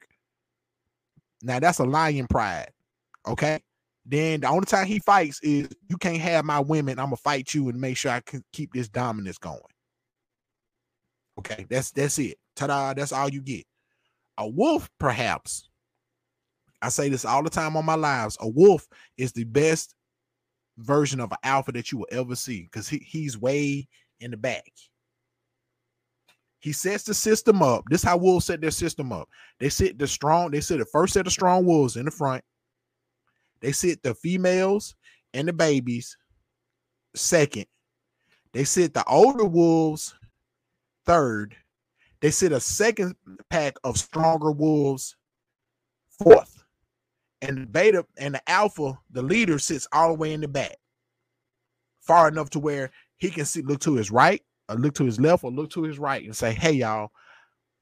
Now 1.40 1.58
that's 1.58 1.78
a 1.78 1.84
lion 1.84 2.26
pride. 2.26 2.68
Okay. 3.26 3.61
Then 4.04 4.40
the 4.40 4.48
only 4.48 4.66
time 4.66 4.87
he 4.87 4.98
fights 4.98 5.40
is 5.42 5.66
you 5.88 5.96
can't 5.96 6.20
have 6.20 6.44
my 6.44 6.61
women. 6.61 6.98
I'm 6.98 7.06
gonna 7.06 7.16
fight 7.16 7.54
you 7.54 7.70
and 7.70 7.80
make 7.80 7.96
sure 7.96 8.12
I 8.12 8.20
can 8.20 8.44
keep 8.52 8.74
this 8.74 8.90
dominance 8.90 9.38
going. 9.38 9.61
Okay, 11.38 11.64
that's 11.70 11.90
that's 11.90 12.18
it. 12.18 12.37
Ta-da, 12.54 12.92
that's 12.92 13.12
all 13.12 13.30
you 13.30 13.40
get. 13.40 13.64
A 14.37 14.46
wolf, 14.46 14.90
perhaps. 15.00 15.70
I 16.82 16.90
say 16.90 17.08
this 17.08 17.24
all 17.24 17.42
the 17.42 17.48
time 17.48 17.78
on 17.78 17.87
my 17.87 17.94
lives. 17.94 18.37
A 18.40 18.48
wolf 18.48 18.87
is 19.16 19.32
the 19.32 19.44
best 19.44 19.94
version 20.78 21.20
of 21.20 21.32
an 21.32 21.38
alpha 21.42 21.72
that 21.72 21.92
you 21.92 21.98
will 21.98 22.08
ever 22.10 22.34
see 22.34 22.62
because 22.62 22.88
he, 22.88 22.98
he's 22.98 23.38
way 23.38 23.86
in 24.20 24.30
the 24.30 24.36
back. 24.36 24.70
He 26.60 26.72
sets 26.72 27.04
the 27.04 27.14
system 27.14 27.62
up. 27.62 27.85
This 27.88 28.02
how 28.02 28.16
wolves 28.16 28.46
set 28.46 28.60
their 28.60 28.70
system 28.70 29.12
up. 29.12 29.29
They 29.60 29.68
sit 29.68 29.98
the 29.98 30.08
strong, 30.08 30.50
they 30.50 30.60
sit 30.60 30.79
the 30.79 30.87
first 30.87 31.14
set 31.14 31.26
of 31.26 31.33
strong 31.33 31.64
wolves 31.64 31.96
in 31.96 32.04
the 32.04 32.10
front. 32.10 32.42
They 33.60 33.72
sit 33.72 34.02
the 34.02 34.14
females 34.14 34.94
and 35.35 35.46
the 35.46 35.52
babies 35.52 36.16
second. 37.14 37.66
They 38.52 38.64
sit 38.64 38.94
the 38.94 39.04
older 39.04 39.44
wolves 39.44 40.14
third. 41.06 41.56
They 42.20 42.31
sit 42.31 42.52
a 42.52 42.60
second 42.60 43.14
pack 43.50 43.76
of 43.85 43.96
stronger 43.96 44.50
wolves 44.50 45.16
fourth. 46.22 46.58
And 47.40 47.58
the 47.58 47.66
beta 47.66 48.04
and 48.16 48.34
the 48.34 48.50
alpha, 48.50 48.98
the 49.10 49.22
leader 49.22 49.58
sits 49.58 49.86
all 49.92 50.08
the 50.08 50.18
way 50.18 50.32
in 50.32 50.40
the 50.40 50.48
back, 50.48 50.76
far 52.00 52.28
enough 52.28 52.50
to 52.50 52.58
where 52.58 52.90
he 53.16 53.30
can 53.30 53.44
see, 53.44 53.62
look 53.62 53.80
to 53.80 53.94
his 53.94 54.10
right, 54.10 54.42
or 54.68 54.76
look 54.76 54.94
to 54.94 55.04
his 55.04 55.20
left, 55.20 55.44
or 55.44 55.50
look 55.52 55.70
to 55.70 55.82
his 55.82 55.98
right 55.98 56.24
and 56.24 56.36
say, 56.36 56.52
Hey, 56.52 56.72
y'all, 56.72 57.10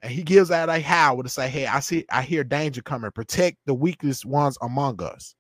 and 0.02 0.12
he 0.12 0.22
gives 0.22 0.50
out 0.50 0.68
a 0.68 0.80
howl 0.80 1.22
to 1.22 1.28
say, 1.28 1.48
"Hey, 1.48 1.66
I 1.66 1.80
see, 1.80 2.04
I 2.10 2.22
hear 2.22 2.44
danger 2.44 2.82
coming. 2.82 3.10
Protect 3.10 3.58
the 3.66 3.74
weakest 3.74 4.24
ones 4.24 4.58
among 4.60 5.02
us." 5.02 5.34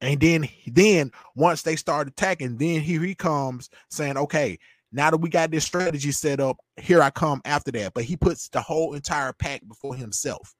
And 0.00 0.20
then, 0.20 0.48
then 0.66 1.12
once 1.34 1.62
they 1.62 1.76
start 1.76 2.08
attacking, 2.08 2.56
then 2.56 2.80
here 2.80 3.02
he 3.02 3.14
comes 3.14 3.70
saying, 3.90 4.16
"Okay, 4.16 4.58
now 4.92 5.10
that 5.10 5.18
we 5.18 5.28
got 5.28 5.50
this 5.50 5.64
strategy 5.64 6.12
set 6.12 6.40
up, 6.40 6.58
here 6.76 7.02
I 7.02 7.10
come 7.10 7.40
after 7.44 7.70
that." 7.72 7.94
But 7.94 8.04
he 8.04 8.16
puts 8.16 8.48
the 8.48 8.60
whole 8.60 8.94
entire 8.94 9.32
pack 9.32 9.62
before 9.66 9.94
himself. 9.94 10.54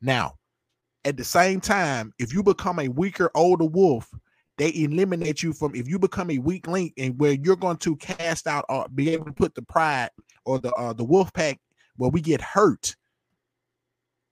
Now, 0.00 0.36
at 1.06 1.16
the 1.16 1.24
same 1.24 1.60
time, 1.60 2.12
if 2.18 2.34
you 2.34 2.42
become 2.42 2.80
a 2.80 2.88
weaker, 2.88 3.30
older 3.36 3.64
wolf, 3.64 4.10
they 4.58 4.72
eliminate 4.74 5.42
you 5.42 5.52
from. 5.52 5.74
If 5.74 5.88
you 5.88 5.98
become 5.98 6.30
a 6.30 6.38
weak 6.38 6.66
link, 6.66 6.94
and 6.98 7.18
where 7.18 7.32
you're 7.32 7.56
going 7.56 7.76
to 7.78 7.96
cast 7.96 8.48
out 8.48 8.64
or 8.68 8.88
be 8.92 9.10
able 9.10 9.26
to 9.26 9.32
put 9.32 9.54
the 9.54 9.62
pride 9.62 10.10
or 10.44 10.58
the 10.58 10.72
uh, 10.72 10.92
the 10.92 11.04
wolf 11.04 11.32
pack 11.32 11.60
where 11.96 12.10
we 12.10 12.20
get 12.20 12.40
hurt. 12.40 12.96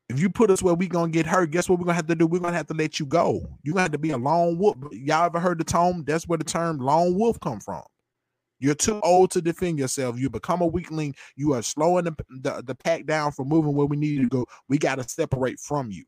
If 0.09 0.21
you 0.21 0.29
put 0.29 0.51
us 0.51 0.63
where 0.63 0.75
we 0.75 0.89
gonna 0.89 1.13
get 1.13 1.27
hurt, 1.27 1.51
guess 1.53 1.69
what 1.69 1.79
we're 1.79 1.87
gonna 1.87 1.95
have 1.95 2.09
to 2.09 2.15
do? 2.15 2.27
We're 2.27 2.41
gonna 2.41 2.57
have 2.57 2.67
to 2.67 2.75
let 2.75 2.99
you 2.99 3.07
go. 3.07 3.41
You're 3.63 3.75
gonna 3.75 3.83
have 3.83 3.93
to 3.93 3.99
be 3.99 4.11
a 4.11 4.19
lone 4.19 4.59
wolf. 4.59 4.77
Y'all 4.91 5.27
ever 5.27 5.39
heard 5.39 5.59
the 5.59 5.65
term? 5.65 6.05
That's 6.05 6.27
where 6.27 6.39
the 6.39 6.45
term 6.45 6.79
lone 6.79 7.15
wolf 7.15 7.39
come 7.41 7.61
from. 7.61 7.83
You're 8.59 8.75
too 8.75 9.01
old 9.03 9.31
to 9.33 9.43
defend 9.43 9.79
yourself. 9.79 10.19
You 10.19 10.29
become 10.29 10.61
a 10.61 10.67
weakling. 10.67 11.15
You 11.37 11.53
are 11.55 11.63
slowing 11.63 12.05
the, 12.05 12.17
the, 12.31 12.63
the 12.63 12.75
pack 12.75 13.07
down 13.07 13.33
from 13.33 13.49
moving 13.49 13.75
where 13.75 13.87
we 13.87 13.97
need 13.97 14.23
to 14.23 14.29
go. 14.29 14.47
We 14.69 14.79
got 14.79 14.97
to 14.97 15.09
separate 15.09 15.61
from 15.61 15.91
you. 15.91 16.05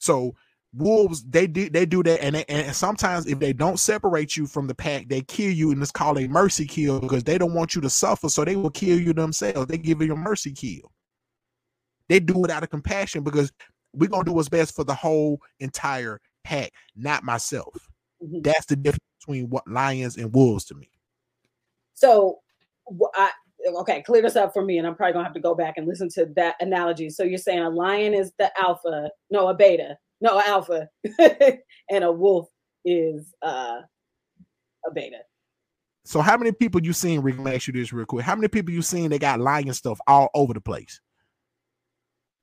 So 0.00 0.34
wolves, 0.74 1.22
they 1.24 1.46
do 1.46 1.70
they 1.70 1.86
do 1.86 2.02
that, 2.02 2.22
and 2.22 2.34
they, 2.34 2.44
and 2.46 2.74
sometimes 2.74 3.26
if 3.26 3.38
they 3.38 3.52
don't 3.52 3.78
separate 3.78 4.36
you 4.36 4.46
from 4.46 4.66
the 4.66 4.74
pack, 4.74 5.08
they 5.08 5.20
kill 5.20 5.52
you, 5.52 5.70
and 5.70 5.80
it's 5.80 5.92
called 5.92 6.18
a 6.18 6.26
mercy 6.26 6.66
kill 6.66 7.00
because 7.00 7.22
they 7.22 7.38
don't 7.38 7.54
want 7.54 7.74
you 7.74 7.80
to 7.82 7.90
suffer, 7.90 8.28
so 8.28 8.44
they 8.44 8.56
will 8.56 8.70
kill 8.70 8.98
you 8.98 9.12
themselves. 9.12 9.66
They 9.66 9.78
give 9.78 10.02
you 10.02 10.12
a 10.12 10.16
mercy 10.16 10.52
kill. 10.52 10.90
They 12.08 12.18
do 12.18 12.44
it 12.44 12.50
out 12.50 12.64
of 12.64 12.70
compassion 12.70 13.22
because 13.22 13.52
we're 13.92 14.08
gonna 14.08 14.24
do 14.24 14.32
what's 14.32 14.48
best 14.48 14.74
for 14.74 14.84
the 14.84 14.94
whole 14.94 15.40
entire 15.60 16.20
pack, 16.44 16.72
not 16.96 17.22
myself. 17.24 17.88
Mhm. 18.22 18.42
That's 18.42 18.66
the 18.66 18.76
difference 18.76 19.04
between 19.20 19.50
what 19.50 19.68
lions 19.68 20.16
and 20.16 20.34
wolves 20.34 20.64
to 20.66 20.74
me. 20.74 20.90
So, 21.94 22.40
I, 23.14 23.30
okay, 23.66 24.02
clear 24.02 24.22
this 24.22 24.36
up 24.36 24.52
for 24.52 24.64
me, 24.64 24.78
and 24.78 24.86
I'm 24.86 24.94
probably 24.94 25.14
gonna 25.14 25.24
have 25.24 25.34
to 25.34 25.40
go 25.40 25.54
back 25.54 25.74
and 25.76 25.86
listen 25.86 26.08
to 26.10 26.26
that 26.36 26.56
analogy. 26.60 27.10
So 27.10 27.22
you're 27.22 27.38
saying 27.38 27.60
a 27.60 27.70
lion 27.70 28.14
is 28.14 28.32
the 28.38 28.50
alpha, 28.60 29.10
no, 29.30 29.48
a 29.48 29.54
beta, 29.54 29.96
no, 30.20 30.40
alpha, 30.40 30.88
and 31.90 32.04
a 32.04 32.12
wolf 32.12 32.48
is 32.84 33.34
uh, 33.42 33.80
a 34.86 34.90
beta. 34.94 35.18
So 36.04 36.20
how 36.20 36.36
many 36.36 36.52
people 36.52 36.82
you 36.82 36.92
seen? 36.92 37.20
Rick, 37.20 37.36
ask 37.46 37.66
you 37.66 37.72
this 37.72 37.92
real 37.92 38.06
quick. 38.06 38.24
How 38.24 38.34
many 38.34 38.48
people 38.48 38.72
you 38.72 38.82
seen 38.82 39.10
They 39.10 39.18
got 39.18 39.40
lion 39.40 39.72
stuff 39.74 40.00
all 40.06 40.28
over 40.34 40.54
the 40.54 40.60
place? 40.60 41.00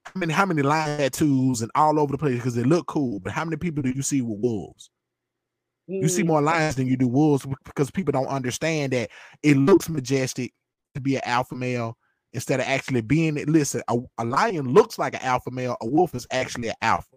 I 0.05 0.17
mean, 0.19 0.29
how 0.29 0.45
many 0.45 0.61
lion 0.61 0.99
tattoos 0.99 1.61
and 1.61 1.71
all 1.75 1.99
over 1.99 2.11
the 2.11 2.17
place 2.17 2.35
because 2.35 2.55
they 2.55 2.63
look 2.63 2.87
cool? 2.87 3.19
But 3.19 3.33
how 3.33 3.43
many 3.43 3.57
people 3.57 3.83
do 3.83 3.89
you 3.89 4.01
see 4.01 4.21
with 4.21 4.39
wolves? 4.39 4.89
You 5.87 6.07
see 6.07 6.23
Mm, 6.23 6.27
more 6.27 6.41
lions 6.41 6.75
than 6.75 6.87
you 6.87 6.97
do 6.97 7.07
wolves 7.07 7.45
because 7.63 7.89
people 7.89 8.11
don't 8.11 8.27
understand 8.27 8.93
that 8.93 9.09
it 9.41 9.57
looks 9.57 9.89
majestic 9.89 10.53
to 10.97 11.01
be 11.01 11.15
an 11.15 11.21
alpha 11.25 11.55
male 11.55 11.97
instead 12.33 12.59
of 12.59 12.67
actually 12.67 13.01
being 13.01 13.37
it. 13.37 13.47
Listen, 13.47 13.81
a, 13.87 13.97
a 14.17 14.25
lion 14.25 14.73
looks 14.73 14.99
like 14.99 15.13
an 15.13 15.21
alpha 15.23 15.49
male. 15.51 15.77
A 15.81 15.87
wolf 15.87 16.13
is 16.13 16.27
actually 16.31 16.69
an 16.69 16.75
alpha. 16.81 17.15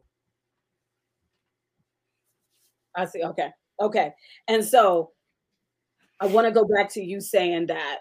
I 2.97 3.05
see. 3.07 3.22
Okay. 3.22 3.51
Okay. 3.81 4.12
And 4.49 4.64
so 4.64 5.12
I 6.20 6.26
want 6.26 6.47
to 6.47 6.53
go 6.53 6.64
back 6.64 6.93
to 6.95 7.03
you 7.03 7.20
saying 7.20 7.66
that 7.66 8.01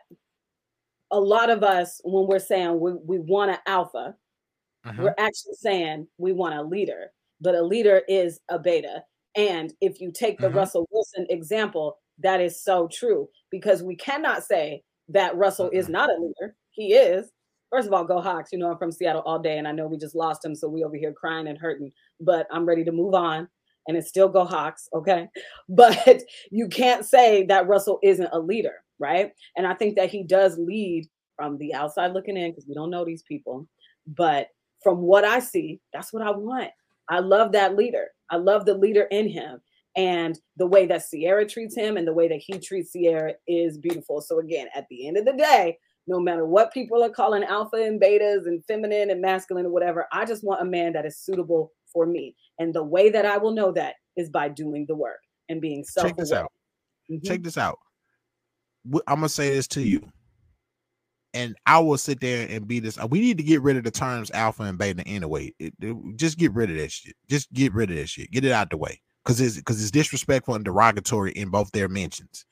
a 1.11 1.19
lot 1.19 1.49
of 1.49 1.63
us, 1.63 2.01
when 2.03 2.27
we're 2.27 2.39
saying 2.39 2.79
we, 2.79 2.93
we 2.93 3.19
want 3.19 3.51
an 3.51 3.57
alpha, 3.65 4.15
Mhm. 4.85 5.03
we're 5.03 5.15
actually 5.17 5.55
saying 5.55 6.07
we 6.17 6.31
want 6.31 6.55
a 6.55 6.61
leader, 6.63 7.11
but 7.41 7.53
a 7.53 7.61
leader 7.61 8.01
is 8.07 8.39
a 8.49 8.57
beta. 8.57 9.03
And 9.35 9.73
if 9.81 9.99
you 9.99 10.11
take 10.11 10.39
the 10.39 10.47
Mhm. 10.47 10.55
Russell 10.55 10.87
Wilson 10.91 11.25
example, 11.29 11.97
that 12.19 12.39
is 12.41 12.61
so 12.63 12.87
true 12.87 13.29
because 13.49 13.83
we 13.83 13.95
cannot 13.95 14.43
say 14.43 14.83
that 15.09 15.35
Russell 15.35 15.69
is 15.71 15.89
not 15.89 16.09
a 16.09 16.21
leader. 16.21 16.55
He 16.71 16.93
is. 16.93 17.31
First 17.71 17.87
of 17.87 17.93
all, 17.93 18.03
go 18.03 18.19
Hawks. 18.19 18.51
You 18.51 18.59
know, 18.59 18.71
I'm 18.71 18.77
from 18.77 18.91
Seattle 18.91 19.21
all 19.25 19.39
day 19.39 19.57
and 19.57 19.67
I 19.67 19.71
know 19.71 19.87
we 19.87 19.97
just 19.97 20.15
lost 20.15 20.43
him. 20.43 20.55
So 20.55 20.67
we 20.67 20.83
over 20.83 20.95
here 20.95 21.13
crying 21.13 21.47
and 21.47 21.57
hurting, 21.57 21.91
but 22.19 22.47
I'm 22.51 22.65
ready 22.65 22.83
to 22.83 22.91
move 22.91 23.13
on 23.13 23.47
and 23.87 23.97
it's 23.97 24.07
still 24.09 24.29
go 24.29 24.45
Hawks. 24.45 24.87
Okay. 24.93 25.27
But 25.69 26.23
you 26.51 26.67
can't 26.67 27.05
say 27.05 27.45
that 27.45 27.67
Russell 27.67 27.99
isn't 28.01 28.29
a 28.31 28.39
leader, 28.39 28.73
right? 28.97 29.31
And 29.55 29.67
I 29.67 29.75
think 29.75 29.95
that 29.97 30.09
he 30.09 30.23
does 30.23 30.57
lead 30.57 31.07
from 31.35 31.57
the 31.57 31.73
outside 31.73 32.13
looking 32.13 32.37
in 32.37 32.51
because 32.51 32.65
we 32.67 32.73
don't 32.73 32.89
know 32.89 33.05
these 33.05 33.23
people. 33.23 33.67
But 34.07 34.47
from 34.83 34.99
what 34.99 35.25
I 35.25 35.39
see, 35.39 35.79
that's 35.93 36.11
what 36.11 36.23
I 36.23 36.31
want. 36.31 36.71
I 37.07 37.19
love 37.19 37.51
that 37.51 37.75
leader. 37.75 38.07
I 38.29 38.37
love 38.37 38.65
the 38.65 38.73
leader 38.73 39.03
in 39.11 39.29
him. 39.29 39.61
And 39.99 40.39
the 40.55 40.65
way 40.65 40.85
that 40.85 41.03
Ciara 41.11 41.45
treats 41.45 41.75
him 41.75 41.97
and 41.97 42.07
the 42.07 42.13
way 42.13 42.29
that 42.29 42.39
he 42.39 42.57
treats 42.57 42.93
Ciara 42.93 43.33
is 43.47 43.77
beautiful. 43.77 44.21
So, 44.21 44.39
again, 44.39 44.67
at 44.73 44.87
the 44.89 45.05
end 45.05 45.17
of 45.17 45.25
the 45.25 45.33
day, 45.33 45.77
no 46.07 46.21
matter 46.21 46.45
what 46.45 46.71
people 46.71 47.03
are 47.03 47.09
calling 47.09 47.43
alpha 47.43 47.75
and 47.75 48.01
betas 48.01 48.45
and 48.45 48.63
feminine 48.65 49.09
and 49.09 49.21
masculine 49.21 49.65
or 49.65 49.71
whatever, 49.71 50.07
I 50.13 50.23
just 50.23 50.41
want 50.41 50.61
a 50.61 50.65
man 50.65 50.93
that 50.93 51.05
is 51.05 51.17
suitable 51.19 51.73
for 51.91 52.05
me. 52.05 52.33
And 52.59 52.73
the 52.73 52.81
way 52.81 53.09
that 53.09 53.25
I 53.25 53.37
will 53.39 53.51
know 53.51 53.73
that 53.73 53.95
is 54.15 54.29
by 54.29 54.47
doing 54.47 54.85
the 54.87 54.95
work 54.95 55.19
and 55.49 55.59
being 55.59 55.83
self 55.83 56.07
Check 56.07 56.15
this 56.15 56.31
out. 56.31 56.51
Mm-hmm. 57.11 57.27
Check 57.27 57.43
this 57.43 57.57
out. 57.57 57.77
I'm 59.05 59.17
gonna 59.17 59.27
say 59.27 59.49
this 59.49 59.67
to 59.69 59.81
you, 59.81 60.01
and 61.33 61.57
I 61.65 61.79
will 61.79 61.97
sit 61.97 62.21
there 62.21 62.47
and 62.49 62.65
be 62.65 62.79
this. 62.79 62.97
uh, 62.97 63.07
We 63.07 63.19
need 63.19 63.37
to 63.37 63.43
get 63.43 63.61
rid 63.61 63.75
of 63.75 63.83
the 63.83 63.91
terms 63.91 64.31
alpha 64.31 64.63
and 64.63 64.77
beta 64.77 65.03
anyway. 65.05 65.53
It- 65.59 65.73
it- 65.81 66.15
just 66.15 66.37
get 66.37 66.53
rid 66.53 66.71
of 66.71 66.77
that 66.77 66.89
shit. 66.89 67.17
Just 67.27 67.51
get 67.51 67.73
rid 67.73 67.91
of 67.91 67.97
that 67.97 68.07
shit. 68.07 68.31
Get 68.31 68.45
it 68.45 68.53
out 68.53 68.69
the 68.69 68.77
way 68.77 69.01
because 69.23 69.39
it's 69.41 69.57
because 69.57 69.81
it's 69.81 69.91
disrespectful 69.91 70.55
and 70.55 70.65
derogatory 70.65 71.31
in 71.31 71.49
both 71.49 71.71
their 71.71 71.87
mentions. 71.87 72.45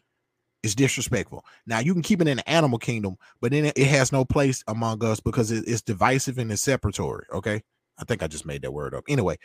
It's 0.63 0.75
disrespectful. 0.75 1.45
Now 1.65 1.79
you 1.79 1.93
can 1.93 2.01
keep 2.01 2.21
it 2.21 2.27
in 2.27 2.37
the 2.37 2.49
animal 2.49 2.79
kingdom, 2.79 3.17
but 3.41 3.51
then 3.51 3.65
it, 3.65 3.77
has 3.77 4.11
no 4.11 4.25
place 4.25 4.63
among 4.67 5.03
us 5.05 5.19
because 5.19 5.51
it- 5.51 5.65
it's 5.67 5.81
divisive 5.81 6.37
and 6.39 6.51
it's 6.51 6.65
separatory. 6.65 7.23
Okay, 7.31 7.61
I 7.99 8.03
think 8.05 8.23
I 8.23 8.27
just 8.27 8.45
made 8.45 8.63
that 8.63 8.71
word 8.73 8.93
up. 8.95 9.03
Anyway, 9.07 9.37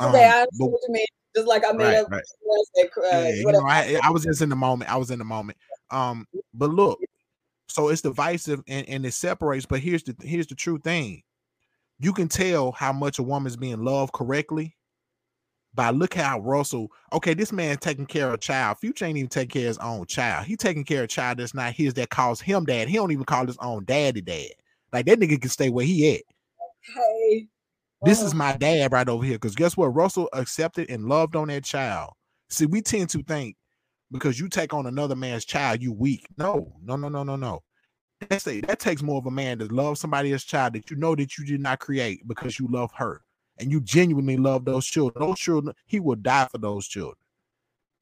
Okay, 0.00 0.24
um, 0.24 0.32
I 0.34 0.46
but- 0.58 0.66
what 0.66 0.80
you 0.86 0.92
mean. 0.94 1.06
Just 1.36 1.46
like 1.46 1.62
I 1.68 1.72
made 1.72 1.84
right, 1.84 1.96
up 1.98 2.10
right. 2.10 2.22
uh, 2.22 2.82
yeah, 3.12 3.28
you 3.28 3.52
know, 3.52 3.62
I, 3.66 4.00
I 4.02 4.10
was 4.10 4.24
just 4.24 4.40
in 4.40 4.48
the 4.48 4.56
moment. 4.56 4.90
I 4.90 4.96
was 4.96 5.10
in 5.10 5.18
the 5.18 5.24
moment. 5.26 5.58
Um, 5.90 6.26
but 6.54 6.70
look, 6.70 6.98
so 7.68 7.88
it's 7.88 8.00
divisive 8.00 8.62
and, 8.66 8.88
and 8.88 9.04
it 9.04 9.12
separates. 9.12 9.66
But 9.66 9.80
here's 9.80 10.02
the 10.02 10.16
here's 10.22 10.46
the 10.46 10.54
true 10.54 10.78
thing: 10.78 11.22
you 12.00 12.14
can 12.14 12.28
tell 12.28 12.72
how 12.72 12.94
much 12.94 13.18
a 13.18 13.22
woman's 13.22 13.56
being 13.56 13.84
loved 13.84 14.14
correctly 14.14 14.74
by 15.78 15.90
look 15.90 16.14
how 16.14 16.40
Russell. 16.40 16.90
Okay, 17.12 17.34
this 17.34 17.52
man 17.52 17.76
taking 17.76 18.04
care 18.04 18.26
of 18.26 18.34
a 18.34 18.38
child. 18.38 18.78
Future 18.78 19.04
ain't 19.04 19.16
even 19.16 19.28
taking 19.28 19.50
care 19.50 19.62
of 19.62 19.68
his 19.68 19.78
own 19.78 20.06
child. 20.06 20.44
He 20.44 20.56
taking 20.56 20.82
care 20.82 20.98
of 20.98 21.04
a 21.04 21.06
child 21.06 21.38
that's 21.38 21.54
not 21.54 21.72
his 21.72 21.94
that 21.94 22.10
calls 22.10 22.40
him 22.40 22.64
dad. 22.64 22.88
He 22.88 22.96
don't 22.96 23.12
even 23.12 23.24
call 23.24 23.46
his 23.46 23.56
own 23.58 23.84
daddy 23.84 24.20
dad. 24.20 24.50
Like 24.92 25.06
that 25.06 25.20
nigga 25.20 25.40
can 25.40 25.48
stay 25.48 25.70
where 25.70 25.86
he 25.86 26.16
at. 26.16 26.22
Hey, 26.80 27.46
This 28.02 28.20
is 28.20 28.34
my 28.34 28.56
dad 28.56 28.90
right 28.92 29.08
over 29.08 29.24
here. 29.24 29.36
Because 29.36 29.54
guess 29.54 29.76
what? 29.76 29.94
Russell 29.94 30.28
accepted 30.32 30.90
and 30.90 31.08
loved 31.08 31.36
on 31.36 31.46
that 31.46 31.62
child. 31.62 32.14
See, 32.50 32.66
we 32.66 32.82
tend 32.82 33.10
to 33.10 33.22
think 33.22 33.54
because 34.10 34.40
you 34.40 34.48
take 34.48 34.74
on 34.74 34.86
another 34.86 35.14
man's 35.14 35.44
child, 35.44 35.80
you 35.80 35.92
weak. 35.92 36.26
No, 36.36 36.72
no, 36.82 36.96
no, 36.96 37.08
no, 37.08 37.22
no, 37.22 37.36
no. 37.36 37.62
That's 38.28 38.48
a, 38.48 38.60
that 38.62 38.80
takes 38.80 39.00
more 39.00 39.18
of 39.18 39.26
a 39.26 39.30
man 39.30 39.60
to 39.60 39.66
love 39.66 39.96
somebody 39.96 40.32
else's 40.32 40.48
child 40.48 40.72
that 40.72 40.90
you 40.90 40.96
know 40.96 41.14
that 41.14 41.38
you 41.38 41.44
did 41.44 41.60
not 41.60 41.78
create 41.78 42.26
because 42.26 42.58
you 42.58 42.66
love 42.68 42.90
her 42.96 43.22
and 43.58 43.70
you 43.70 43.80
genuinely 43.80 44.36
love 44.36 44.64
those 44.64 44.86
children. 44.86 45.26
Those 45.26 45.38
children, 45.38 45.74
he 45.86 46.00
will 46.00 46.16
die 46.16 46.48
for 46.50 46.58
those 46.58 46.86
children. 46.86 47.16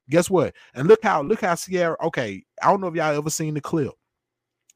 Guess 0.08 0.30
what? 0.30 0.54
And 0.74 0.86
look 0.86 1.00
how 1.02 1.22
look 1.22 1.40
how 1.40 1.54
Ciara. 1.54 1.96
Okay, 2.02 2.44
I 2.62 2.70
don't 2.70 2.80
know 2.80 2.86
if 2.88 2.94
y'all 2.94 3.16
ever 3.16 3.30
seen 3.30 3.54
the 3.54 3.60
clip. 3.60 3.92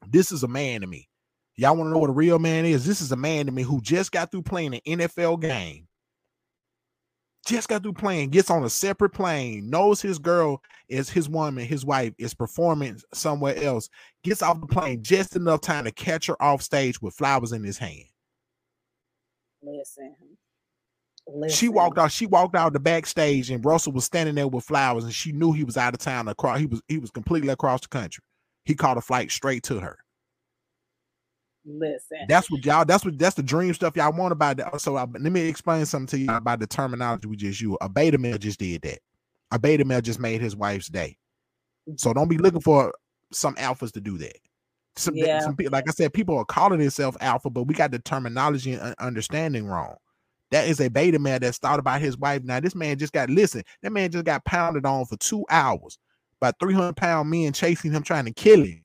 This 0.07 0.31
is 0.31 0.43
a 0.43 0.47
man 0.47 0.81
to 0.81 0.87
me. 0.87 1.07
Y'all 1.55 1.75
want 1.75 1.87
to 1.87 1.91
know 1.91 1.99
what 1.99 2.09
a 2.09 2.13
real 2.13 2.39
man 2.39 2.65
is? 2.65 2.85
This 2.85 3.01
is 3.01 3.11
a 3.11 3.15
man 3.15 3.45
to 3.45 3.51
me 3.51 3.61
who 3.61 3.81
just 3.81 4.11
got 4.11 4.31
through 4.31 4.43
playing 4.43 4.73
an 4.73 4.81
NFL 4.99 5.41
game. 5.41 5.87
Just 7.45 7.69
got 7.69 7.81
through 7.81 7.93
playing, 7.93 8.29
gets 8.29 8.51
on 8.51 8.63
a 8.63 8.69
separate 8.69 9.11
plane, 9.11 9.69
knows 9.69 10.01
his 10.01 10.19
girl 10.19 10.61
is 10.89 11.09
his 11.09 11.27
woman, 11.27 11.65
his 11.65 11.83
wife 11.83 12.13
is 12.19 12.33
performing 12.33 13.01
somewhere 13.13 13.55
else, 13.55 13.89
gets 14.23 14.43
off 14.43 14.61
the 14.61 14.67
plane 14.67 15.01
just 15.01 15.35
enough 15.35 15.61
time 15.61 15.85
to 15.85 15.91
catch 15.91 16.27
her 16.27 16.41
off 16.41 16.61
stage 16.61 17.01
with 17.01 17.15
flowers 17.15 17.51
in 17.51 17.63
his 17.63 17.79
hand. 17.79 18.05
listen, 19.63 20.15
She 21.49 21.69
walked 21.69 21.97
out, 21.97 22.11
she 22.11 22.25
walked 22.25 22.55
out 22.55 22.73
the 22.73 22.79
backstage, 22.79 23.49
and 23.51 23.63
Russell 23.63 23.93
was 23.93 24.05
standing 24.05 24.35
there 24.35 24.47
with 24.47 24.65
flowers, 24.65 25.03
and 25.03 25.13
she 25.13 25.31
knew 25.31 25.51
he 25.51 25.63
was 25.63 25.77
out 25.77 25.93
of 25.93 25.99
town 25.99 26.27
across. 26.27 26.59
He 26.59 26.65
was 26.65 26.81
he 26.87 26.97
was 26.97 27.11
completely 27.11 27.49
across 27.49 27.81
the 27.81 27.87
country. 27.87 28.23
He 28.65 28.75
caught 28.75 28.97
a 28.97 29.01
flight 29.01 29.31
straight 29.31 29.63
to 29.63 29.79
her. 29.79 29.97
Listen, 31.63 32.25
That's 32.27 32.49
what 32.49 32.65
y'all. 32.65 32.85
That's 32.85 33.05
what. 33.05 33.17
That's 33.19 33.35
the 33.35 33.43
dream 33.43 33.73
stuff 33.73 33.95
y'all 33.95 34.11
want 34.13 34.31
about 34.31 34.57
that. 34.57 34.81
So 34.81 34.97
I, 34.97 35.05
let 35.05 35.31
me 35.31 35.41
explain 35.41 35.85
something 35.85 36.07
to 36.07 36.17
you 36.17 36.31
about 36.31 36.59
the 36.59 36.67
terminology 36.67 37.27
we 37.27 37.35
just 37.35 37.61
use. 37.61 37.77
A 37.81 37.89
beta 37.89 38.17
male 38.17 38.37
just 38.39 38.59
did 38.59 38.81
that. 38.81 38.99
A 39.51 39.59
beta 39.59 39.85
male 39.85 40.01
just 40.01 40.19
made 40.19 40.41
his 40.41 40.55
wife's 40.55 40.87
day. 40.87 41.17
So 41.97 42.13
don't 42.13 42.29
be 42.29 42.37
looking 42.37 42.61
for 42.61 42.93
some 43.31 43.55
alphas 43.55 43.91
to 43.93 44.01
do 44.01 44.17
that. 44.17 44.37
Some, 44.95 45.15
Yeah. 45.15 45.39
some 45.39 45.55
people, 45.55 45.71
like 45.71 45.87
I 45.87 45.91
said, 45.91 46.13
people 46.13 46.37
are 46.37 46.45
calling 46.45 46.79
themselves 46.79 47.17
alpha, 47.21 47.49
but 47.49 47.63
we 47.63 47.73
got 47.73 47.91
the 47.91 47.99
terminology 47.99 48.73
and 48.73 48.95
understanding 48.99 49.67
wrong. 49.67 49.95
That 50.51 50.67
is 50.67 50.81
a 50.81 50.89
beta 50.89 51.17
man 51.17 51.41
that's 51.41 51.57
thought 51.57 51.79
about 51.79 52.01
his 52.01 52.17
wife. 52.17 52.43
Now, 52.43 52.59
this 52.59 52.75
man 52.75 52.97
just 52.97 53.13
got 53.13 53.29
listen. 53.29 53.63
That 53.81 53.93
man 53.93 54.11
just 54.11 54.25
got 54.25 54.43
pounded 54.43 54.85
on 54.85 55.05
for 55.05 55.15
two 55.17 55.45
hours 55.49 55.97
by 56.41 56.51
300 56.59 56.95
pound 56.95 57.29
men 57.29 57.53
chasing 57.53 57.91
him, 57.91 58.03
trying 58.03 58.25
to 58.25 58.33
kill 58.33 58.61
him 58.61 58.83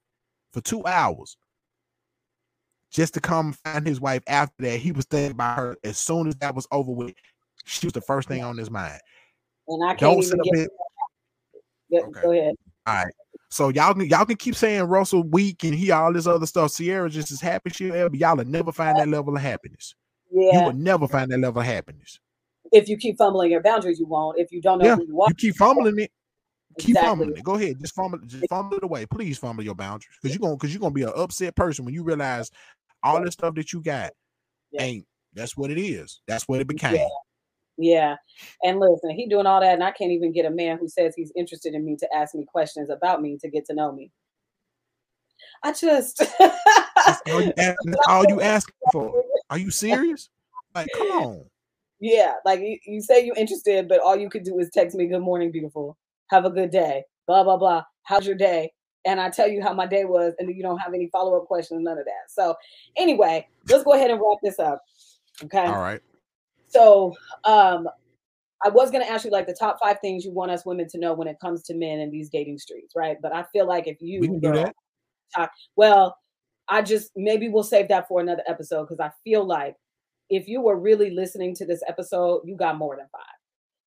for 0.52 0.60
two 0.60 0.86
hours. 0.86 1.36
Just 2.92 3.14
to 3.14 3.20
come 3.20 3.52
find 3.52 3.84
his 3.84 4.00
wife 4.00 4.22
after 4.28 4.54
that. 4.60 4.78
He 4.78 4.92
was 4.92 5.06
thinking 5.06 5.32
about 5.32 5.58
her 5.58 5.76
as 5.82 5.98
soon 5.98 6.28
as 6.28 6.36
that 6.36 6.54
was 6.54 6.68
over 6.70 6.92
with. 6.92 7.14
She 7.64 7.86
was 7.86 7.92
the 7.92 8.00
first 8.00 8.28
thing 8.28 8.44
on 8.44 8.56
his 8.56 8.70
mind. 8.70 9.00
And 9.66 9.84
I 9.84 9.88
can't 9.88 10.00
Don't 10.00 10.22
sit 10.22 10.38
up 10.38 10.46
here. 10.54 10.68
Go, 11.90 11.98
Okay. 11.98 12.20
go 12.22 12.30
ahead. 12.30 12.54
All 12.86 12.94
right. 12.94 13.12
So 13.50 13.70
y'all 13.70 13.94
can 13.94 14.06
y'all 14.06 14.24
can 14.24 14.36
keep 14.36 14.54
saying 14.54 14.84
Russell 14.84 15.24
weak 15.24 15.64
and 15.64 15.74
he 15.74 15.90
all 15.90 16.12
this 16.12 16.26
other 16.26 16.46
stuff. 16.46 16.76
Ciara 16.76 17.10
just 17.10 17.30
as 17.32 17.40
happy 17.40 17.70
she 17.70 17.90
ever. 17.90 18.14
Y'all 18.14 18.36
will 18.36 18.44
never 18.44 18.70
find 18.70 18.96
that 18.98 19.08
level 19.08 19.34
of 19.34 19.42
happiness. 19.42 19.94
You 20.36 20.62
will 20.64 20.72
never 20.72 21.08
find 21.08 21.30
that 21.30 21.38
level 21.38 21.60
of 21.60 21.66
happiness. 21.66 22.18
If 22.72 22.88
you 22.88 22.96
keep 22.96 23.16
fumbling 23.16 23.50
your 23.50 23.62
boundaries, 23.62 23.98
you 23.98 24.06
won't. 24.06 24.38
If 24.38 24.52
you 24.52 24.60
don't 24.60 24.78
know 24.78 24.86
Yeah, 24.86 24.96
who 24.96 25.06
you 25.06 25.22
are, 25.22 25.28
You 25.28 25.34
keep 25.34 25.56
fumbling 25.56 25.98
it. 25.98 26.10
Keep 26.78 26.90
Exactly. 26.90 27.08
fumbling 27.08 27.36
it. 27.36 27.44
Go 27.44 27.54
ahead. 27.54 27.78
Just 27.80 27.94
fumble, 27.94 28.18
just 28.26 28.48
fumble 28.48 28.76
it 28.76 28.84
away. 28.84 29.06
Please 29.06 29.38
fumble 29.38 29.64
your 29.64 29.74
boundaries. 29.74 30.08
Because 30.20 30.34
you're 30.34 30.42
gonna 30.42 30.56
because 30.56 30.74
you're 30.74 30.80
gonna 30.80 30.92
be 30.92 31.04
an 31.04 31.12
upset 31.16 31.56
person 31.56 31.84
when 31.84 31.94
you 31.94 32.02
realize 32.02 32.50
all 33.02 33.22
the 33.22 33.30
stuff 33.32 33.54
that 33.54 33.72
you 33.72 33.80
got 33.80 34.12
Yeah. 34.72 34.82
ain't 34.82 35.06
that's 35.32 35.56
what 35.56 35.70
it 35.70 35.78
is. 35.78 36.20
That's 36.26 36.48
what 36.48 36.60
it 36.60 36.66
became. 36.66 37.06
Yeah. 37.78 38.16
And 38.62 38.80
listen, 38.80 39.10
he 39.10 39.28
doing 39.28 39.46
all 39.46 39.60
that, 39.60 39.74
and 39.74 39.84
I 39.84 39.90
can't 39.90 40.10
even 40.10 40.32
get 40.32 40.46
a 40.46 40.50
man 40.50 40.78
who 40.78 40.88
says 40.88 41.14
he's 41.14 41.32
interested 41.36 41.74
in 41.74 41.84
me 41.84 41.96
to 42.00 42.08
ask 42.14 42.34
me 42.34 42.44
questions 42.46 42.90
about 42.90 43.20
me 43.20 43.38
to 43.42 43.50
get 43.50 43.66
to 43.66 43.74
know 43.74 43.92
me. 43.92 44.10
I 45.62 45.72
just 45.72 46.18
That's 46.38 47.22
all 47.30 47.42
you, 47.42 47.52
ask, 47.58 47.78
all 48.08 48.24
you 48.26 48.40
asking 48.40 48.74
for. 48.92 49.22
Are 49.50 49.58
you 49.58 49.70
serious? 49.70 50.28
Like, 50.74 50.88
come 50.94 51.06
on. 51.12 51.44
yeah, 52.00 52.34
like 52.44 52.60
you, 52.60 52.78
you 52.86 53.00
say 53.00 53.24
you're 53.24 53.36
interested, 53.36 53.88
but 53.88 54.00
all 54.00 54.16
you 54.16 54.28
could 54.28 54.44
do 54.44 54.58
is 54.58 54.70
text 54.72 54.96
me, 54.96 55.06
"Good 55.06 55.20
morning, 55.20 55.50
beautiful. 55.50 55.96
Have 56.30 56.44
a 56.44 56.50
good 56.50 56.70
day." 56.70 57.04
Blah 57.26 57.44
blah 57.44 57.56
blah. 57.56 57.82
How's 58.04 58.26
your 58.26 58.36
day? 58.36 58.72
And 59.04 59.20
I 59.20 59.30
tell 59.30 59.48
you 59.48 59.62
how 59.62 59.72
my 59.72 59.86
day 59.86 60.04
was, 60.04 60.34
and 60.38 60.54
you 60.54 60.62
don't 60.62 60.78
have 60.78 60.92
any 60.94 61.08
follow 61.10 61.36
up 61.36 61.46
questions, 61.46 61.82
none 61.82 61.98
of 61.98 62.04
that. 62.04 62.28
So, 62.28 62.56
anyway, 62.96 63.46
let's 63.68 63.84
go 63.84 63.94
ahead 63.94 64.10
and 64.10 64.20
wrap 64.20 64.38
this 64.42 64.58
up. 64.58 64.82
Okay. 65.44 65.64
All 65.64 65.80
right. 65.80 66.00
So, 66.68 67.14
um, 67.44 67.88
I 68.64 68.68
was 68.68 68.90
going 68.90 69.04
to 69.04 69.10
ask 69.10 69.24
you 69.24 69.30
like 69.30 69.46
the 69.46 69.54
top 69.54 69.78
five 69.80 70.00
things 70.00 70.24
you 70.24 70.32
want 70.32 70.50
us 70.50 70.64
women 70.64 70.88
to 70.88 70.98
know 70.98 71.12
when 71.12 71.28
it 71.28 71.38
comes 71.40 71.62
to 71.64 71.74
men 71.74 72.00
in 72.00 72.10
these 72.10 72.30
dating 72.30 72.58
streets, 72.58 72.94
right? 72.96 73.16
But 73.20 73.34
I 73.34 73.44
feel 73.52 73.66
like 73.66 73.86
if 73.86 73.98
you 74.00 74.20
We 74.20 74.26
can 74.28 74.40
do 74.40 74.52
girl, 74.52 74.72
talk, 75.34 75.50
well, 75.76 76.16
I 76.68 76.82
just 76.82 77.12
maybe 77.16 77.48
we'll 77.48 77.62
save 77.62 77.88
that 77.88 78.08
for 78.08 78.20
another 78.20 78.42
episode 78.46 78.84
because 78.84 79.00
I 79.00 79.10
feel 79.24 79.44
like 79.44 79.76
if 80.30 80.48
you 80.48 80.60
were 80.60 80.76
really 80.78 81.10
listening 81.10 81.54
to 81.56 81.66
this 81.66 81.82
episode, 81.88 82.42
you 82.44 82.56
got 82.56 82.76
more 82.78 82.96
than 82.96 83.06
five. 83.12 83.22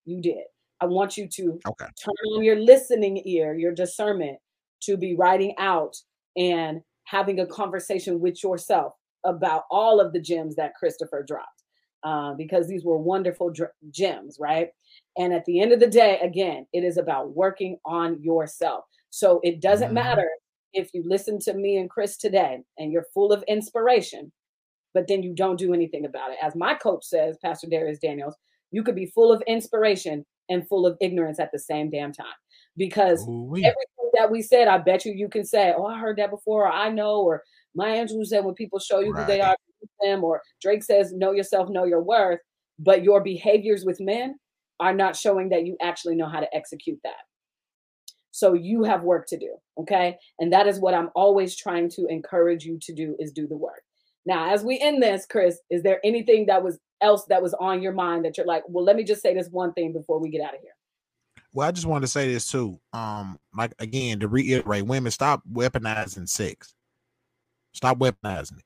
You 0.06 0.22
did. 0.22 0.46
I 0.82 0.86
want 0.86 1.18
you 1.18 1.28
to 1.28 1.60
Okay. 1.68 1.86
turn 2.02 2.14
on 2.36 2.44
your 2.44 2.56
listening 2.58 3.22
ear, 3.26 3.54
your 3.54 3.74
discernment 3.74 4.40
to 4.84 4.96
be 4.98 5.16
writing 5.16 5.54
out 5.58 5.96
and 6.38 6.82
having 7.06 7.40
a 7.40 7.46
conversation 7.46 8.22
with 8.22 8.42
yourself 8.44 8.94
about 9.26 9.64
all 9.70 10.00
of 10.00 10.14
the 10.14 10.22
gems 10.22 10.56
that 10.56 10.76
Christopher 10.76 11.24
dropped. 11.24 11.64
Uh, 12.04 12.34
because 12.36 12.68
these 12.70 12.86
were 12.86 12.98
wonderful 12.98 13.50
dr- 13.50 13.72
gems, 13.92 14.38
right? 14.40 14.70
And 15.18 15.34
at 15.34 15.44
the 15.44 15.60
end 15.60 15.74
of 15.74 15.82
the 15.82 15.88
day, 15.88 16.18
again, 16.22 16.66
it 16.72 16.86
is 16.86 16.98
about 16.98 17.36
working 17.36 17.78
on 17.86 18.24
yourself. 18.24 18.86
So 19.10 19.42
it 19.44 19.60
doesn't 19.60 19.92
Mhm. 19.92 19.94
matter 19.94 20.30
if 20.74 20.90
you 20.94 21.04
listen 21.06 21.40
to 21.40 21.54
me 21.54 21.78
and 21.78 21.90
Chris 21.90 22.18
today 22.18 22.60
and 22.78 22.92
you're 22.92 23.06
full 23.14 23.32
of 23.32 23.44
inspiration, 23.48 24.32
but 24.94 25.08
then 25.08 25.24
you 25.24 25.34
don't 25.34 25.60
do 25.60 25.74
anything 25.74 26.06
about 26.06 26.32
it. 26.32 26.38
As 26.42 26.56
my 26.56 26.74
coach 26.74 27.04
says, 27.06 27.38
Pastor 27.44 27.68
Dharius 27.68 28.00
Daniels, 28.02 28.36
you 28.72 28.84
could 28.84 28.96
be 28.96 29.06
full 29.08 29.32
of 29.32 29.42
inspiration 29.48 30.26
and 30.50 30.68
full 30.68 30.86
of 30.86 30.98
ignorance 31.02 31.40
at 31.40 31.52
the 31.52 31.60
same 31.60 31.90
damn 31.90 32.12
time. 32.12 32.28
Because 32.78 33.28
Ooh-wee. 33.28 33.64
everything 33.64 34.12
that 34.14 34.32
we 34.32 34.42
said, 34.42 34.68
I 34.68 34.78
bet 34.78 35.06
you 35.06 35.14
you 35.14 35.30
can 35.30 35.46
say, 35.46 35.74
"Oh, 35.76 35.86
I 35.86 36.00
heard 36.00 36.18
that 36.18 36.32
before," 36.32 36.66
or 36.68 36.72
"I 36.72 36.90
know," 36.90 37.22
or 37.22 37.44
Maya 37.76 38.06
Angelou 38.06 38.26
said, 38.26 38.46
"When 38.46 38.56
people 38.56 38.80
show 38.80 39.00
you 39.00 39.14
who 39.14 39.26
they 39.26 39.42
are, 39.42 39.56
them," 40.02 40.24
or 40.24 40.42
Drake 40.62 40.84
says, 40.84 41.14
"Know 41.14 41.32
yourself, 41.32 41.70
know 41.70 41.86
your 41.86 42.02
worth." 42.02 42.40
But 42.80 43.04
your 43.04 43.22
behaviors 43.22 43.86
with 43.86 44.00
men 44.00 44.40
are 44.80 44.94
not 44.94 45.16
showing 45.16 45.50
that 45.50 45.66
you 45.66 45.76
actually 45.82 46.16
know 46.16 46.28
how 46.28 46.40
to 46.40 46.56
execute 46.56 47.00
that. 47.04 47.26
So 48.40 48.54
you 48.54 48.84
have 48.84 49.04
work 49.04 49.28
to 49.28 49.38
do, 49.38 49.56
okay? 49.78 50.18
And 50.40 50.54
that 50.54 50.68
is 50.68 50.80
what 50.80 50.94
I'm 50.94 51.10
always 51.16 51.56
trying 51.56 51.90
to 51.92 52.06
encourage 52.08 52.64
you 52.64 52.80
to 52.84 52.94
do 52.94 53.16
is 53.20 53.32
do 53.32 53.48
the 53.48 53.58
work. 53.58 53.84
Now, 54.26 54.54
as 54.54 54.64
we 54.64 54.80
end 54.80 55.02
this, 55.04 55.26
Chris, 55.26 55.60
is 55.70 55.84
there 55.84 56.00
anything 56.04 56.46
that 56.48 56.64
was 56.64 56.80
else 57.02 57.26
that 57.26 57.42
was 57.42 57.54
on 57.54 57.82
your 57.82 57.94
mind 57.94 58.26
that 58.26 58.38
you're 58.38 58.46
like, 58.46 58.64
well, 58.68 58.84
let 58.84 58.96
me 58.96 59.04
just 59.04 59.22
say 59.22 59.34
this 59.34 59.50
one 59.50 59.74
thing 59.74 59.94
before 59.94 60.20
we 60.20 60.30
get 60.30 60.42
out 60.42 60.54
of 60.54 60.62
here. 60.62 60.72
Well, 61.52 61.68
I 61.68 61.72
just 61.72 61.88
wanted 61.88 62.02
to 62.02 62.12
say 62.12 62.32
this 62.32 62.50
too. 62.50 62.80
Um, 62.94 63.40
like 63.56 63.74
again, 63.80 64.20
to 64.20 64.28
reiterate, 64.28 64.86
women 64.86 65.12
stop 65.12 65.42
weaponizing 65.52 66.30
sex. 66.30 66.76
Stop 67.74 67.98
weaponizing 68.00 68.60
it. 68.60 68.66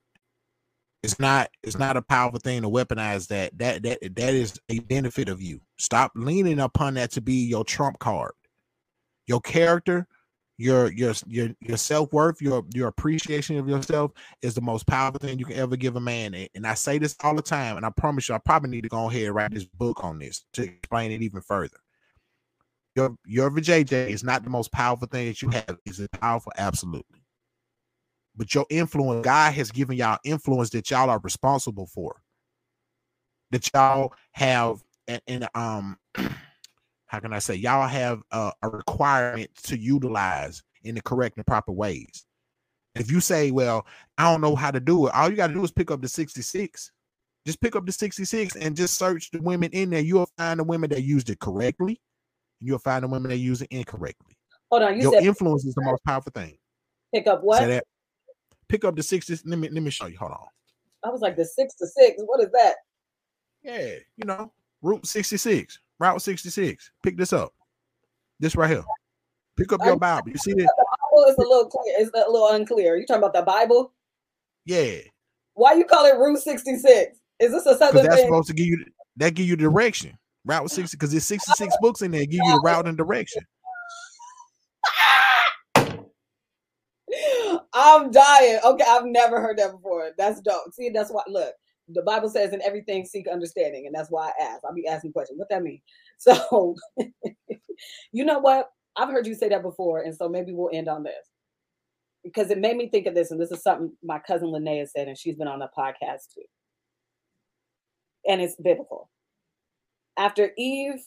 It's 1.01 1.19
not. 1.19 1.49
It's 1.63 1.77
not 1.77 1.97
a 1.97 2.01
powerful 2.01 2.39
thing 2.39 2.61
to 2.61 2.69
weaponize 2.69 3.27
that. 3.27 3.57
That 3.57 3.83
that 3.83 3.99
that 4.01 4.33
is 4.33 4.59
a 4.69 4.79
benefit 4.79 5.29
of 5.29 5.41
you. 5.41 5.61
Stop 5.77 6.11
leaning 6.15 6.59
upon 6.59 6.95
that 6.95 7.11
to 7.11 7.21
be 7.21 7.45
your 7.45 7.63
trump 7.63 7.99
card. 7.99 8.31
Your 9.27 9.41
character, 9.41 10.07
your 10.57 10.91
your 10.91 11.13
your 11.27 11.49
your 11.61 11.77
self 11.77 12.11
worth, 12.13 12.41
your 12.41 12.65
your 12.73 12.87
appreciation 12.87 13.57
of 13.57 13.67
yourself 13.67 14.11
is 14.41 14.53
the 14.53 14.61
most 14.61 14.85
powerful 14.87 15.19
thing 15.19 15.39
you 15.39 15.45
can 15.45 15.57
ever 15.57 15.75
give 15.75 15.95
a 15.95 16.01
man. 16.01 16.35
And, 16.55 16.67
I 16.67 16.73
say 16.75 16.97
this 16.97 17.15
all 17.23 17.35
the 17.35 17.41
time, 17.41 17.77
and 17.77 17.85
I 17.85 17.89
promise 17.89 18.29
you, 18.29 18.35
I 18.35 18.39
probably 18.39 18.69
need 18.69 18.83
to 18.83 18.89
go 18.89 19.09
ahead 19.09 19.25
and 19.27 19.35
write 19.35 19.51
this 19.53 19.65
book 19.65 20.03
on 20.03 20.19
this 20.19 20.45
to 20.53 20.63
explain 20.63 21.11
it 21.11 21.21
even 21.21 21.41
further 21.41 21.77
your 22.95 23.15
your 23.25 23.49
VJJ 23.49 24.09
is 24.09 24.23
not 24.23 24.43
the 24.43 24.49
most 24.49 24.71
powerful 24.71 25.07
thing 25.07 25.27
that 25.27 25.41
you 25.41 25.49
have. 25.49 25.77
Is 25.85 25.99
it 25.99 26.11
powerful? 26.11 26.51
Absolutely. 26.57 27.23
But 28.35 28.53
your 28.53 28.65
influence, 28.69 29.23
God 29.23 29.53
has 29.53 29.71
given 29.71 29.97
y'all 29.97 30.19
influence 30.23 30.69
that 30.71 30.89
y'all 30.89 31.09
are 31.09 31.19
responsible 31.19 31.87
for. 31.87 32.21
That 33.51 33.69
y'all 33.73 34.13
have 34.31 34.83
and, 35.07 35.21
and 35.27 35.47
um 35.55 35.97
how 37.13 37.19
can 37.19 37.31
I 37.31 37.37
say 37.37 37.53
y'all 37.53 37.87
have 37.87 38.23
a, 38.31 38.51
a 38.63 38.69
requirement 38.69 39.51
to 39.65 39.77
utilize 39.77 40.63
in 40.83 40.95
the 40.95 41.01
correct 41.03 41.37
and 41.37 41.45
proper 41.45 41.71
ways. 41.71 42.25
If 42.95 43.11
you 43.11 43.19
say, 43.19 43.51
Well, 43.51 43.85
I 44.17 44.31
don't 44.31 44.41
know 44.41 44.55
how 44.55 44.71
to 44.71 44.79
do 44.79 45.05
it, 45.05 45.13
all 45.13 45.29
you 45.29 45.35
got 45.35 45.47
to 45.47 45.53
do 45.53 45.63
is 45.63 45.71
pick 45.71 45.91
up 45.91 46.01
the 46.01 46.07
66. 46.07 46.91
Just 47.45 47.61
pick 47.61 47.75
up 47.75 47.85
the 47.85 47.91
66 47.91 48.55
and 48.55 48.75
just 48.75 48.97
search 48.97 49.29
the 49.29 49.39
women 49.43 49.69
in 49.73 49.91
there. 49.91 49.99
You'll 50.01 50.27
find 50.39 50.59
the 50.59 50.63
women 50.63 50.89
that 50.89 51.03
used 51.03 51.29
it 51.29 51.39
correctly 51.39 52.01
and 52.59 52.67
you'll 52.67 52.79
find 52.79 53.03
the 53.03 53.07
women 53.07 53.29
that 53.29 53.37
use 53.37 53.61
it 53.61 53.67
incorrectly. 53.69 54.35
Hold 54.71 54.81
on, 54.81 54.95
you 54.95 55.03
Your 55.03 55.13
said 55.13 55.23
influence 55.23 55.65
is 55.65 55.75
the 55.75 55.83
most 55.83 56.03
powerful 56.05 56.31
thing. 56.33 56.57
pick 57.13 57.27
up 57.27 57.43
what? 57.43 57.67
that. 57.67 57.83
Pick 58.69 58.85
up 58.85 58.95
the 58.95 59.03
60. 59.03 59.37
Let 59.45 59.59
me 59.59 59.69
let 59.69 59.83
me 59.83 59.91
show 59.91 60.07
you. 60.07 60.17
Hold 60.17 60.31
on. 60.31 60.47
I 61.05 61.09
was 61.09 61.21
like 61.21 61.37
the 61.37 61.45
six 61.45 61.75
to 61.75 61.85
six. 61.85 62.23
What 62.25 62.41
is 62.41 62.49
that? 62.53 62.77
Yeah, 63.61 63.97
you 64.17 64.25
know, 64.25 64.51
Route 64.81 65.05
66, 65.05 65.79
Route 66.03 66.21
66. 66.21 66.91
Pick 67.01 67.15
this 67.15 67.31
up. 67.31 67.53
This 68.37 68.57
right 68.57 68.69
here. 68.69 68.83
Pick 69.55 69.71
up 69.71 69.79
your 69.85 69.95
Bible. 69.95 70.27
You 70.27 70.37
see 70.37 70.51
this? 70.51 70.65
The 70.65 70.85
Bible 70.99 71.31
is 71.31 71.37
a 71.37 71.47
little 71.47 71.65
clear. 71.67 71.95
It's 71.97 72.11
a 72.13 72.29
little 72.29 72.49
unclear. 72.49 72.97
You 72.97 73.05
talking 73.05 73.23
about 73.23 73.33
the 73.33 73.41
Bible? 73.41 73.93
Yeah. 74.65 74.97
Why 75.53 75.75
you 75.75 75.85
call 75.85 76.05
it 76.05 76.17
Route 76.17 76.39
66? 76.39 77.17
Is 77.39 77.51
this 77.51 77.65
a 77.65 77.77
southern 77.77 78.03
that's 78.03 78.17
thing? 78.17 78.25
supposed 78.25 78.49
to 78.49 78.53
give 78.53 78.65
you 78.67 78.83
that 79.15 79.33
give 79.33 79.47
you 79.47 79.55
direction. 79.55 80.17
Route 80.43 80.69
60, 80.69 80.97
because 80.97 81.11
there's 81.11 81.23
66 81.23 81.73
books 81.79 82.01
in 82.01 82.11
there, 82.11 82.25
give 82.25 82.41
you 82.43 82.51
the 82.51 82.61
route 82.65 82.85
and 82.85 82.97
direction. 82.97 83.41
I'm 87.73 88.11
dying. 88.11 88.59
Okay, 88.61 88.83
I've 88.85 89.05
never 89.05 89.39
heard 89.39 89.57
that 89.57 89.71
before. 89.71 90.11
That's 90.17 90.41
dope. 90.41 90.73
See, 90.73 90.89
that's 90.89 91.11
why. 91.11 91.23
Look, 91.29 91.53
the 91.89 92.01
Bible 92.01 92.29
says 92.29 92.53
in 92.53 92.61
everything 92.61 93.05
seek 93.05 93.27
understanding, 93.27 93.85
and 93.85 93.95
that's 93.95 94.09
why 94.09 94.29
I 94.29 94.43
ask. 94.43 94.61
I'll 94.63 94.73
be 94.73 94.87
asking 94.87 95.13
questions. 95.13 95.39
What 95.39 95.49
that 95.49 95.63
mean? 95.63 95.81
So, 96.19 96.75
you 98.13 98.23
know 98.23 98.39
what? 98.39 98.69
I've 98.95 99.09
heard 99.09 99.27
you 99.27 99.35
say 99.35 99.49
that 99.49 99.61
before, 99.61 100.03
and 100.03 100.15
so 100.15 100.29
maybe 100.29 100.53
we'll 100.53 100.69
end 100.71 100.87
on 100.87 101.03
this 101.03 101.27
because 102.23 102.49
it 102.49 102.59
made 102.59 102.77
me 102.77 102.87
think 102.87 103.07
of 103.07 103.15
this, 103.15 103.31
and 103.31 103.41
this 103.41 103.51
is 103.51 103.61
something 103.61 103.91
my 104.01 104.19
cousin 104.19 104.47
Linnea 104.47 104.87
said, 104.87 105.09
and 105.09 105.17
she's 105.17 105.35
been 105.35 105.49
on 105.49 105.59
the 105.59 105.69
podcast 105.77 106.33
too, 106.33 106.45
and 108.25 108.41
it's 108.41 108.55
biblical. 108.55 109.09
After 110.17 110.51
Eve 110.57 111.03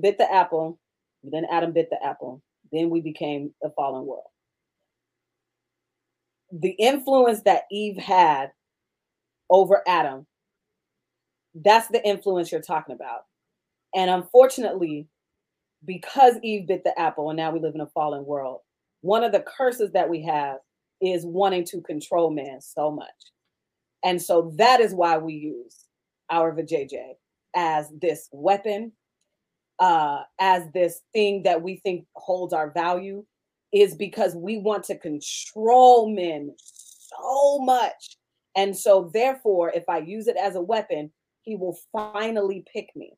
bit 0.00 0.18
the 0.18 0.32
apple, 0.32 0.80
then 1.22 1.44
Adam 1.48 1.72
bit 1.72 1.88
the 1.90 2.04
apple, 2.04 2.42
then 2.72 2.90
we 2.90 3.00
became 3.00 3.54
the 3.62 3.70
fallen 3.76 4.06
world 4.06 4.24
the 6.52 6.70
influence 6.70 7.42
that 7.42 7.64
Eve 7.70 7.96
had 7.96 8.50
over 9.50 9.82
Adam, 9.86 10.26
that's 11.54 11.88
the 11.88 12.06
influence 12.06 12.52
you're 12.52 12.60
talking 12.60 12.94
about. 12.94 13.22
And 13.94 14.10
unfortunately, 14.10 15.08
because 15.84 16.34
Eve 16.42 16.66
bit 16.66 16.84
the 16.84 16.98
apple 16.98 17.30
and 17.30 17.36
now 17.36 17.50
we 17.50 17.60
live 17.60 17.74
in 17.74 17.80
a 17.80 17.86
fallen 17.86 18.24
world, 18.24 18.60
one 19.00 19.24
of 19.24 19.32
the 19.32 19.44
curses 19.46 19.92
that 19.92 20.08
we 20.08 20.22
have 20.22 20.58
is 21.00 21.24
wanting 21.24 21.64
to 21.64 21.80
control 21.82 22.30
men 22.30 22.60
so 22.60 22.90
much. 22.90 23.06
And 24.04 24.20
so 24.20 24.52
that 24.56 24.80
is 24.80 24.94
why 24.94 25.18
we 25.18 25.34
use 25.34 25.84
our 26.30 26.52
vajayjay 26.52 27.12
as 27.54 27.90
this 28.00 28.28
weapon, 28.32 28.92
uh, 29.78 30.22
as 30.40 30.64
this 30.74 31.02
thing 31.12 31.42
that 31.44 31.62
we 31.62 31.76
think 31.76 32.06
holds 32.14 32.52
our 32.52 32.70
value, 32.70 33.24
is 33.72 33.94
because 33.94 34.34
we 34.34 34.58
want 34.58 34.84
to 34.84 34.98
control 34.98 36.08
men 36.08 36.54
so 36.58 37.58
much. 37.60 38.16
And 38.56 38.76
so, 38.76 39.10
therefore, 39.12 39.70
if 39.70 39.84
I 39.88 39.98
use 39.98 40.26
it 40.26 40.36
as 40.36 40.56
a 40.56 40.62
weapon, 40.62 41.12
he 41.42 41.56
will 41.56 41.76
finally 41.92 42.64
pick 42.72 42.88
me. 42.96 43.12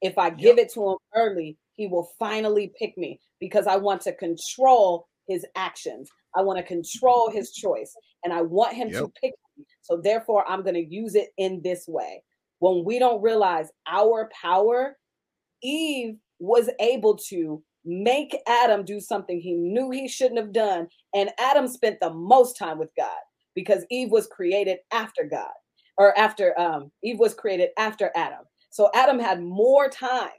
If 0.00 0.18
I 0.18 0.30
give 0.30 0.58
it 0.58 0.72
to 0.72 0.90
him 0.90 0.96
early, 1.14 1.58
he 1.74 1.86
will 1.86 2.08
finally 2.18 2.72
pick 2.78 2.96
me 2.98 3.20
because 3.38 3.66
I 3.66 3.76
want 3.76 4.00
to 4.02 4.14
control 4.14 5.06
his 5.28 5.46
actions. 5.56 6.08
I 6.34 6.42
want 6.42 6.58
to 6.58 6.64
control 6.64 7.30
his 7.30 7.52
choice 7.52 7.94
and 8.24 8.32
I 8.32 8.42
want 8.42 8.74
him 8.74 8.90
to 8.90 9.12
pick 9.20 9.34
me. 9.56 9.64
So 9.82 10.00
therefore, 10.02 10.44
I'm 10.48 10.62
going 10.62 10.74
to 10.74 10.84
use 10.84 11.14
it 11.14 11.28
in 11.36 11.60
this 11.62 11.84
way. 11.86 12.22
When 12.58 12.84
we 12.84 12.98
don't 12.98 13.22
realize 13.22 13.68
our 13.86 14.30
power, 14.40 14.96
Eve 15.62 16.16
was 16.38 16.68
able 16.80 17.16
to 17.28 17.62
make 17.84 18.36
Adam 18.48 18.84
do 18.84 19.00
something 19.00 19.40
he 19.40 19.54
knew 19.54 19.90
he 19.90 20.08
shouldn't 20.08 20.40
have 20.40 20.52
done. 20.52 20.88
And 21.14 21.30
Adam 21.38 21.68
spent 21.68 21.98
the 22.00 22.12
most 22.12 22.56
time 22.56 22.78
with 22.78 22.90
God 22.96 23.18
because 23.54 23.84
Eve 23.90 24.10
was 24.10 24.26
created 24.26 24.78
after 24.92 25.24
God 25.24 25.50
or 25.98 26.16
after 26.18 26.58
um, 26.58 26.90
Eve 27.02 27.18
was 27.18 27.34
created 27.34 27.70
after 27.78 28.10
Adam. 28.14 28.44
So 28.70 28.90
Adam 28.94 29.18
had 29.18 29.42
more 29.42 29.88
time, 29.88 30.30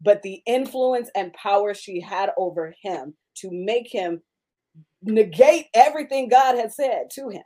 but 0.00 0.22
the 0.22 0.42
influence 0.46 1.10
and 1.14 1.32
power 1.34 1.74
she 1.74 2.00
had 2.00 2.30
over 2.38 2.74
him 2.82 3.14
to 3.36 3.50
make 3.52 3.90
him 3.90 4.22
negate 5.02 5.66
everything 5.74 6.28
God 6.28 6.56
had 6.56 6.72
said 6.72 7.10
to 7.12 7.28
him. 7.28 7.42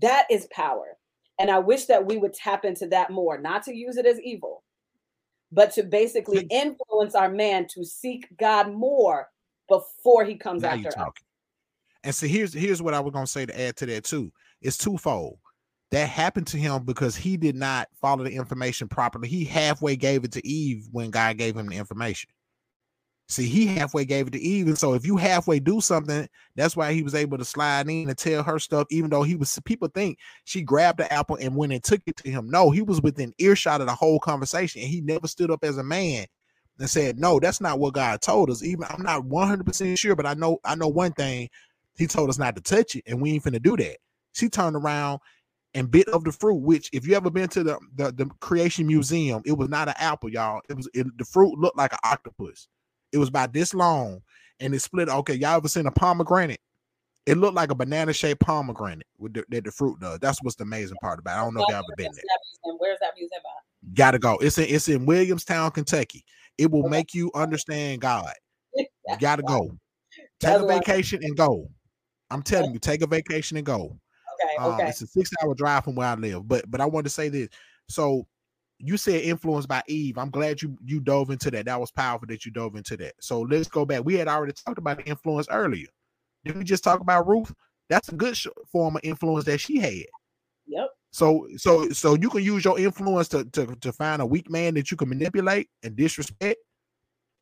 That 0.00 0.26
is 0.30 0.48
power. 0.50 0.96
And 1.38 1.50
I 1.50 1.58
wish 1.58 1.86
that 1.86 2.06
we 2.06 2.16
would 2.16 2.32
tap 2.32 2.64
into 2.64 2.86
that 2.88 3.10
more, 3.10 3.38
not 3.38 3.64
to 3.64 3.74
use 3.74 3.96
it 3.96 4.06
as 4.06 4.20
evil, 4.20 4.62
but 5.52 5.72
to 5.72 5.82
basically 5.82 6.46
influence 6.50 7.14
our 7.14 7.28
man 7.28 7.66
to 7.74 7.84
seek 7.84 8.26
God 8.38 8.72
more 8.72 9.28
before 9.68 10.24
he 10.24 10.36
comes 10.36 10.62
Now 10.62 10.70
after 10.70 10.88
us. 10.88 11.10
And 12.04 12.14
so 12.14 12.26
here's 12.26 12.52
here's 12.52 12.82
what 12.82 12.94
I 12.94 13.00
was 13.00 13.12
gonna 13.12 13.26
say 13.26 13.46
to 13.46 13.60
add 13.60 13.76
to 13.76 13.86
that 13.86 14.04
too. 14.04 14.30
It's 14.60 14.78
twofold. 14.78 15.38
That 15.90 16.08
happened 16.08 16.46
to 16.48 16.58
him 16.58 16.84
because 16.84 17.16
he 17.16 17.36
did 17.36 17.56
not 17.56 17.88
follow 18.00 18.24
the 18.24 18.30
information 18.30 18.88
properly. 18.88 19.28
He 19.28 19.44
halfway 19.44 19.96
gave 19.96 20.24
it 20.24 20.32
to 20.32 20.46
Eve 20.46 20.86
when 20.92 21.10
God 21.10 21.38
gave 21.38 21.56
him 21.56 21.66
the 21.68 21.76
information. 21.76 22.30
See, 23.28 23.46
he 23.46 23.66
halfway 23.66 24.04
gave 24.04 24.26
it 24.26 24.32
to 24.34 24.40
Eve. 24.40 24.66
And 24.66 24.78
so 24.78 24.92
if 24.92 25.06
you 25.06 25.16
halfway 25.16 25.58
do 25.58 25.80
something, 25.80 26.28
that's 26.56 26.76
why 26.76 26.92
he 26.92 27.02
was 27.02 27.14
able 27.14 27.38
to 27.38 27.44
slide 27.44 27.88
in 27.88 28.08
and 28.08 28.18
tell 28.18 28.42
her 28.42 28.58
stuff, 28.58 28.86
even 28.90 29.08
though 29.08 29.22
he 29.22 29.34
was 29.34 29.58
people 29.64 29.88
think 29.88 30.18
she 30.44 30.60
grabbed 30.60 30.98
the 30.98 31.10
apple 31.10 31.36
and 31.40 31.56
went 31.56 31.72
and 31.72 31.82
took 31.82 32.02
it 32.06 32.16
to 32.18 32.30
him. 32.30 32.50
No, 32.50 32.70
he 32.70 32.82
was 32.82 33.00
within 33.00 33.32
earshot 33.38 33.80
of 33.80 33.86
the 33.86 33.94
whole 33.94 34.20
conversation, 34.20 34.82
and 34.82 34.90
he 34.90 35.00
never 35.00 35.26
stood 35.26 35.50
up 35.50 35.64
as 35.64 35.78
a 35.78 35.82
man 35.82 36.26
and 36.78 36.90
said, 36.90 37.18
No, 37.18 37.40
that's 37.40 37.62
not 37.62 37.78
what 37.78 37.94
God 37.94 38.20
told 38.20 38.50
us. 38.50 38.62
Even 38.62 38.84
I'm 38.90 39.02
not 39.02 39.22
100% 39.22 39.98
sure, 39.98 40.16
but 40.16 40.26
I 40.26 40.34
know 40.34 40.58
I 40.64 40.74
know 40.74 40.88
one 40.88 41.12
thing. 41.12 41.48
He 41.96 42.06
told 42.06 42.28
us 42.28 42.38
not 42.38 42.56
to 42.56 42.62
touch 42.62 42.96
it, 42.96 43.04
and 43.06 43.20
we 43.20 43.32
ain't 43.32 43.44
finna 43.44 43.62
do 43.62 43.76
that. 43.76 43.98
She 44.32 44.48
turned 44.48 44.76
around 44.76 45.20
and 45.74 45.90
bit 45.90 46.08
of 46.08 46.24
the 46.24 46.32
fruit, 46.32 46.60
which 46.60 46.88
if 46.92 47.06
you 47.06 47.14
ever 47.14 47.30
been 47.30 47.48
to 47.48 47.62
the 47.62 47.78
the, 47.96 48.12
the 48.12 48.26
creation 48.40 48.86
museum, 48.86 49.42
it 49.44 49.52
was 49.52 49.68
not 49.68 49.88
an 49.88 49.94
apple, 49.98 50.30
y'all. 50.30 50.60
It 50.68 50.76
was 50.76 50.88
it, 50.94 51.06
the 51.18 51.24
fruit 51.24 51.58
looked 51.58 51.76
like 51.76 51.92
an 51.92 51.98
octopus. 52.04 52.68
It 53.12 53.18
was 53.18 53.28
about 53.28 53.52
this 53.52 53.74
long 53.74 54.22
and 54.60 54.74
it 54.74 54.80
split. 54.80 55.08
Okay, 55.08 55.34
y'all 55.34 55.56
ever 55.56 55.68
seen 55.68 55.86
a 55.86 55.90
pomegranate? 55.90 56.60
It 57.26 57.38
looked 57.38 57.54
like 57.54 57.70
a 57.70 57.74
banana 57.74 58.12
shaped 58.12 58.40
pomegranate 58.40 59.06
with 59.18 59.32
the, 59.32 59.44
that 59.48 59.64
the 59.64 59.70
fruit 59.70 59.98
does. 59.98 60.18
That's 60.18 60.42
what's 60.42 60.56
the 60.56 60.64
amazing 60.64 60.98
part 61.00 61.18
about 61.18 61.38
it. 61.38 61.40
I 61.40 61.44
don't 61.44 61.54
know 61.54 61.62
if 61.62 61.68
y'all 61.68 61.78
ever 61.78 61.96
been 61.96 62.12
there. 62.12 62.74
Where's 62.78 62.98
that 63.00 63.12
museum 63.16 63.40
at? 63.40 63.94
Gotta 63.94 64.18
go. 64.18 64.36
It's 64.38 64.58
in 64.58 64.66
it's 64.68 64.88
in 64.88 65.06
Williamstown, 65.06 65.70
Kentucky. 65.70 66.24
It 66.58 66.70
will 66.70 66.88
make 66.88 67.14
you 67.14 67.30
understand 67.34 68.00
God. 68.00 68.32
You 69.06 69.18
gotta 69.20 69.42
go. 69.42 69.68
Take 70.10 70.26
That's 70.40 70.62
a 70.62 70.66
vacation 70.66 71.20
and 71.22 71.36
go. 71.36 71.68
I'm 72.30 72.42
telling 72.42 72.72
you, 72.72 72.78
take 72.78 73.02
a 73.02 73.06
vacation 73.06 73.56
and 73.56 73.66
go. 73.66 73.98
Okay, 74.42 74.56
Um, 74.58 74.72
okay. 74.72 74.88
It's 74.88 75.02
a 75.02 75.06
six 75.06 75.30
hour 75.42 75.54
drive 75.54 75.84
from 75.84 75.94
where 75.94 76.08
I 76.08 76.14
live. 76.14 76.46
But 76.48 76.70
but 76.70 76.80
I 76.80 76.86
wanted 76.86 77.04
to 77.04 77.10
say 77.10 77.28
this. 77.28 77.48
So 77.88 78.26
you 78.78 78.96
said 78.96 79.22
influenced 79.22 79.68
by 79.68 79.82
Eve. 79.86 80.18
I'm 80.18 80.30
glad 80.30 80.60
you 80.60 80.76
you 80.84 81.00
dove 81.00 81.30
into 81.30 81.50
that. 81.52 81.66
That 81.66 81.80
was 81.80 81.90
powerful 81.90 82.26
that 82.28 82.44
you 82.44 82.50
dove 82.50 82.76
into 82.76 82.96
that. 82.98 83.14
So 83.20 83.42
let's 83.42 83.68
go 83.68 83.84
back. 83.84 84.04
We 84.04 84.14
had 84.14 84.28
already 84.28 84.52
talked 84.52 84.78
about 84.78 84.98
the 84.98 85.04
influence 85.04 85.46
earlier. 85.50 85.88
Did 86.44 86.56
we 86.56 86.64
just 86.64 86.84
talk 86.84 87.00
about 87.00 87.26
Ruth? 87.26 87.52
That's 87.88 88.08
a 88.08 88.14
good 88.14 88.36
sh- 88.36 88.48
form 88.70 88.96
of 88.96 89.02
influence 89.04 89.44
that 89.44 89.58
she 89.58 89.78
had. 89.78 90.06
Yep. 90.66 90.88
So 91.12 91.46
so 91.56 91.88
so 91.90 92.14
you 92.14 92.28
can 92.28 92.42
use 92.42 92.64
your 92.64 92.78
influence 92.78 93.28
to, 93.28 93.44
to 93.44 93.66
to 93.76 93.92
find 93.92 94.20
a 94.20 94.26
weak 94.26 94.50
man 94.50 94.74
that 94.74 94.90
you 94.90 94.96
can 94.96 95.08
manipulate 95.08 95.68
and 95.82 95.94
disrespect 95.94 96.58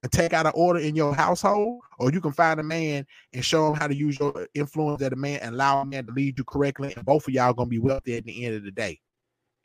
and 0.03 0.11
take 0.11 0.32
out 0.32 0.46
an 0.46 0.53
order 0.55 0.80
in 0.80 0.96
your 0.96 1.14
household, 1.14 1.80
or 1.98 2.12
you 2.12 2.20
can 2.20 2.32
find 2.32 2.59
a 2.59 2.62
man 2.62 3.07
and 3.32 3.44
show 3.44 3.68
him 3.68 3.74
how 3.74 3.86
to 3.86 3.94
use 3.94 4.18
your 4.18 4.48
influence 4.55 5.00
as 5.03 5.12
a 5.12 5.16
man 5.16 5.38
and 5.40 5.55
allow 5.55 5.80
a 5.80 5.84
man 5.84 6.07
to 6.07 6.12
lead 6.12 6.36
you 6.38 6.44
correctly, 6.44 6.92
and 6.96 7.05
both 7.05 7.28
of 7.28 7.34
y'all 7.34 7.53
gonna 7.53 7.68
be 7.68 7.78
wealthy 7.78 8.16
at 8.16 8.24
the 8.24 8.44
end 8.44 8.57
of 8.57 8.64
the 8.64 8.70
day. 8.70 9.00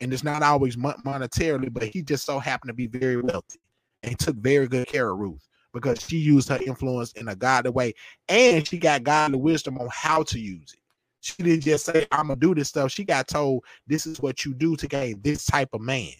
And 0.00 0.12
it's 0.12 0.22
not 0.22 0.42
always 0.42 0.76
monetarily, 0.76 1.72
but 1.72 1.84
he 1.84 2.02
just 2.02 2.24
so 2.24 2.38
happened 2.38 2.68
to 2.68 2.74
be 2.74 2.86
very 2.86 3.20
wealthy, 3.20 3.60
and 4.02 4.10
he 4.10 4.16
took 4.16 4.36
very 4.36 4.68
good 4.68 4.86
care 4.86 5.10
of 5.10 5.18
Ruth 5.18 5.46
because 5.72 6.00
she 6.00 6.18
used 6.18 6.48
her 6.48 6.60
influence 6.64 7.12
in 7.12 7.28
a 7.28 7.36
godly 7.36 7.72
way, 7.72 7.94
and 8.28 8.66
she 8.66 8.78
got 8.78 9.02
godly 9.02 9.38
wisdom 9.38 9.76
on 9.78 9.88
how 9.92 10.22
to 10.22 10.38
use 10.38 10.72
it. 10.72 10.80
She 11.20 11.42
didn't 11.42 11.64
just 11.64 11.84
say, 11.84 12.06
"I'm 12.12 12.28
gonna 12.28 12.38
do 12.38 12.54
this 12.54 12.68
stuff." 12.68 12.92
She 12.92 13.04
got 13.04 13.26
told, 13.26 13.64
"This 13.88 14.06
is 14.06 14.20
what 14.20 14.44
you 14.44 14.54
do 14.54 14.76
to 14.76 14.86
gain 14.86 15.20
this 15.20 15.44
type 15.44 15.70
of 15.72 15.80
man." 15.80 16.12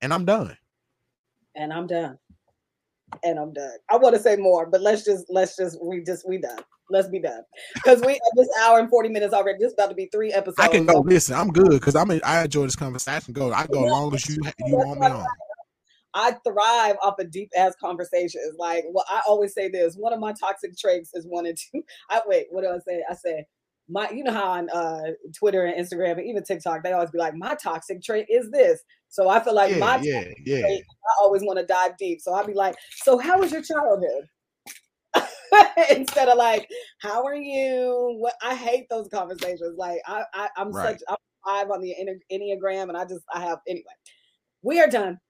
And 0.00 0.12
I'm 0.12 0.24
done. 0.24 0.56
and 1.54 1.72
I'm 1.72 1.86
done. 1.86 2.18
And 3.22 3.38
I'm 3.38 3.52
done. 3.52 3.78
I 3.90 3.96
want 3.96 4.14
to 4.16 4.22
say 4.22 4.36
more, 4.36 4.66
but 4.66 4.80
let's 4.80 5.04
just 5.04 5.26
let's 5.28 5.56
just 5.56 5.78
we 5.82 6.02
just 6.02 6.28
we 6.28 6.38
done. 6.38 6.58
Let's 6.90 7.08
be 7.08 7.20
done 7.20 7.42
because 7.74 8.02
we 8.02 8.12
at 8.12 8.20
this 8.36 8.48
hour 8.60 8.78
and 8.78 8.90
forty 8.90 9.08
minutes 9.08 9.32
already. 9.32 9.58
This 9.58 9.72
about 9.72 9.88
to 9.88 9.94
be 9.94 10.08
three 10.12 10.32
episodes. 10.32 10.58
I 10.58 10.68
can 10.68 10.86
go. 10.86 11.00
Listen, 11.00 11.34
I'm 11.36 11.50
good 11.50 11.70
because 11.70 11.96
I'm. 11.96 12.10
I 12.24 12.44
enjoy 12.44 12.64
this 12.64 12.76
conversation. 12.76 13.32
Go. 13.32 13.52
I 13.52 13.66
go 13.66 13.84
as 13.84 13.90
long 13.90 14.14
as 14.14 14.28
you 14.28 14.36
you 14.66 14.76
want 14.76 15.00
me 15.00 15.06
on. 15.06 15.26
I 16.16 16.36
thrive 16.46 16.96
off 17.02 17.18
of 17.18 17.30
deep 17.30 17.50
ass 17.56 17.74
conversations. 17.80 18.54
Like, 18.58 18.84
well, 18.92 19.04
I 19.08 19.20
always 19.26 19.52
say 19.52 19.68
this. 19.68 19.96
One 19.96 20.12
of 20.12 20.20
my 20.20 20.32
toxic 20.32 20.76
traits 20.76 21.10
is 21.14 21.26
wanting 21.26 21.56
to. 21.56 21.82
I 22.10 22.20
wait. 22.26 22.46
What 22.50 22.62
do 22.62 22.68
I 22.68 22.78
say? 22.78 23.02
I 23.10 23.14
say 23.14 23.46
my. 23.88 24.10
You 24.10 24.24
know 24.24 24.32
how 24.32 24.50
on 24.52 24.70
uh, 24.70 25.02
Twitter 25.36 25.64
and 25.64 25.78
Instagram 25.84 26.12
and 26.18 26.26
even 26.26 26.42
TikTok 26.44 26.82
they 26.82 26.92
always 26.92 27.10
be 27.10 27.18
like, 27.18 27.34
my 27.34 27.54
toxic 27.54 28.02
trait 28.02 28.26
is 28.30 28.50
this. 28.50 28.80
So 29.08 29.28
I 29.28 29.40
feel 29.42 29.54
like 29.54 29.70
Yeah, 29.72 29.78
my 29.78 30.00
yeah, 30.02 30.24
yeah. 30.44 30.60
trait, 30.60 30.82
I 30.82 31.22
always 31.22 31.42
want 31.42 31.58
to 31.58 31.66
dive 31.66 31.96
deep. 31.98 32.20
So 32.20 32.32
I'll 32.34 32.46
be 32.46 32.54
like, 32.54 32.74
so 33.02 33.18
how 33.18 33.38
was 33.38 33.52
your 33.52 33.62
childhood? 33.62 34.24
Instead 35.90 36.28
of 36.28 36.36
like, 36.36 36.68
how 37.00 37.24
are 37.24 37.34
you? 37.36 38.16
What 38.18 38.34
I 38.42 38.54
hate 38.54 38.86
those 38.90 39.08
conversations. 39.08 39.76
Like 39.78 40.00
I, 40.06 40.24
I 40.34 40.48
I'm 40.56 40.70
Right. 40.72 40.98
such 40.98 41.02
I'm 41.08 41.16
five 41.46 41.70
on 41.70 41.80
the 41.80 41.94
Enneagram, 42.32 42.88
and 42.88 42.96
I 42.96 43.04
just 43.04 43.22
I 43.32 43.40
have 43.40 43.58
anyway. 43.68 43.84
We 44.62 44.80
are 44.80 44.88
done. 44.88 45.20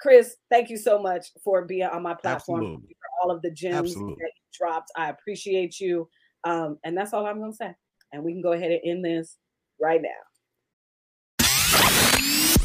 Chris, 0.00 0.34
thank 0.50 0.68
you 0.68 0.76
so 0.76 1.00
much 1.00 1.26
for 1.44 1.64
being 1.64 1.84
on 1.84 2.02
my 2.02 2.14
platform. 2.14 2.60
Absolutely. 2.62 2.88
for 3.00 3.22
all 3.22 3.30
of 3.30 3.40
the 3.42 3.50
gems 3.52 3.90
Absolutely. 3.92 4.14
that 4.18 4.32
you 4.34 4.58
dropped. 4.58 4.90
I 4.96 5.10
appreciate 5.10 5.78
you. 5.80 6.08
Um, 6.44 6.78
and 6.84 6.96
that's 6.96 7.12
all 7.14 7.24
I'm 7.24 7.38
gonna 7.40 7.52
say. 7.54 7.72
And 8.12 8.22
we 8.24 8.32
can 8.32 8.42
go 8.42 8.52
ahead 8.52 8.70
and 8.70 8.80
end 8.84 9.04
this 9.04 9.38
right 9.80 10.00
now. 10.02 10.08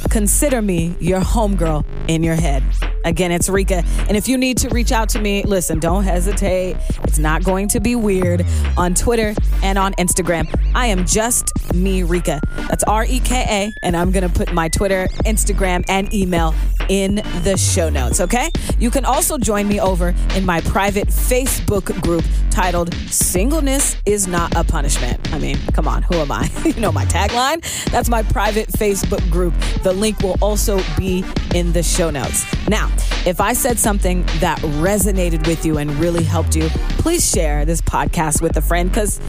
Consider 0.09 0.61
me 0.61 0.95
your 0.99 1.19
homegirl 1.19 1.85
in 2.07 2.23
your 2.23 2.35
head. 2.35 2.63
Again, 3.05 3.31
it's 3.31 3.47
Reka. 3.47 3.83
And 4.07 4.17
if 4.17 4.27
you 4.27 4.37
need 4.37 4.57
to 4.57 4.69
reach 4.69 4.91
out 4.91 5.09
to 5.09 5.19
me, 5.19 5.43
listen, 5.43 5.79
don't 5.79 6.03
hesitate. 6.03 6.75
It's 7.03 7.19
not 7.19 7.43
going 7.43 7.67
to 7.69 7.79
be 7.79 7.95
weird 7.95 8.45
on 8.77 8.93
Twitter 8.93 9.33
and 9.63 9.77
on 9.77 9.93
Instagram. 9.93 10.47
I 10.75 10.87
am 10.87 11.05
just 11.05 11.51
me, 11.73 12.03
Reka. 12.03 12.41
That's 12.67 12.83
R 12.83 13.05
E 13.05 13.19
K 13.19 13.45
A. 13.47 13.85
And 13.85 13.95
I'm 13.95 14.11
going 14.11 14.27
to 14.27 14.33
put 14.33 14.53
my 14.53 14.67
Twitter, 14.69 15.07
Instagram, 15.25 15.85
and 15.87 16.13
email 16.13 16.53
in 16.89 17.15
the 17.43 17.57
show 17.57 17.89
notes, 17.89 18.19
okay? 18.21 18.49
You 18.79 18.89
can 18.89 19.05
also 19.05 19.37
join 19.37 19.67
me 19.67 19.79
over 19.79 20.13
in 20.35 20.45
my 20.45 20.61
private 20.61 21.07
Facebook 21.07 22.01
group 22.01 22.23
titled 22.49 22.93
Singleness 23.11 23.97
is 24.05 24.27
Not 24.27 24.55
a 24.55 24.63
Punishment. 24.63 25.33
I 25.33 25.39
mean, 25.39 25.57
come 25.73 25.87
on, 25.87 26.01
who 26.03 26.15
am 26.15 26.31
I? 26.31 26.49
you 26.65 26.79
know 26.81 26.91
my 26.91 27.05
tagline? 27.05 27.61
That's 27.91 28.09
my 28.09 28.23
private 28.23 28.67
Facebook 28.69 29.29
group. 29.29 29.53
The 29.83 29.93
link 29.93 30.19
will 30.21 30.37
also 30.41 30.79
be 30.97 31.23
in 31.53 31.73
the 31.73 31.83
show 31.83 32.09
notes. 32.09 32.45
Now, 32.67 32.91
if 33.25 33.39
I 33.39 33.53
said 33.53 33.77
something 33.77 34.23
that 34.39 34.59
resonated 34.59 35.45
with 35.47 35.65
you 35.65 35.77
and 35.77 35.91
really 35.99 36.23
helped 36.23 36.55
you, 36.55 36.69
please 36.97 37.29
share 37.29 37.65
this 37.65 37.81
podcast 37.81 38.41
with 38.41 38.57
a 38.57 38.61
friend 38.61 38.89
because 38.89 39.19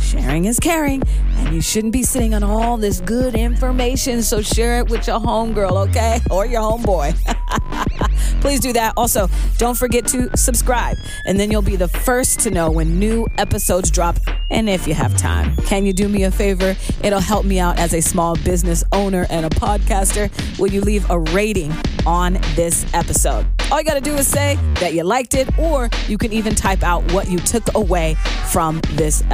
sharing 0.00 0.44
is 0.44 0.58
caring 0.58 1.02
and 1.36 1.54
you 1.54 1.60
shouldn't 1.60 1.92
be 1.92 2.02
sitting 2.02 2.34
on 2.34 2.42
all 2.42 2.76
this 2.76 3.00
good 3.00 3.34
information. 3.34 4.22
So 4.22 4.42
share 4.42 4.78
it 4.78 4.88
with 4.88 5.06
your 5.06 5.20
homegirl, 5.20 5.88
okay? 5.88 6.20
Or 6.30 6.46
your 6.46 6.62
homeboy. 6.62 7.14
Please 8.40 8.60
do 8.60 8.72
that. 8.74 8.94
Also, 8.96 9.28
don't 9.58 9.76
forget 9.76 10.06
to 10.08 10.34
subscribe, 10.36 10.96
and 11.26 11.38
then 11.38 11.50
you'll 11.50 11.62
be 11.62 11.76
the 11.76 11.88
first 11.88 12.40
to 12.40 12.50
know 12.50 12.70
when 12.70 12.98
new 12.98 13.26
episodes 13.38 13.90
drop. 13.90 14.18
And 14.50 14.68
if 14.68 14.86
you 14.86 14.94
have 14.94 15.16
time, 15.16 15.56
can 15.64 15.84
you 15.84 15.92
do 15.92 16.08
me 16.08 16.24
a 16.24 16.30
favor? 16.30 16.76
It'll 17.02 17.20
help 17.20 17.44
me 17.44 17.58
out 17.58 17.78
as 17.78 17.92
a 17.92 18.00
small 18.00 18.36
business 18.36 18.84
owner 18.92 19.26
and 19.30 19.46
a 19.46 19.50
podcaster. 19.50 20.30
Will 20.58 20.70
you 20.70 20.80
leave 20.80 21.08
a 21.10 21.18
rating 21.18 21.72
on 22.06 22.34
this 22.54 22.86
episode? 22.94 23.46
All 23.70 23.78
you 23.78 23.84
got 23.84 23.94
to 23.94 24.00
do 24.00 24.14
is 24.14 24.28
say 24.28 24.56
that 24.74 24.94
you 24.94 25.02
liked 25.02 25.34
it, 25.34 25.58
or 25.58 25.90
you 26.06 26.16
can 26.16 26.32
even 26.32 26.54
type 26.54 26.84
out 26.84 27.10
what 27.12 27.28
you 27.28 27.38
took 27.40 27.74
away 27.74 28.14
from 28.50 28.80
this 28.92 29.24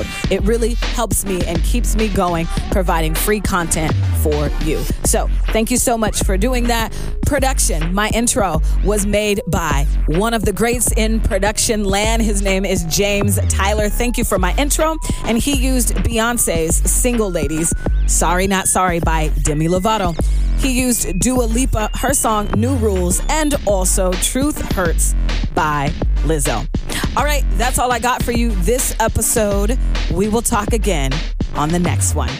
episode. 0.00 0.32
It 0.32 0.42
really 0.42 0.74
helps 0.74 1.24
me 1.24 1.42
and 1.46 1.62
keeps 1.62 1.96
me 1.96 2.08
going, 2.08 2.46
providing 2.70 3.14
free 3.14 3.40
content 3.40 3.94
for 4.22 4.48
you. 4.64 4.82
So, 5.04 5.28
thank 5.48 5.70
you 5.70 5.76
so 5.76 5.96
much 5.96 6.22
for 6.24 6.36
doing 6.36 6.64
that. 6.64 6.96
Production, 7.26 7.94
my 7.94 8.08
intro 8.10 8.60
was 8.84 9.06
made 9.06 9.40
by 9.48 9.86
one 10.06 10.34
of 10.34 10.44
the 10.44 10.52
greats 10.52 10.92
in 10.92 11.20
production 11.20 11.84
land. 11.84 12.22
His 12.22 12.42
name 12.42 12.64
is 12.64 12.84
James 12.84 13.38
Tyler. 13.48 13.88
Thank 13.88 14.18
you 14.18 14.24
for 14.24 14.38
my 14.38 14.54
intro. 14.56 14.96
And 15.24 15.38
he 15.38 15.56
used 15.56 15.94
Beyonce's 15.96 16.76
Single 16.90 17.30
Ladies, 17.30 17.72
Sorry 18.06 18.46
Not 18.46 18.66
Sorry 18.66 19.00
by 19.00 19.28
Demi 19.42 19.68
Lovato. 19.68 20.16
He 20.60 20.78
used 20.78 21.18
Dua 21.18 21.44
Lipa, 21.44 21.88
her 21.94 22.12
song 22.12 22.46
New 22.54 22.76
Rules, 22.76 23.22
and 23.30 23.54
also 23.66 24.12
Truth 24.12 24.60
Hurts 24.72 25.14
by 25.54 25.88
Lizzo. 26.24 26.68
All 27.16 27.24
right, 27.24 27.44
that's 27.52 27.78
all 27.78 27.90
I 27.90 27.98
got 27.98 28.22
for 28.22 28.32
you 28.32 28.50
this 28.56 28.94
episode. 29.00 29.78
We 30.12 30.28
will 30.28 30.42
talk 30.42 30.74
again 30.74 31.12
on 31.54 31.70
the 31.70 31.78
next 31.78 32.14
one. 32.14 32.30